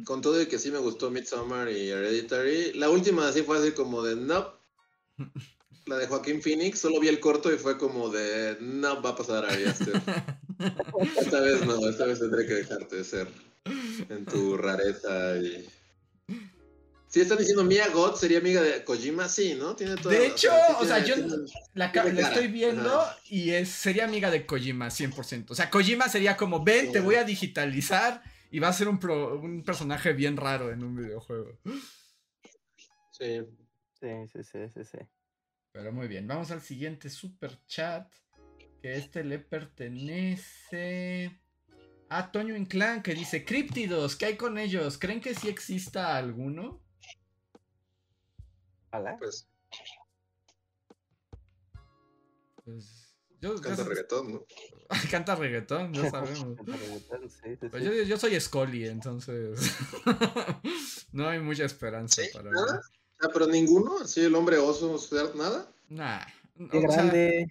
[0.05, 3.73] Con todo y que sí me gustó Midsommar y Hereditary, la última así fue así
[3.73, 4.55] como de no.
[5.87, 9.17] La de Joaquín Phoenix, solo vi el corto y fue como de no va a
[9.17, 9.95] pasar Ari Aster.
[11.21, 13.29] Esta vez no, esta vez tendré que dejarte de ser
[14.09, 15.65] en tu rareza y.
[17.09, 19.77] Sí, están diciendo Mia God sería amiga de Kojima, sí, ¿no?
[19.77, 23.17] Tiene toda De hecho, sí o sea, tiene- yo- tiene- La, la estoy viendo ajá.
[23.31, 25.51] y es, sería amiga de Kojima, 100%.
[25.51, 27.05] O sea, Kojima sería como, ven, te Sí.
[27.05, 30.97] voy a digitalizar y va a ser un, pro- un personaje bien raro en un
[30.97, 31.59] videojuego.
[33.11, 33.41] Sí.
[33.99, 34.99] Sí, sí, sí, sí, sí.
[35.73, 38.13] Pero muy bien, vamos al siguiente super chat.
[38.83, 41.41] Que este le pertenece
[42.11, 44.99] a Toño Inclán que dice: Críptidos, ¿qué hay con ellos?
[44.99, 46.83] ¿Creen que sí exista alguno?
[48.93, 49.17] Hola.
[49.19, 49.49] Pues
[52.65, 53.06] Pues,
[53.41, 54.47] yo, canta yo- reggaetón, ¿no?
[55.11, 56.57] canta reggaetón, ya sabemos.
[57.43, 57.89] Sí, sí, Pues sí.
[57.89, 59.59] yo, yo soy Scully, entonces
[61.13, 62.29] no hay mucha esperanza ¿Sí?
[62.33, 62.73] para ¿Nada?
[62.75, 62.79] mí.
[63.21, 64.99] Ah, pero ninguno, así el hombre oso,
[65.35, 65.73] nada.
[65.89, 66.21] Nah,
[66.71, 67.47] Qué o sea, grande.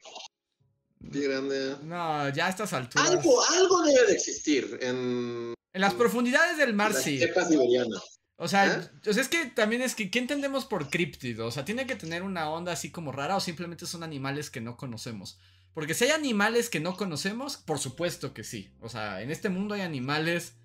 [1.12, 1.76] Pie grande.
[1.84, 3.10] no, ya a estas alturas.
[3.10, 7.20] Algo, algo debe de existir en En las profundidades del mar sí.
[7.20, 7.98] siberiana.
[8.38, 9.10] O sea, ¿Eh?
[9.10, 11.48] o sea, es que también es que, ¿qué entendemos por críptido?
[11.48, 14.62] O sea, ¿tiene que tener una onda así como rara o simplemente son animales que
[14.62, 15.40] no conocemos?
[15.76, 18.74] Porque si hay animales que no conocemos, por supuesto que sí.
[18.80, 20.56] O sea, en este mundo hay animales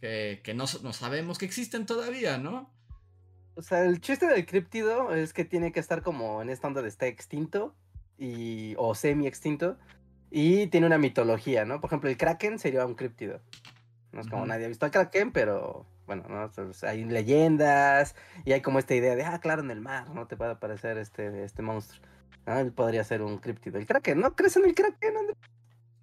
[0.00, 2.68] que, que no, no sabemos que existen todavía, ¿no?
[3.54, 6.82] O sea, el chiste del críptido es que tiene que estar como en esta onda
[6.82, 7.74] de está extinto
[8.18, 9.78] y, o semi extinto
[10.28, 11.80] y tiene una mitología, ¿no?
[11.80, 13.40] Por ejemplo, el kraken sería un críptido.
[14.10, 16.50] No es como nadie ha visto al kraken, pero bueno, ¿no?
[16.82, 20.26] Hay leyendas y hay como esta idea de, ah, claro, en el mar, ¿no?
[20.26, 22.02] Te puede aparecer este, este monstruo.
[22.46, 23.78] Él podría ser un críptido.
[23.78, 24.34] El kraken, ¿no?
[24.34, 25.36] ¿Crees en el kraken, Andrés?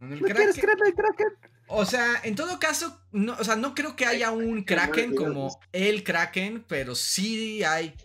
[0.01, 1.27] En el ¿No quieres creer en el kraken?
[1.67, 5.59] O sea, en todo caso, no, o sea, no creo que haya un kraken como
[5.71, 7.95] el kraken, pero sí hay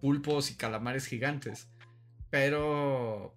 [0.00, 1.68] pulpos y calamares gigantes.
[2.30, 3.32] Pero,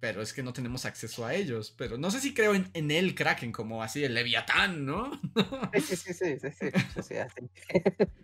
[0.00, 1.74] pero es que no tenemos acceso a ellos.
[1.76, 5.10] Pero no sé si creo en, en el kraken como así el leviatán, ¿no?
[5.74, 6.70] Sí, sí, sí, sí,
[7.02, 7.14] sí.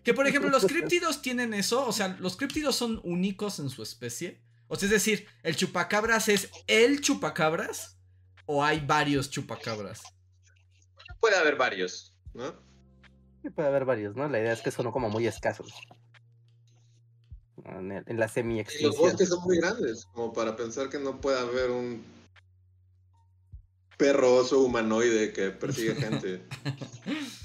[0.05, 1.87] Que por ejemplo, los críptidos tienen eso.
[1.87, 4.41] O sea, los críptidos son únicos en su especie.
[4.73, 7.99] O sea, es decir, el chupacabras es el chupacabras
[8.47, 10.01] o hay varios chupacabras.
[11.19, 12.55] Puede haber varios, ¿no?
[13.43, 14.29] Sí, puede haber varios, ¿no?
[14.29, 15.73] La idea es que son como muy escasos.
[17.65, 18.95] En, el- en la Y los semi-extinción.
[18.97, 22.05] bosques son muy grandes, como para pensar que no puede haber un.
[23.99, 26.43] perro oso humanoide que persigue gente.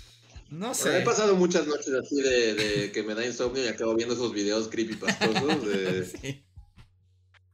[0.52, 1.00] No Me sé.
[1.00, 4.32] he pasado muchas noches así de, de que me da insomnio y acabo viendo esos
[4.32, 6.45] videos creepypastosos de, Sí.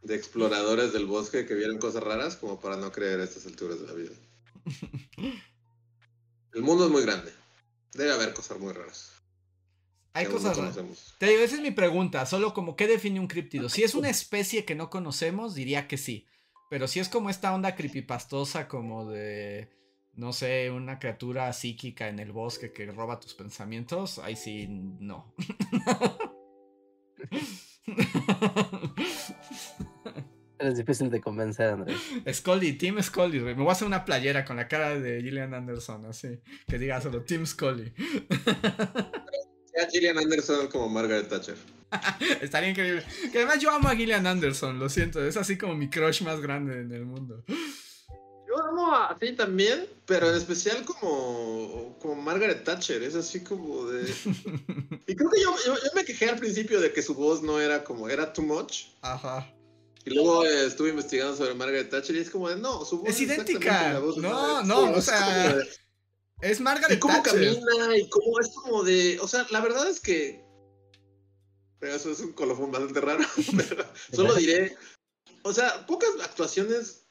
[0.01, 3.79] De exploradores del bosque que vieron cosas raras como para no creer a estas alturas
[3.79, 4.11] de la vida.
[6.53, 7.31] El mundo es muy grande.
[7.93, 9.11] Debe haber cosas muy raras.
[10.13, 11.15] Hay que cosas no raras.
[11.17, 12.25] Te digo, esa es mi pregunta.
[12.25, 13.69] Solo como, ¿qué define un críptido?
[13.69, 16.25] Si es una especie que no conocemos, diría que sí.
[16.69, 19.69] Pero si es como esta onda creepypastosa, como de,
[20.13, 25.33] no sé, una criatura psíquica en el bosque que roba tus pensamientos, ahí sí, no.
[30.61, 31.97] Eres difícil de convencer, Andrés.
[32.31, 33.55] Scully, Team Scully, güey.
[33.55, 36.39] Me voy a hacer una playera con la cara de Gillian Anderson, así.
[36.67, 37.91] Que diga solo Team Scully.
[39.73, 41.55] Sea Gillian Anderson como Margaret Thatcher.
[42.41, 43.03] Estaría increíble.
[43.31, 45.25] Que además yo amo a Gillian Anderson, lo siento.
[45.25, 47.43] Es así como mi crush más grande en el mundo.
[47.47, 53.01] Yo amo así también, pero en especial como, como Margaret Thatcher.
[53.01, 54.13] Es así como de.
[55.07, 57.59] Y creo que yo, yo, yo me quejé al principio de que su voz no
[57.59, 58.07] era como.
[58.09, 58.89] Era too much.
[59.01, 59.51] Ajá.
[60.05, 63.09] Y luego eh, estuve investigando sobre Margaret Thatcher y es como de no, su voz
[63.09, 63.93] Es idéntica.
[63.93, 64.95] la voz de No, Margaret no, Thatcher.
[64.95, 65.69] o Es sea, como de-
[66.41, 67.33] Es Y Margaret cómo Thatcher.
[67.59, 69.19] camina y cómo es como de.
[69.21, 70.43] O sea, la verdad es que.
[71.79, 73.23] Pero eso es un colofón bastante raro.
[73.57, 74.75] Pero solo diré.
[75.43, 77.05] O sea, pocas actuaciones.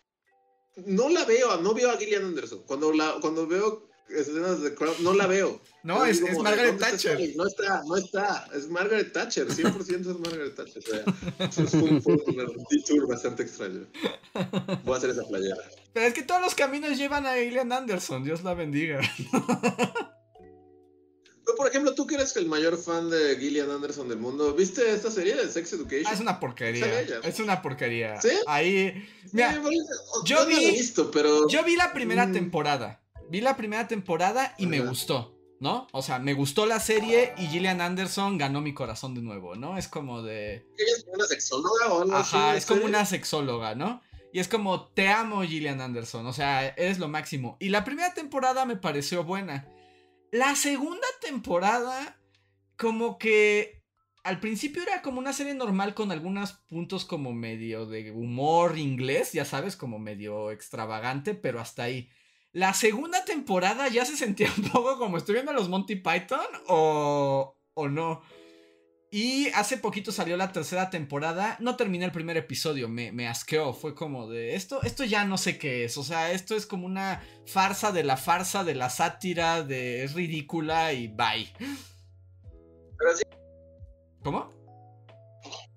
[0.76, 2.62] No la veo, no veo a Gillian Anderson.
[2.64, 5.60] Cuando, la, cuando veo escenas de Crown, no la veo.
[5.82, 7.36] No, es, Margaret ¿dónde está Thatcher.
[7.36, 8.48] No está, no está.
[8.54, 10.82] Es Margaret Thatcher, 100% es Margaret Thatcher.
[10.86, 13.86] O sea, es un, fue un detour bastante extraño.
[14.84, 15.56] Voy a hacer esa playera.
[15.94, 18.22] Pero es que todos los caminos llevan a Gillian Anderson.
[18.24, 19.00] Dios la bendiga.
[21.42, 24.88] Pero, por ejemplo, tú que eres el mayor fan de Gillian Anderson del mundo, ¿viste
[24.92, 26.06] esta serie de Sex Education?
[26.06, 27.00] Ah, es una porquería.
[27.24, 28.20] Es una porquería.
[28.20, 28.28] ¿Sí?
[28.46, 28.92] Ahí.
[29.24, 29.76] Sí, Mira, bueno,
[30.24, 32.32] yo no la he vi- visto, pero Yo vi la primera Mm.
[32.32, 32.99] temporada.
[33.30, 35.86] Vi la primera temporada y me gustó, ¿no?
[35.92, 39.78] O sea, me gustó la serie y Gillian Anderson ganó mi corazón de nuevo, ¿no?
[39.78, 40.66] Es como de.
[40.76, 42.36] ella es una sexóloga o así.
[42.36, 44.02] Ajá, ¿no es como una sexóloga, ¿no?
[44.32, 46.26] Y es como, te amo, Gillian Anderson.
[46.26, 47.56] O sea, eres lo máximo.
[47.60, 49.68] Y la primera temporada me pareció buena.
[50.32, 52.20] La segunda temporada,
[52.76, 53.82] como que
[54.22, 59.32] al principio era como una serie normal con algunos puntos como medio de humor inglés,
[59.32, 62.10] ya sabes, como medio extravagante, pero hasta ahí.
[62.52, 66.46] La segunda temporada ya se sentía un poco como estoy viendo a los Monty Python
[66.68, 68.22] o, o no.
[69.12, 71.56] Y hace poquito salió la tercera temporada.
[71.58, 73.72] No terminé el primer episodio, me, me asqueó.
[73.72, 75.98] Fue como de esto, esto ya no sé qué es.
[75.98, 80.14] O sea, esto es como una farsa de la farsa, de la sátira, de es
[80.14, 81.52] ridícula y bye.
[81.58, 83.24] Pero sí,
[84.22, 84.52] ¿Cómo?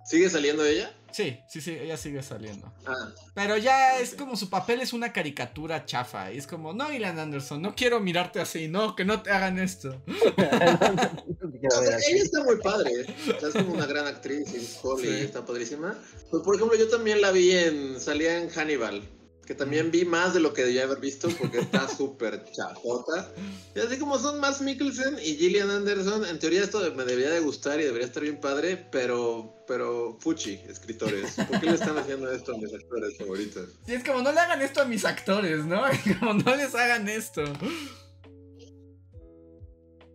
[0.06, 0.94] ¿Sigue saliendo ella?
[1.14, 2.73] Sí, sí, sí, ella sigue saliendo.
[2.85, 6.31] Ah, Pero ya es como su papel es una caricatura chafa.
[6.34, 9.60] Y es como, no, Ilan Anderson, no quiero mirarte así, no, que no te hagan
[9.60, 10.02] esto.
[11.65, 12.91] O sea, ella está muy padre.
[12.91, 13.15] ¿eh?
[13.35, 15.14] O sea, es como una gran actriz y Holly Sí.
[15.22, 15.98] está padrísima.
[16.30, 17.99] Pues, por ejemplo, yo también la vi en.
[18.02, 19.02] Salía en Hannibal.
[19.45, 23.30] Que también vi más de lo que debía haber visto porque está súper chafota.
[23.76, 27.41] Y así como son Max Mikkelsen y Gillian Anderson, en teoría esto me debería de
[27.41, 31.34] gustar y debería estar bien padre, pero, pero fuchi, escritores.
[31.34, 33.70] ¿Por qué le están haciendo esto a mis actores favoritos?
[33.86, 35.86] Y es como, no le hagan esto a mis actores, ¿no?
[35.91, 37.44] Es como, no les hagan esto.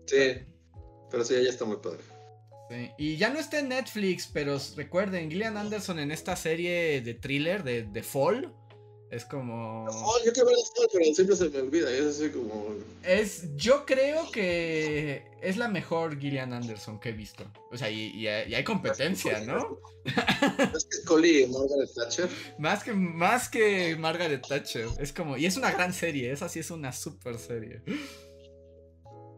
[0.06, 0.38] Sí,
[1.10, 2.00] pero sí, ella está muy padre.
[2.70, 7.12] Sí, Y ya no está en Netflix, pero recuerden, Gillian Anderson en esta serie de
[7.12, 8.54] thriller de, de Fall
[9.10, 9.86] es como...
[9.86, 11.90] Oh, yo quiero ver esto, pero siempre se me olvida.
[11.90, 12.74] Y es así como.
[13.02, 17.44] Es, yo creo que es la mejor Gillian Anderson que he visto.
[17.70, 19.80] O sea, y, y hay y hay competencia, ¿no?
[20.04, 22.28] Es que Scully y Margaret Thatcher.
[22.58, 24.88] Más que, más que Margaret Thatcher.
[24.98, 27.82] Es como, y es una gran serie, esa sí es una super serie.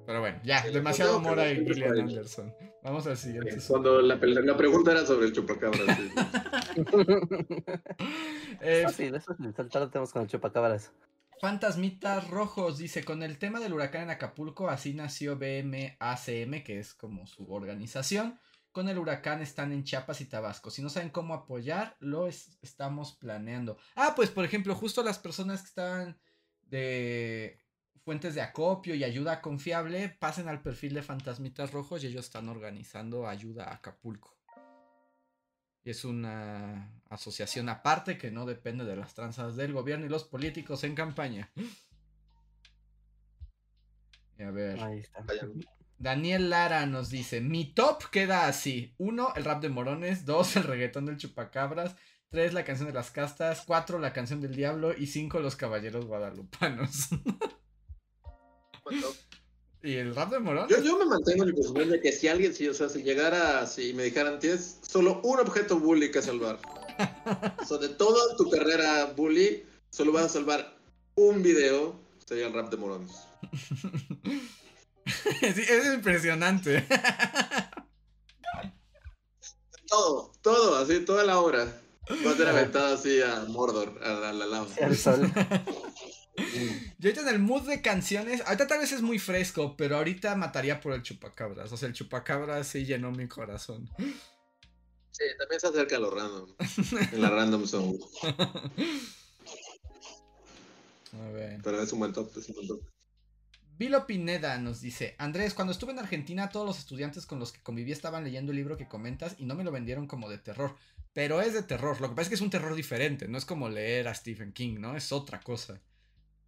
[0.06, 2.00] Pero bueno, ya, demasiado amor a Gillian.
[2.00, 2.52] Anderson.
[2.82, 3.58] Vamos al siguiente.
[3.68, 5.96] Cuando la, pregunta era sobre el chupacabra.
[5.96, 6.10] sí.
[8.62, 9.54] Eh, Es fácil, es fácil.
[9.54, 10.92] Saltar tenemos con el chupacabras.
[11.40, 16.92] Fantasmitas Rojos dice, con el tema del huracán en Acapulco, así nació BMACM, que es
[16.94, 18.38] como su organización.
[18.72, 20.70] Con el huracán están en Chiapas y Tabasco.
[20.70, 23.78] Si no saben cómo apoyar, lo es- estamos planeando.
[23.96, 26.18] Ah, pues por ejemplo, justo las personas que estaban
[26.68, 27.58] de
[28.04, 32.48] fuentes de acopio y ayuda confiable, pasen al perfil de Fantasmitas Rojos y ellos están
[32.48, 34.36] organizando ayuda a Acapulco.
[35.82, 40.24] Y es una asociación aparte que no depende de las tranzas del gobierno y los
[40.24, 41.50] políticos en campaña.
[44.38, 44.78] Y a ver.
[44.82, 45.22] Ahí está.
[45.22, 45.64] Vayan.
[45.96, 50.26] Daniel Lara nos dice: Mi top queda así: uno, el rap de morones.
[50.26, 51.96] Dos, el reggaetón del chupacabras.
[52.30, 56.06] 3 la canción de las castas, 4 la canción del diablo y 5 los caballeros
[56.06, 57.08] guadalupanos.
[59.82, 60.68] ¿Y el rap de Morón?
[60.68, 63.02] Yo, yo me mantengo en el posición de que si alguien, si, o sea, si
[63.02, 66.58] llegara si me dijeran, tienes solo un objeto bully que salvar.
[67.60, 70.76] o sea, de toda tu carrera bully, solo vas a salvar
[71.14, 73.10] un video, sería el rap de Morones.
[75.06, 76.86] sí, es impresionante.
[79.88, 81.80] todo, todo, así, toda la obra.
[82.26, 84.66] Va a ser aventado así a Mordor, a la, la lava.
[84.78, 85.32] El sol.
[86.36, 90.36] Yo ahorita en el mood de canciones, ahorita tal vez es muy fresco, pero ahorita
[90.36, 91.72] mataría por el chupacabras.
[91.72, 93.90] O sea, el chupacabras sí llenó mi corazón.
[95.10, 96.54] Sí, también se acerca a lo random.
[97.12, 97.98] En la random zone.
[101.12, 101.60] A ver.
[101.62, 102.80] Pero es un buen top, es un buen top.
[103.78, 107.62] Vilo Pineda nos dice, Andrés, cuando estuve en Argentina todos los estudiantes con los que
[107.62, 110.76] conviví estaban leyendo el libro que comentas y no me lo vendieron como de terror,
[111.14, 113.46] pero es de terror, lo que pasa es que es un terror diferente, no es
[113.46, 114.96] como leer a Stephen King, ¿no?
[114.98, 115.80] Es otra cosa.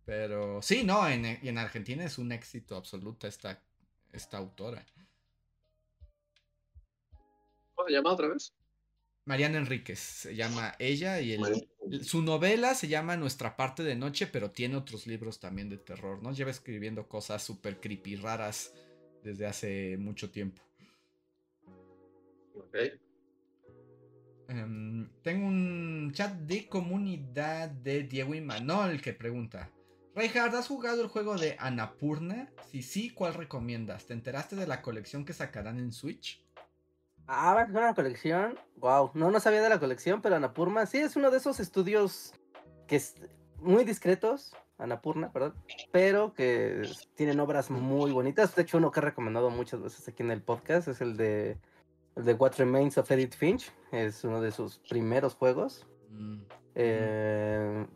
[0.04, 3.62] Pero sí, no, en, en Argentina es un éxito absoluto esta,
[4.12, 4.84] esta autora.
[7.74, 8.52] ¿Cómo se llama otra vez?
[9.24, 14.26] Mariana Enríquez se llama ella y el, su novela se llama Nuestra parte de noche,
[14.26, 16.32] pero tiene otros libros también de terror, ¿no?
[16.32, 18.74] Lleva escribiendo cosas súper creepy raras
[19.22, 20.62] desde hace mucho tiempo.
[22.56, 22.76] Ok.
[24.48, 29.70] Em, tengo un chat de comunidad de Diego y Manol que pregunta.
[30.14, 32.50] Reinhard, ¿has jugado el juego de Annapurna?
[32.70, 34.06] Si sí, ¿cuál recomiendas?
[34.06, 36.44] ¿Te enteraste de la colección que sacarán en Switch?
[37.26, 38.58] Ah, va a sacar una colección.
[38.76, 42.34] Wow, no, no sabía de la colección, pero Anapurna sí es uno de esos estudios
[42.86, 43.14] que es
[43.56, 45.54] muy discretos, Anapurna, perdón,
[45.92, 46.82] pero que
[47.14, 48.54] tienen obras muy bonitas.
[48.54, 51.58] De hecho, uno que he recomendado muchas veces aquí en el podcast es el de
[52.16, 53.72] el de What Remains of Edith Finch.
[53.92, 55.86] Es uno de sus primeros juegos.
[56.10, 56.42] Mm,
[56.74, 57.86] Eh,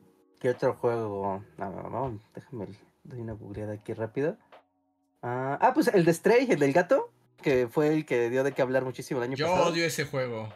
[0.46, 1.42] ¿Qué otro juego?
[1.58, 2.68] Ah, vamos, déjame,
[3.02, 4.36] doy una googleada aquí rápido.
[5.20, 7.10] Ah, ah, pues el de Stray, el del gato,
[7.42, 9.70] que fue el que dio de qué hablar muchísimo el año Yo pasado.
[9.72, 10.48] odio ese juego.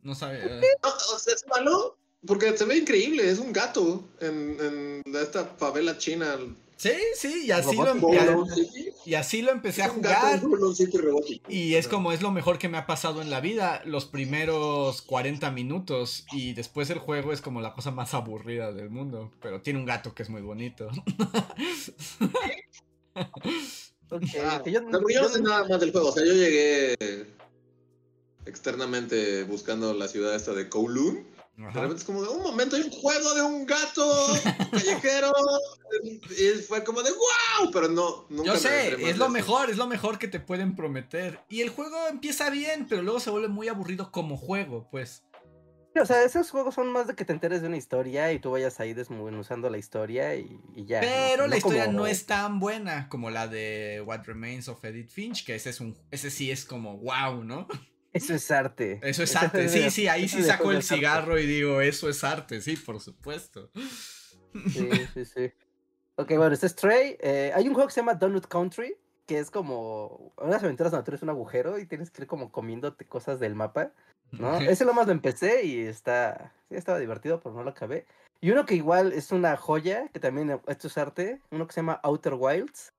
[0.00, 0.46] No sabía.
[0.46, 4.56] No, o sea, es malo porque se ve increíble, es un gato en,
[5.04, 6.38] en esta favela china.
[6.76, 10.40] Sí, sí, y así, lo, y y así lo empecé a jugar.
[11.48, 15.00] Y es como es lo mejor que me ha pasado en la vida, los primeros
[15.02, 19.60] 40 minutos y después el juego es como la cosa más aburrida del mundo, pero
[19.62, 20.88] tiene un gato que es muy bonito.
[24.10, 26.08] Ok, Ah, que yo- no, yo no sé no- nada más del juego.
[26.08, 26.94] O sea, yo llegué
[28.44, 31.24] externamente buscando la ciudad esta de Kowloon.
[31.56, 31.80] De Ajá.
[31.82, 34.04] repente es como de un momento, hay un juego de un gato
[34.72, 35.32] callejero.
[36.36, 38.26] Y fue como de wow, pero no.
[38.28, 39.28] Nunca Yo sé, es lo de eso.
[39.28, 41.40] mejor, es lo mejor que te pueden prometer.
[41.48, 45.22] Y el juego empieza bien, pero luego se vuelve muy aburrido como juego, pues.
[45.96, 48.50] O sea, esos juegos son más de que te enteres de una historia y tú
[48.50, 51.00] vayas ahí desmenuzando la historia y, y ya.
[51.00, 51.06] ¿no?
[51.06, 54.84] Pero la No historia como- no es tan buena como la de What Remains of
[54.84, 57.68] Edith Finch, que ese es un ese sí es como wow, ¿no?
[58.14, 59.00] Eso es arte.
[59.02, 59.68] Eso es arte.
[59.68, 63.70] Sí, sí, ahí sí saco el cigarro y digo, eso es arte, sí, por supuesto.
[64.72, 65.52] Sí, sí, sí.
[66.16, 68.96] Ok, bueno, este es eh, hay un juego que se llama Donut Country,
[69.26, 72.52] que es como unas aventuras donde tú eres un agujero y tienes que ir como
[72.52, 73.92] comiéndote cosas del mapa,
[74.30, 74.58] ¿no?
[74.58, 78.06] Ese lo más lo empecé y está, sí, estaba divertido, pero no lo acabé.
[78.40, 81.72] Y uno que igual es una joya, que también eh, esto es arte, uno que
[81.72, 82.92] se llama Outer Wilds.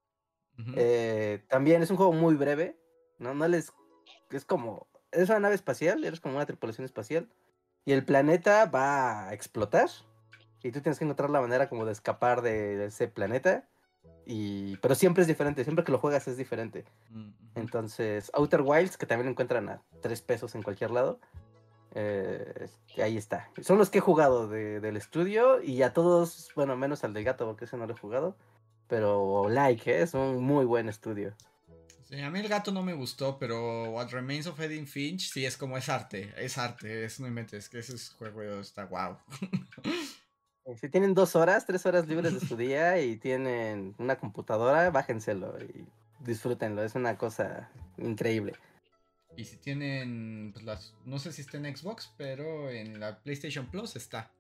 [0.76, 2.78] Eh, también es un juego muy breve,
[3.20, 3.34] ¿no?
[3.34, 3.72] No les...
[4.32, 4.88] Es como...
[5.16, 7.28] Es una nave espacial, eres como una tripulación espacial.
[7.86, 9.90] Y el planeta va a explotar.
[10.64, 13.68] Y tú tienes que encontrar la manera como de escapar de ese planeta.
[14.26, 14.78] Y...
[14.78, 16.86] Pero siempre es diferente, siempre que lo juegas es diferente.
[17.12, 17.32] Ujú.
[17.54, 21.20] Entonces, Outer Wilds, que también lo encuentran a 3 pesos en cualquier lado.
[21.98, 23.50] eh, este, ahí está.
[23.62, 25.62] Son los que he jugado de- del estudio.
[25.62, 28.36] Y a todos, bueno, menos al del gato, porque ese no lo he jugado.
[28.88, 30.02] Pero like, ¿eh?
[30.02, 31.34] es un muy buen estudio.
[32.16, 35.46] Sí, a mí el gato no me gustó, pero What Remains of Edith Finch sí
[35.46, 39.18] es como es arte, es arte, es no inventes, que ese juego está wow.
[40.64, 44.90] Eh, Si tienen dos horas, tres horas libres de su día y tienen una computadora,
[44.92, 45.86] bájenselo y
[46.22, 46.84] disfrútenlo.
[46.84, 48.54] Es una cosa increíble.
[49.36, 53.66] Y si tienen, pues las, no sé si está en Xbox, pero en la PlayStation
[53.68, 54.32] Plus está.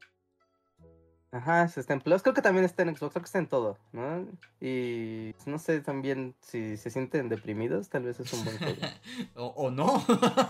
[1.36, 2.22] Ajá, se está en Plus.
[2.22, 4.26] Creo que también está en Xbox, creo que está en todo, ¿no?
[4.62, 8.78] Y pues, no sé también si se sienten deprimidos, tal vez es un buen juego.
[9.36, 10.02] o, o no,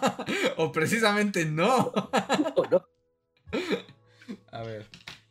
[0.57, 1.87] o precisamente no.
[2.55, 2.87] ¿O no?
[4.51, 4.85] A ver.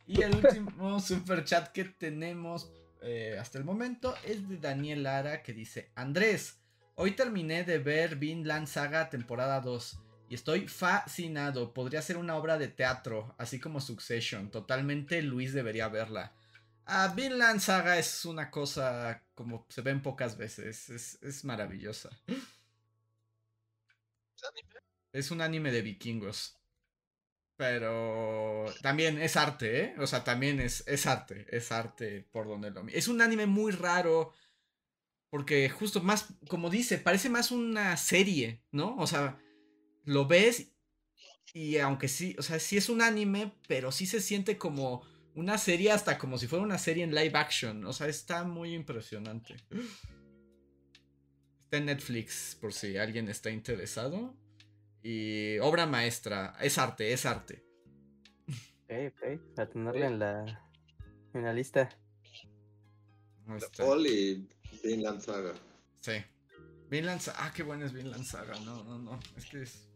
[0.05, 2.69] Y el último super chat que tenemos
[3.01, 6.59] eh, hasta el momento es de Daniel Lara que dice: Andrés,
[6.95, 10.01] hoy terminé de ver Vinland Saga temporada 2.
[10.29, 11.73] Y estoy fascinado.
[11.73, 14.49] Podría ser una obra de teatro, así como Succession.
[14.51, 16.33] Totalmente Luis debería verla.
[16.85, 20.89] Ah, Vinland Saga es una cosa como se ven pocas veces.
[20.89, 22.09] Es, es maravillosa.
[25.11, 26.57] Es un anime de vikingos.
[27.57, 29.95] Pero también es arte, ¿eh?
[29.99, 31.47] O sea, también es, es arte.
[31.49, 34.33] Es arte por donde lo Es un anime muy raro.
[35.29, 38.95] Porque justo más, como dice, parece más una serie, ¿no?
[38.97, 39.37] O sea,
[40.05, 40.71] lo ves
[41.55, 45.03] y aunque sí, o sea, sí es un anime, pero sí se siente como
[45.35, 47.85] una serie hasta como si fuera una serie en live action.
[47.85, 49.55] O sea, está muy impresionante.
[51.63, 54.35] Está en Netflix por si alguien está interesado.
[55.01, 56.57] Y obra maestra.
[56.59, 57.63] Es arte, es arte.
[58.83, 59.59] Ok, ok.
[59.59, 60.69] A tenerla en la,
[61.33, 61.89] en la lista.
[63.77, 64.47] Paul y
[64.83, 65.53] Vinland Saga.
[66.01, 66.13] Sí.
[66.89, 67.45] Vinland Saga.
[67.45, 68.59] Ah, qué bueno es Vinland Saga.
[68.59, 69.19] No, no, no.
[69.37, 69.87] Es que es.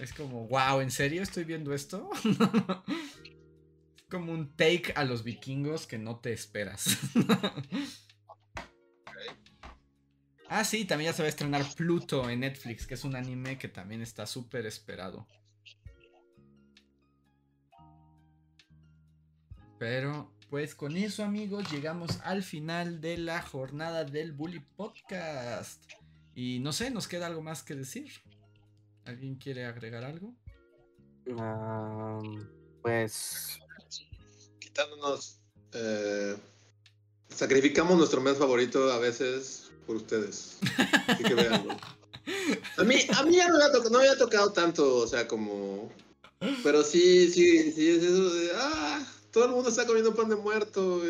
[0.00, 2.10] Es como, wow, ¿en serio estoy viendo esto?
[2.24, 6.98] es como un take a los vikingos que no te esperas.
[10.48, 13.56] ah, sí, también ya se va a estrenar Pluto en Netflix, que es un anime
[13.56, 15.26] que también está súper esperado.
[19.78, 25.84] Pero, pues con eso, amigos, llegamos al final de la jornada del Bully Podcast.
[26.34, 28.10] Y no sé, ¿nos queda algo más que decir?
[29.06, 30.34] ¿Alguien quiere agregar algo?
[32.82, 33.58] pues.
[34.58, 35.40] Quitándonos.
[35.72, 36.36] Eh,
[37.28, 40.58] sacrificamos nuestro mes favorito a veces por ustedes.
[41.08, 41.76] Así que veanlo.
[42.78, 45.92] A mí, a mí ya no, había no había tocado tanto, o sea, como.
[46.62, 48.50] Pero sí, sí, sí, es eso de.
[48.54, 49.06] ¡Ah!
[49.30, 51.02] Todo el mundo está comiendo pan de muerto.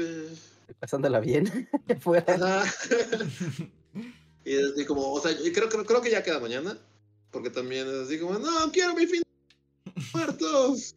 [0.81, 1.69] Pasándola bien.
[2.01, 2.65] Fuera.
[4.45, 6.77] y es así como, o sea, creo, creo, creo que ya queda mañana.
[7.35, 9.21] Porque también es así como, no, quiero mi fin
[9.85, 10.95] de muertos.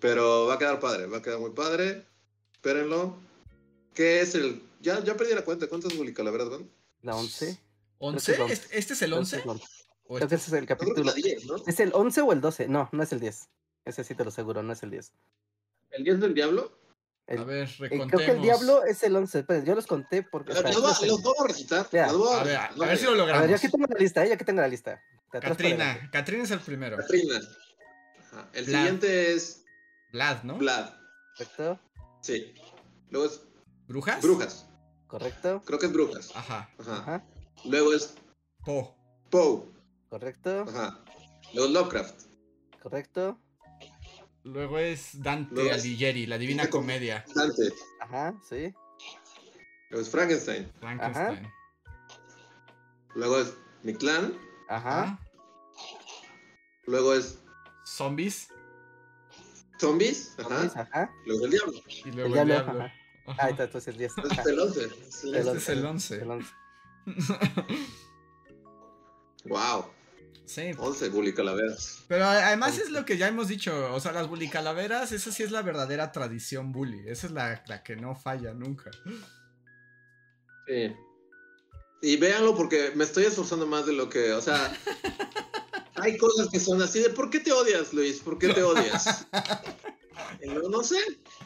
[0.00, 2.04] Pero va a quedar padre, va a quedar muy padre.
[2.52, 3.16] Espérenlo.
[3.94, 4.60] ¿Qué es el...?
[4.80, 5.68] Ya, ya perdí la cuenta.
[5.68, 5.96] ¿Cuántas
[6.32, 6.68] verdad van?
[7.02, 7.56] La 11.
[8.00, 8.50] ¿11?
[8.50, 9.44] ¿Este, ¿Este es el 11?
[10.18, 11.12] Este es el capítulo.
[11.68, 12.66] ¿Es el 11 o el 12?
[12.66, 13.48] No, no es el 10.
[13.84, 15.12] Ese sí te lo aseguro, no es el 10.
[15.90, 16.79] ¿El 10 del diablo?
[17.38, 18.08] A ver, recontemos.
[18.08, 19.44] Creo que el diablo es el 11.
[19.44, 20.52] Pero yo los conté porque.
[20.52, 21.86] Los, los, a recitar.
[21.86, 23.38] a, ver, a, ver si lo logramos.
[23.38, 24.28] A ver, ya que tengo la lista, ¿eh?
[24.28, 25.00] ya que tengo la lista.
[25.30, 26.10] Katrina.
[26.10, 26.96] Katrina es el primero.
[26.96, 27.40] Katrina.
[28.52, 29.64] El siguiente es.
[30.12, 30.56] Vlad, ¿no?
[30.58, 30.90] Vlad.
[31.36, 31.78] ¿Correcto?
[32.20, 32.54] Sí.
[33.10, 33.40] Luego es.
[33.86, 34.22] ¿Brujas?
[34.22, 34.66] Brujas.
[35.06, 35.62] Correcto.
[35.64, 36.30] Creo que es Brujas.
[36.34, 36.70] Ajá.
[36.78, 37.24] Ajá.
[37.64, 38.14] Luego es.
[38.64, 38.96] Po.
[39.30, 39.72] Po.
[40.08, 40.64] Correcto.
[40.68, 40.98] Ajá.
[41.52, 42.22] Luego es Lovecraft.
[42.82, 43.38] Correcto.
[44.44, 47.24] Luego es Dante Alighieri, la Divina Comedia.
[47.34, 47.72] Dante.
[48.00, 48.72] Ajá, sí.
[49.90, 50.72] Luego es Frankenstein.
[50.80, 51.52] Frankenstein.
[53.14, 54.38] Luego es Mi Clan.
[54.68, 55.18] Ajá.
[56.86, 57.42] Luego es.
[57.84, 58.48] Zombies.
[59.78, 60.34] Zombies.
[60.38, 60.70] Ajá.
[60.74, 61.10] ajá.
[61.26, 61.80] Luego el Diablo.
[61.86, 62.80] Y luego el, Diablo.
[62.80, 62.92] Ajá.
[63.38, 64.12] Ah, entonces el 10.
[64.18, 64.84] Este es el 11.
[64.84, 66.14] Este es el 11.
[66.16, 66.52] El 11.
[69.44, 69.84] wow.
[70.50, 70.72] Sí.
[70.76, 72.00] 11 bully calaveras.
[72.08, 75.44] Pero además es lo que ya hemos dicho, o sea, las bully calaveras, esa sí
[75.44, 78.90] es la verdadera tradición bully, esa es la, la que no falla nunca.
[80.66, 80.92] Sí.
[82.02, 84.76] Y véanlo porque me estoy esforzando más de lo que, o sea,
[85.94, 88.18] hay cosas que son así de, ¿por qué te odias, Luis?
[88.18, 89.28] ¿Por qué te odias?
[90.46, 90.98] no, no sé.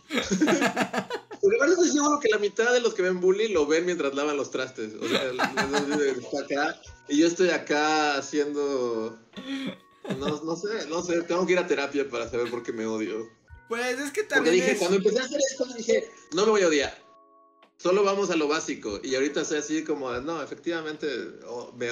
[0.08, 4.14] Porque verdad estoy seguro que la mitad de los que ven bully lo ven mientras
[4.14, 4.94] lavan los trastes.
[4.94, 5.20] O sea,
[6.42, 9.18] acá y yo estoy acá haciendo.
[10.18, 12.86] No, no sé, no sé, tengo que ir a terapia para saber por qué me
[12.86, 13.28] odio.
[13.68, 14.56] Pues es que también.
[14.56, 17.04] Porque dije, cuando empecé a hacer esto, dije, no me voy a odiar.
[17.76, 19.00] Solo vamos a lo básico.
[19.02, 21.06] Y ahorita soy así como, no, efectivamente
[21.76, 21.88] me,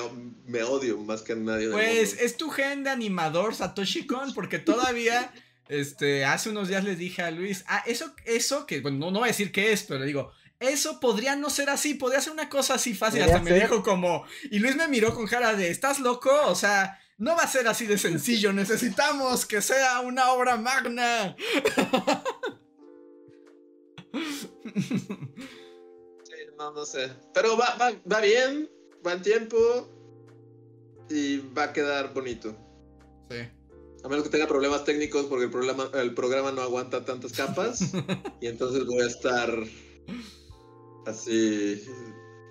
[0.47, 1.71] me, odio más que nadie.
[1.71, 5.33] Pues es tu gen de animador, Satoshi Kon, porque todavía.
[5.69, 9.21] Este, hace unos días les dije a Luis, ah, eso, eso, que bueno, no, no
[9.21, 10.31] voy a decir qué es, pero le digo,
[10.63, 13.23] eso podría no ser así, podría ser una cosa así fácil.
[13.23, 16.31] Hasta me dijo como, y Luis me miró con cara de, ¿estás loco?
[16.47, 21.37] O sea, no va a ser así de sencillo, necesitamos que sea una obra magna.
[26.25, 27.11] Sí, no, no sé.
[27.33, 28.71] Pero va, va, va bien,
[29.07, 29.57] va en tiempo
[31.09, 32.55] y va a quedar bonito.
[33.31, 33.39] Sí.
[34.05, 37.93] A menos que tenga problemas técnicos porque el, programa, el programa no aguanta tantas capas.
[38.41, 39.51] y entonces voy a estar
[41.07, 41.85] así,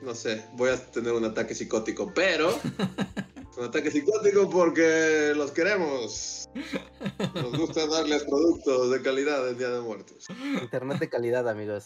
[0.01, 2.11] no sé, voy a tener un ataque psicótico.
[2.13, 2.59] Pero
[3.57, 6.49] un ataque psicótico porque los queremos.
[7.35, 10.25] Nos gusta darles productos de calidad en Día de Muertos.
[10.61, 11.85] Internet de calidad, amigos.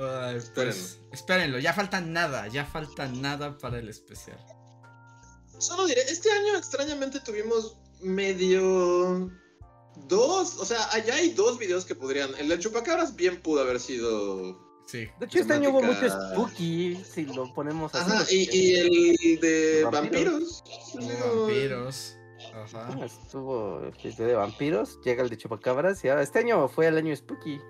[0.00, 4.38] Ay, pues, espérenlo, ya falta nada, ya falta nada para el especial.
[5.58, 9.28] Solo diré, este año extrañamente tuvimos medio
[10.06, 12.30] dos, o sea, allá hay dos videos que podrían.
[12.38, 14.66] El de Chupacabras bien pudo haber sido.
[14.86, 15.06] Sí.
[15.18, 18.10] De hecho, este año hubo mucho spooky, si lo ponemos así.
[18.10, 18.74] Ajá, y, y
[19.34, 20.64] el de Vampiros.
[20.94, 22.14] vampiros.
[22.54, 22.88] Ajá.
[22.92, 26.86] Ah, Estuvo el video de vampiros, llega el de chupacabras y ahora este año fue
[26.86, 27.60] el año spooky.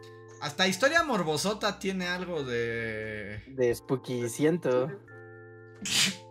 [0.41, 3.43] Hasta Historia Morbosota tiene algo de.
[3.49, 4.89] De spooky siento.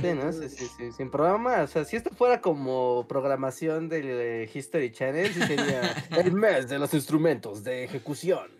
[0.00, 0.32] Sí, ¿no?
[0.32, 1.62] Sí, sí, sí, sin programa.
[1.62, 5.82] O sea, si esto fuera como programación del eh, History Channel, sí sería
[6.18, 8.50] el mes de los instrumentos de ejecución.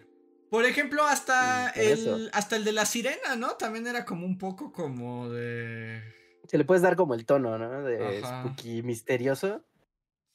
[0.51, 3.57] Por ejemplo, hasta Sí, el, hasta el de la sirena, ¿no?
[3.57, 6.03] También era como un poco como de.
[6.47, 7.83] Se le puedes dar como el tono, ¿no?
[7.83, 8.43] De Ajá.
[8.43, 9.65] spooky misterioso.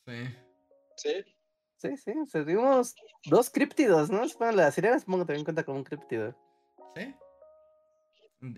[0.05, 0.35] Sí.
[0.97, 1.13] Sí.
[1.77, 2.93] Sí, sí, o sea, tuvimos
[3.25, 4.23] dos críptidos, ¿no?
[4.37, 6.35] Bueno, la sirena supongo que también cuenta como un críptido.
[6.95, 7.15] ¿Sí?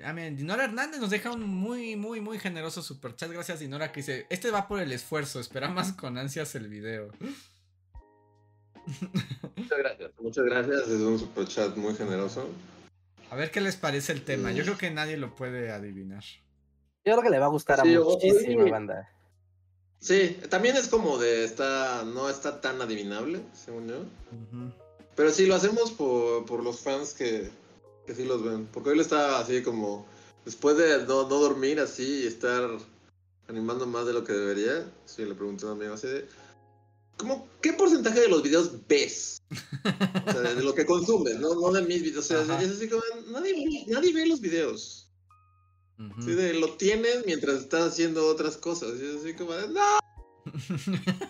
[0.03, 3.31] A mí, Dinora Hernández nos deja un muy, muy, muy generoso superchat.
[3.31, 7.11] Gracias, Dinora, que dice: Este va por el esfuerzo, esperamos con ansias el video.
[9.55, 10.11] Muchas gracias.
[10.19, 10.81] Muchas gracias.
[10.87, 12.49] Es un super chat muy generoso.
[13.29, 14.51] A ver qué les parece el tema.
[14.51, 16.23] Yo creo que nadie lo puede adivinar.
[17.03, 18.71] Yo creo que le va a gustar a Sí, o- muchísima oye.
[18.71, 19.09] banda.
[19.99, 24.03] Sí, también es como de está no está tan adivinable, según yo.
[25.15, 27.49] Pero sí lo hacemos por, por los fans que,
[28.05, 28.67] que sí los ven.
[28.73, 30.05] Porque hoy le estaba así como
[30.45, 32.69] después de no, no dormir así y estar
[33.47, 34.91] animando más de lo que debería.
[35.05, 36.27] Sí, le pregunté a un amigo así de
[37.17, 39.37] ¿cómo, ¿qué porcentaje de los videos ves?
[40.27, 42.25] O sea, de, lo que consumes, no, no de mis videos.
[42.25, 42.61] O sea, Ajá.
[42.63, 45.07] es así como nadie, ve- nadie ve los videos.
[46.19, 48.93] Sí, de, lo tienes mientras estás haciendo otras cosas.
[48.99, 49.99] Y es así como de, no.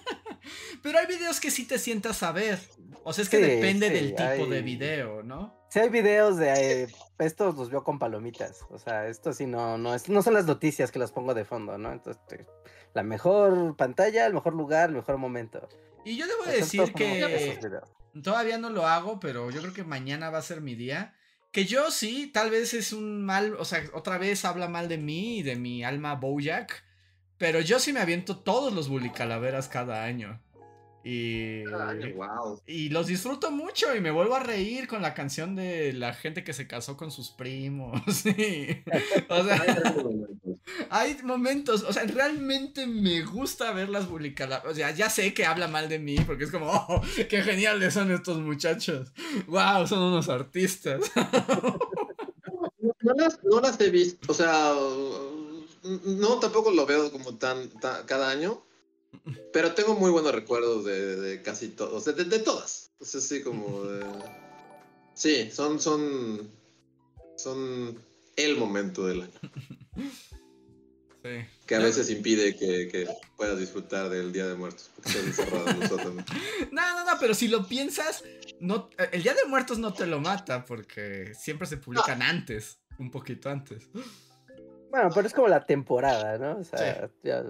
[0.82, 2.58] Pero hay videos que sí te sientas a ver.
[3.04, 5.61] O sea, es que Sí, depende sí, del tipo de video, ¿no?
[5.72, 6.88] Si hay videos de eh,
[7.18, 8.66] estos los veo con palomitas.
[8.72, 11.46] O sea, esto sí no, no es, no son las noticias que las pongo de
[11.46, 11.94] fondo, ¿no?
[11.94, 12.46] Entonces, te-
[12.94, 15.70] la mejor pantalla, el mejor lugar, el mejor momento.
[16.04, 17.82] Y yo debo Entonces, decir que
[18.22, 21.16] todavía no lo hago, pero yo creo que mañana va a ser mi día.
[21.52, 24.98] Que yo sí, tal vez es un mal, o sea, otra vez habla mal de
[24.98, 26.84] mí y de mi alma Bojack.
[27.38, 30.42] Pero yo sí me aviento todos los Bully Calaveras cada año.
[31.04, 31.64] Y.
[32.16, 32.62] wow.
[32.68, 36.44] Y los disfruto mucho y me vuelvo a reír con la canción de la gente
[36.44, 38.02] que se casó con sus primos.
[38.08, 38.84] sí.
[39.30, 39.64] O sea,
[40.90, 44.64] hay momentos, o sea, realmente me gusta ver las publicadas.
[44.66, 47.94] O sea, ya sé que habla mal de mí porque es como, oh, qué geniales
[47.94, 49.12] son estos muchachos.
[49.48, 51.12] Wow, son unos artistas.
[53.02, 54.74] No las, no las he visto, o sea,
[55.84, 58.62] no tampoco lo veo como tan, tan- cada año,
[59.54, 62.92] pero tengo muy buenos recuerdos de, de casi todos, de, de- de todas.
[63.00, 64.06] O sea, sí, como de...
[65.14, 66.50] Sí, son, son,
[67.38, 68.02] son
[68.36, 69.40] el momento del año,
[71.24, 71.46] Sí.
[71.68, 73.08] que a veces impide que, que
[73.38, 76.26] puedas disfrutar del Día de Muertos, porque estás encerrado en los sótanos.
[76.72, 78.24] No, no, no, pero si lo piensas,
[78.60, 83.12] no, el Día de Muertos no te lo mata porque siempre se publican antes, un
[83.12, 83.88] poquito antes.
[84.90, 86.60] Bueno, pero es como la temporada, ¿no?
[86.60, 87.44] O sea, ya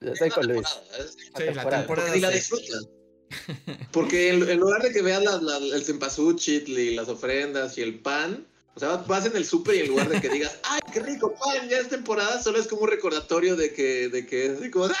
[0.00, 0.66] estoy con Luis.
[0.98, 1.86] Es- Sí, la temporada.
[1.86, 2.34] Porque ni la sí.
[2.34, 2.88] disfrutas.
[3.92, 7.82] Porque en, en lugar de que veas la- la- el cempasúchil y las ofrendas y
[7.82, 10.80] el pan, o sea, vas en el súper y en lugar de que digas, ¡ay,
[10.92, 11.68] qué rico pan!
[11.68, 14.86] Ya es temporada, solo es como un recordatorio de que, de que es así como,
[14.86, 14.94] ¡ah!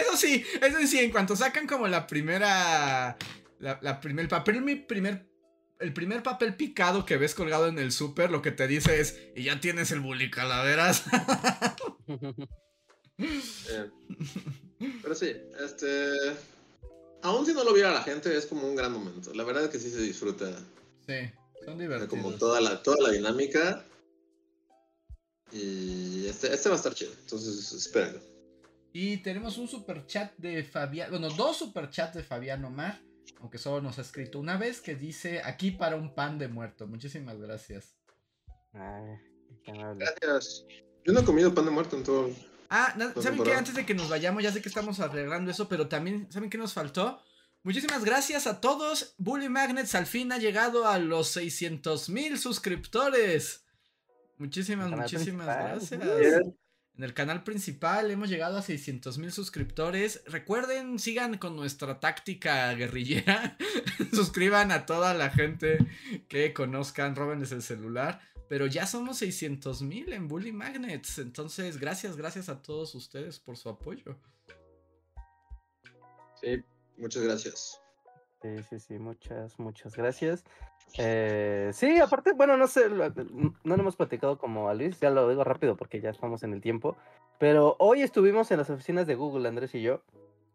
[0.00, 3.16] Eso sí, eso sí, en cuanto sacan como la primera.
[3.58, 5.26] La, la primer, el papel, mi primer.
[5.80, 9.18] El primer papel picado que ves colgado en el súper, lo que te dice es,
[9.34, 11.04] y ya tienes el bully calaveras.
[13.22, 13.90] Eh,
[15.02, 16.14] Pero sí, este.
[17.22, 19.34] Aún si no lo viera la gente, es como un gran momento.
[19.34, 20.50] La verdad es que sí se disfruta
[21.06, 21.30] sí,
[21.64, 22.08] son divertidos.
[22.08, 23.84] como toda la, toda la dinámica.
[25.52, 27.12] Y este, este va a estar chido.
[27.20, 28.20] Entonces, espérenlo.
[28.92, 33.00] Y tenemos un super chat de Fabián, bueno, dos super chats de Fabián Omar,
[33.40, 36.86] aunque solo nos ha escrito una vez, que dice, aquí para un pan de muerto.
[36.86, 37.96] Muchísimas gracias.
[38.72, 39.16] Ay,
[39.64, 40.04] qué amable.
[40.20, 40.66] Gracias.
[41.04, 42.30] Yo no he comido pan de muerto en todo.
[42.68, 43.54] Ah, ¿saben qué?
[43.54, 46.58] Antes de que nos vayamos, ya sé que estamos arreglando eso, pero también, ¿saben qué
[46.58, 47.20] nos faltó?
[47.62, 49.14] Muchísimas gracias a todos.
[49.18, 53.64] Bully Magnets al fin ha llegado a los 600 mil suscriptores.
[54.38, 56.00] Muchísimas, muchísimas gracias.
[56.96, 60.22] En el canal principal hemos llegado a 600 mil suscriptores.
[60.26, 63.56] Recuerden, sigan con nuestra táctica guerrillera.
[64.12, 65.78] Suscriban a toda la gente
[66.28, 68.20] que conozcan, róbenles el celular.
[68.48, 71.18] Pero ya somos 600 mil en Bully Magnets.
[71.18, 74.18] Entonces, gracias, gracias a todos ustedes por su apoyo.
[76.40, 76.62] Sí,
[76.96, 77.80] muchas gracias.
[78.42, 80.44] Sí, sí, sí, muchas, muchas gracias.
[80.98, 85.28] Eh, sí, aparte, bueno, no sé, no lo hemos platicado como a Luis, ya lo
[85.28, 86.96] digo rápido porque ya estamos en el tiempo,
[87.38, 90.02] pero hoy estuvimos en las oficinas de Google, Andrés y yo.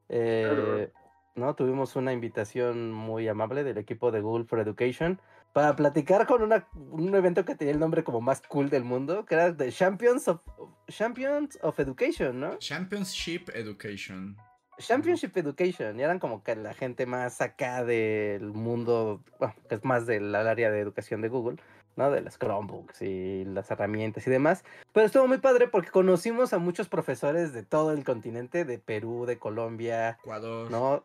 [0.09, 0.91] eh,
[1.35, 1.53] ¿no?
[1.53, 5.19] Tuvimos una invitación muy amable del equipo de Google for Education
[5.53, 9.25] para platicar con una, un evento que tenía el nombre como más cool del mundo,
[9.25, 10.41] que era The Champions of,
[10.87, 12.57] Champions of Education, ¿no?
[12.57, 14.37] Championship Education.
[14.77, 19.85] Championship Education, y eran como que la gente más acá del mundo, bueno, que es
[19.85, 21.57] más del área de educación de Google,
[21.95, 22.11] ¿no?
[22.11, 24.63] De las Chromebooks y las herramientas y demás.
[24.93, 29.25] Pero estuvo muy padre porque conocimos a muchos profesores de todo el continente, de Perú,
[29.25, 30.69] de Colombia, Ecuador.
[30.69, 31.03] ¿no?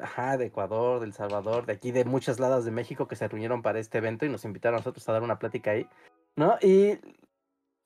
[0.00, 3.28] Ajá, de Ecuador, de El Salvador, de aquí, de muchos lados de México que se
[3.28, 5.86] reunieron para este evento y nos invitaron a nosotros a dar una plática ahí,
[6.36, 6.56] ¿no?
[6.60, 6.98] Y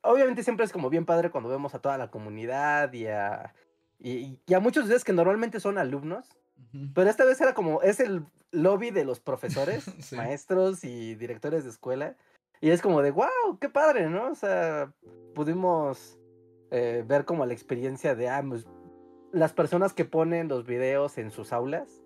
[0.03, 3.53] obviamente siempre es como bien padre cuando vemos a toda la comunidad y a,
[3.99, 6.29] y, y a muchos de ustedes que normalmente son alumnos,
[6.95, 10.17] pero esta vez era como, es el lobby de los profesores, Sí.
[10.17, 12.17] maestros y directores de escuela.
[12.61, 14.31] Y es como de, wow, qué padre, ¿no?
[14.31, 14.93] O sea,
[15.35, 16.19] pudimos
[16.71, 18.67] eh, ver como la experiencia de ah, pues,
[19.33, 22.03] las personas que ponen los videos en sus aulas,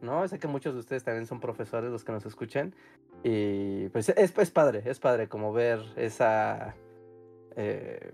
[0.00, 0.26] ¿no?
[0.28, 2.74] Sé que muchos de ustedes también son profesores los que nos escuchan.
[3.24, 6.74] Y pues es, es padre, es padre como ver esa...
[7.56, 8.12] eh,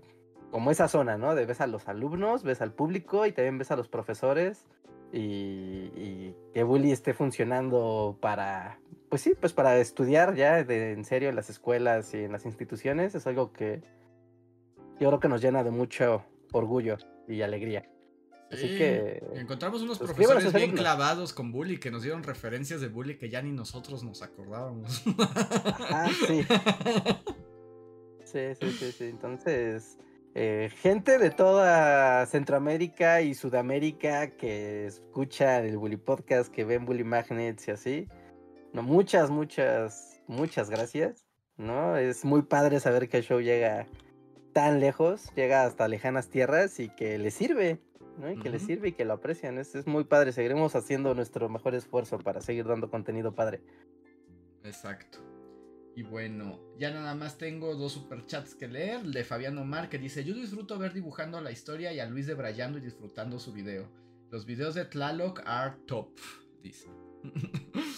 [0.57, 1.35] como esa zona, ¿no?
[1.35, 4.65] De ves a los alumnos, ves al público y también ves a los profesores
[5.13, 11.05] y, y que Bully esté funcionando para, pues sí, pues para estudiar ya de, en
[11.05, 13.83] serio en las escuelas y en las instituciones es algo que
[14.99, 16.97] yo creo que nos llena de mucho orgullo
[17.27, 17.87] y alegría.
[18.51, 22.87] Así Sí, que Encontramos unos profesores bien clavados con bully que nos dieron referencias de
[22.87, 25.03] bully que ya ni nosotros nos acordábamos.
[25.19, 26.41] Ajá, sí.
[28.25, 29.03] Sí, sí, sí, sí.
[29.05, 29.97] Entonces,
[30.35, 37.03] eh, gente de toda Centroamérica y Sudamérica que escucha el Bully Podcast, que ven Bully
[37.03, 38.07] Magnets y así.
[38.73, 41.25] No, muchas, muchas, muchas gracias.
[41.57, 41.97] ¿No?
[41.97, 43.87] Es muy padre saber que el show llega
[44.53, 47.79] tan lejos, llega hasta lejanas tierras y que le sirve.
[48.19, 48.31] ¿no?
[48.31, 49.57] Y que le sirve y que lo aprecian.
[49.57, 50.33] Es, es muy padre.
[50.33, 53.61] Seguiremos haciendo nuestro mejor esfuerzo para seguir dando contenido padre.
[54.63, 55.19] Exacto.
[55.97, 59.01] Y bueno, ya nada más tengo dos superchats que leer.
[59.01, 62.27] El de Fabián Omar que dice: Yo disfruto ver dibujando la historia y a Luis
[62.27, 63.89] debrayando y disfrutando su video.
[64.29, 66.09] Los videos de Tlaloc are top.
[66.61, 66.87] Dice.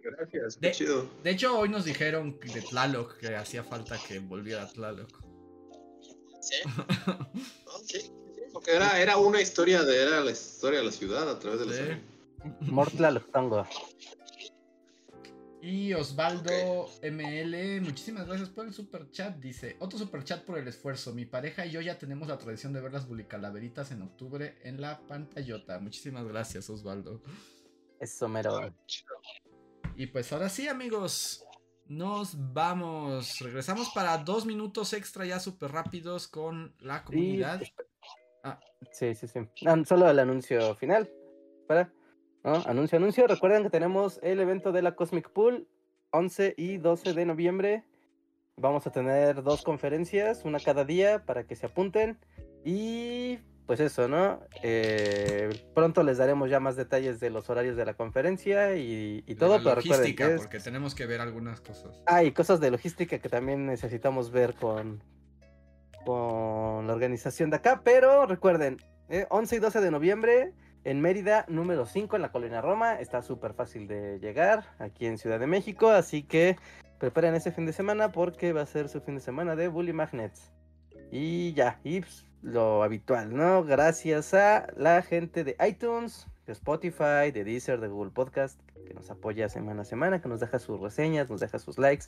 [0.00, 1.10] Gracias, De- chido.
[1.24, 5.10] De hecho, hoy nos dijeron de Tlaloc que hacía falta que volviera Tlaloc.
[6.40, 6.54] Sí.
[7.84, 8.12] Sí, sí,
[8.52, 11.66] Porque era, era una historia de, era la historia de la ciudad a través de
[11.66, 11.82] los Sí.
[11.82, 12.00] años.
[12.60, 13.66] Mortla Loctongo.
[15.70, 19.36] Y Osvaldo ML, muchísimas gracias por el super chat.
[19.36, 21.12] Dice: Otro super chat por el esfuerzo.
[21.12, 24.80] Mi pareja y yo ya tenemos la tradición de ver las bulicalaveritas en octubre en
[24.80, 25.78] la pantallota.
[25.78, 27.20] Muchísimas gracias, Osvaldo.
[28.00, 28.74] Eso mero.
[28.86, 29.14] Chido.
[29.94, 31.44] Y pues ahora sí, amigos,
[31.86, 33.38] nos vamos.
[33.40, 37.60] Regresamos para dos minutos extra ya súper rápidos con la comunidad.
[38.42, 38.58] Ah.
[38.90, 39.40] Sí, sí, sí.
[39.66, 41.10] Ah, solo el anuncio final.
[41.60, 41.92] Espera.
[42.44, 43.26] Anuncio, anuncio.
[43.26, 45.68] Recuerden que tenemos el evento de la Cosmic Pool
[46.10, 47.84] 11 y 12 de noviembre.
[48.56, 52.18] Vamos a tener dos conferencias, una cada día para que se apunten.
[52.64, 54.40] Y pues eso, ¿no?
[54.62, 59.34] Eh, pronto les daremos ya más detalles de los horarios de la conferencia y, y
[59.34, 62.02] todo, la pero recuerden logística, que es- porque tenemos que ver algunas cosas.
[62.06, 65.02] Ah, y cosas de logística que también necesitamos ver con,
[66.06, 67.82] con la organización de acá.
[67.84, 68.78] Pero recuerden,
[69.10, 70.52] eh, 11 y 12 de noviembre
[70.88, 72.94] en Mérida, número 5 en la Colonia Roma.
[72.94, 75.90] Está súper fácil de llegar aquí en Ciudad de México.
[75.90, 76.56] Así que
[76.98, 79.92] preparen ese fin de semana porque va a ser su fin de semana de Bully
[79.92, 80.50] Magnets.
[81.10, 83.64] Y ya, y pues, lo habitual, ¿no?
[83.64, 89.10] Gracias a la gente de iTunes, de Spotify, de Deezer, de Google Podcast, que nos
[89.10, 92.06] apoya semana a semana, que nos deja sus reseñas, nos deja sus likes,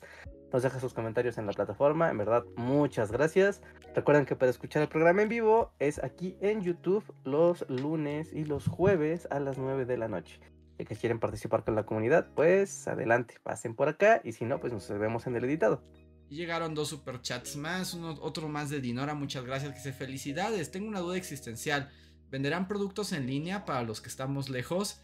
[0.50, 2.10] nos deja sus comentarios en la plataforma.
[2.10, 3.60] En verdad, muchas gracias.
[3.94, 8.44] Recuerden que para escuchar el programa en vivo es aquí en YouTube los lunes y
[8.44, 10.40] los jueves a las 9 de la noche.
[10.78, 14.22] Y que quieren participar con la comunidad, pues adelante, pasen por acá.
[14.24, 15.82] Y si no, pues nos vemos en el editado.
[16.30, 21.00] Llegaron dos superchats más, otro más de Dinora, muchas gracias, que dice felicidades, tengo una
[21.00, 21.90] duda existencial,
[22.30, 25.02] ¿venderán productos en línea para los que estamos lejos?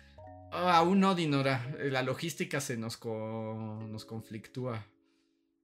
[0.53, 4.87] Ah, aún no, Dinora, eh, la logística se nos, co- nos conflictúa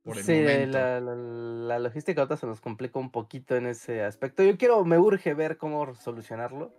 [0.03, 0.79] por el sí, momento.
[0.79, 4.43] la, la- la logística ahorita se nos complica un poquito en ese aspecto.
[4.43, 6.73] Yo quiero, me urge ver cómo solucionarlo.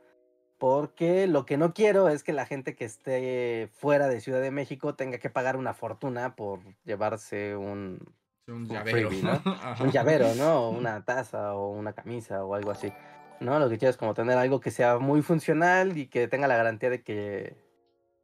[0.60, 4.52] Porque lo que no quiero es que la gente que esté fuera de Ciudad de
[4.52, 8.00] México tenga que pagar una fortuna por llevarse un,
[8.48, 9.42] Un un llavero, freebie, ¿no?
[9.84, 10.70] Un llavero, ¿no?
[10.70, 12.94] Una taza o una camisa o algo así.
[13.40, 13.60] ¿No?
[13.60, 16.58] Lo que quiero es como tener algo que sea muy funcional y que tenga la
[16.58, 17.56] garantía de que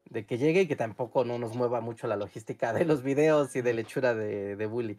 [0.05, 3.55] de que llegue y que tampoco no nos mueva mucho la logística de los videos
[3.55, 4.97] y de lechura de, de bully.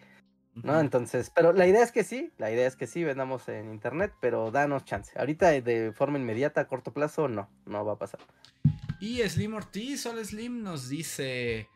[0.55, 0.81] ¿no?
[0.81, 4.13] Entonces, pero la idea es que sí, la idea es que sí vendamos en internet,
[4.21, 5.13] pero danos chance.
[5.19, 8.21] Ahorita de forma inmediata, a corto plazo, no, no va a pasar.
[9.01, 11.69] Y Slim Ortiz, hola Slim, nos dice: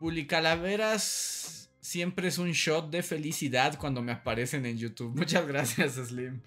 [0.00, 5.14] Bully Calaveras siempre es un shot de felicidad cuando me aparecen en YouTube.
[5.16, 6.40] Muchas gracias, Slim.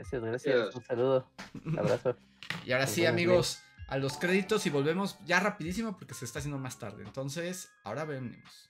[0.00, 0.74] Gracias, gracias.
[0.74, 1.30] Un saludo,
[1.66, 2.16] un abrazo.
[2.64, 6.58] Y ahora sí, amigos, a los créditos y volvemos ya rapidísimo porque se está haciendo
[6.58, 7.02] más tarde.
[7.04, 8.69] Entonces, ahora venimos.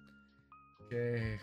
[0.91, 1.39] Que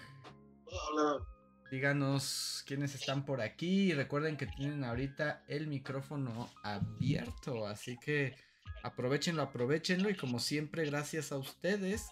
[0.66, 1.24] Hola.
[1.70, 3.90] díganos quiénes están por aquí.
[3.90, 7.66] Y recuerden que tienen ahorita el micrófono abierto.
[7.66, 8.36] Así que
[8.82, 10.10] aprovechenlo, aprovechenlo.
[10.10, 12.10] Y como siempre, gracias a ustedes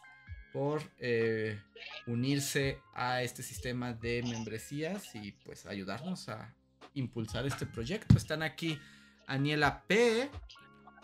[0.54, 1.60] por eh,
[2.06, 6.54] unirse a este sistema de membresías y pues ayudarnos a
[6.94, 8.16] impulsar este proyecto.
[8.16, 8.80] Están aquí
[9.26, 10.30] Aniela P.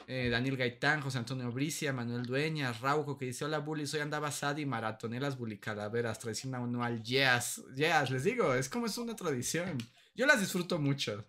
[0.06, 4.30] eh, Daniel Gaitán, José Antonio Bricia, Manuel Dueñas, Rauco que dice: Hola Bully, soy Andaba
[4.30, 7.02] Sad y maratoné las Bully Calaveras, tradición anual.
[7.02, 9.78] Yes, yes, les digo, es como es una tradición.
[10.14, 11.24] Yo las disfruto mucho.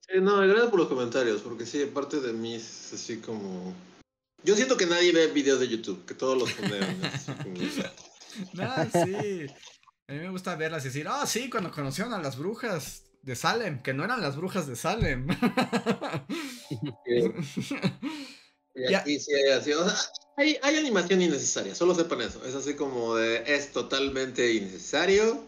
[0.00, 3.74] Sí, no, gracias por los comentarios, porque sí, parte de mí es así como...
[4.42, 7.00] Yo siento que nadie ve videos de YouTube, que todos los ponen
[7.42, 7.54] como...
[8.52, 9.46] No, sí.
[10.06, 13.36] A mí me gusta verlas y decir: Oh, sí, cuando conocieron a las brujas de
[13.36, 15.26] Salem, que no eran las brujas de Salem.
[18.76, 19.96] Y aquí sí hay así, o sea,
[20.36, 22.44] hay, hay animación innecesaria, solo sepan eso.
[22.44, 25.46] Es así como de, es totalmente innecesario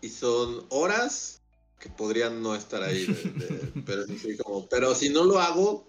[0.00, 1.42] y son horas
[1.78, 3.04] que podrían no estar ahí.
[3.04, 5.86] de- de- pero, es así como, pero si no lo hago,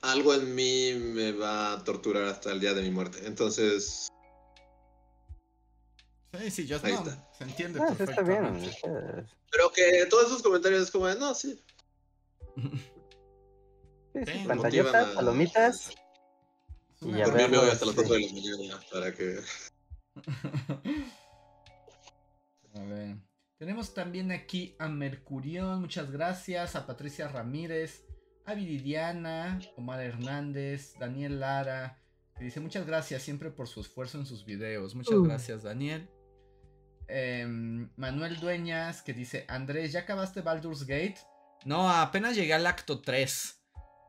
[0.00, 3.18] algo en mí me va a torturar hasta el día de mi muerte.
[3.26, 4.08] Entonces,
[6.40, 7.28] Sí, sí, yo Ahí no, está.
[7.36, 8.70] se entiende Ah, sí, está bien.
[9.50, 11.60] pero que todos esos comentarios es como de, no, sí.
[14.26, 15.90] Sí, pantallotas, a- palomitas.
[17.00, 18.00] Y a Dormirme hoy verlo, hasta las sí.
[18.02, 19.38] 4 de la mañana para que...
[22.74, 23.16] A ver.
[23.58, 26.76] Tenemos también aquí a Mercurión, muchas gracias.
[26.76, 28.04] A Patricia Ramírez,
[28.44, 31.98] a Viridiana, Omar Hernández, Daniel Lara.
[32.36, 34.94] Que dice muchas gracias siempre por su esfuerzo en sus videos.
[34.94, 35.24] Muchas Uh.
[35.24, 36.08] gracias, Daniel.
[37.08, 41.16] Em, Manuel Dueñas, que dice: Andrés, ¿ya acabaste Baldur's Gate?
[41.64, 43.57] No, apenas llegué al acto 3.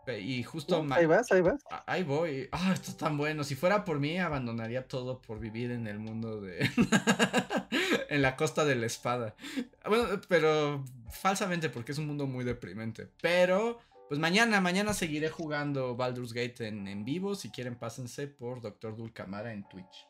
[0.08, 0.86] Y justo.
[0.92, 1.64] Ahí vas, ahí vas.
[1.70, 2.50] Ah, Ahí voy.
[2.52, 3.44] Ah, esto es tan bueno.
[3.44, 6.70] Si fuera por mí, abandonaría todo por vivir en el mundo de.
[8.10, 9.36] en la costa de la espada.
[9.86, 13.10] Bueno, pero falsamente, porque es un mundo muy deprimente.
[13.22, 17.36] Pero, pues mañana, mañana seguiré jugando Baldur's Gate en, en vivo.
[17.36, 18.96] Si quieren, pásense por Dr.
[18.96, 20.08] Dulcamara en Twitch.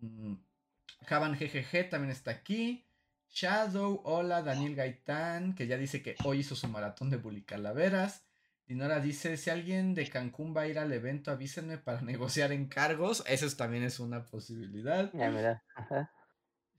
[0.00, 0.34] Mm,
[1.06, 2.86] Javan GGG también está aquí.
[3.28, 8.26] Shadow, hola, Daniel Gaitán, que ya dice que hoy hizo su maratón de Bully Calaveras.
[8.72, 13.22] Dinora dice, si alguien de Cancún va a ir al evento, avísenme para negociar encargos.
[13.26, 15.10] Eso es- también es una posibilidad.
[15.12, 15.62] Ya, mira.
[15.76, 16.10] Ajá.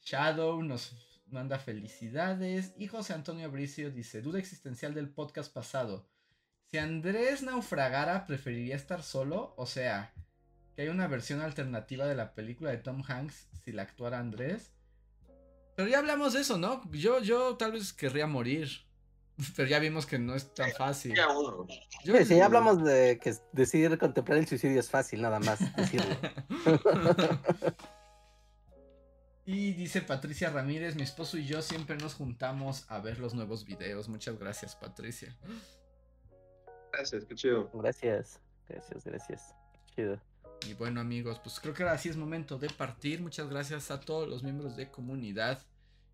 [0.02, 2.74] Shadow nos manda felicidades.
[2.78, 6.10] Y José Antonio Bricio dice, duda existencial del podcast pasado.
[6.72, 9.54] Si Andrés naufragara, ¿preferiría estar solo?
[9.56, 10.12] O sea,
[10.76, 14.74] que hay una versión alternativa de la película de Tom Hanks si la actuara Andrés.
[15.76, 16.82] Pero ya hablamos de eso, ¿no?
[16.92, 18.68] Yo, yo tal vez querría morir.
[19.56, 21.16] Pero ya vimos que no es tan fácil.
[21.16, 25.60] Yo- Sí, sí, ya hablamos de que decidir contemplar el suicidio es fácil, nada más
[25.76, 26.16] decirlo.
[29.46, 33.66] y dice Patricia Ramírez, mi esposo y yo siempre nos juntamos a ver los nuevos
[33.66, 34.08] videos.
[34.08, 35.36] Muchas gracias, Patricia.
[36.92, 37.70] Gracias, qué chido.
[37.74, 38.40] Gracias,
[38.70, 39.56] gracias, gracias.
[39.96, 40.20] Chido.
[40.68, 43.22] Y bueno amigos, pues creo que ahora sí es momento de partir.
[43.22, 45.62] Muchas gracias a todos los miembros de comunidad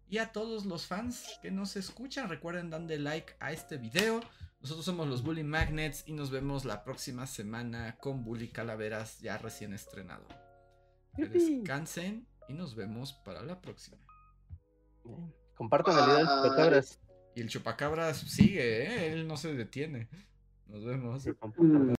[0.10, 2.30] y a todos los fans que nos escuchan.
[2.30, 4.22] Recuerden darle like a este video.
[4.60, 9.38] Nosotros somos los Bully Magnets y nos vemos la próxima semana con Bully Calaveras ya
[9.38, 10.28] recién estrenado.
[11.16, 13.98] Que descansen y nos vemos para la próxima.
[15.56, 17.00] Compartan el video chupacabras.
[17.36, 19.14] Y el chupacabras sigue, ¿eh?
[19.14, 20.10] él no se detiene.
[20.66, 21.26] Nos vemos.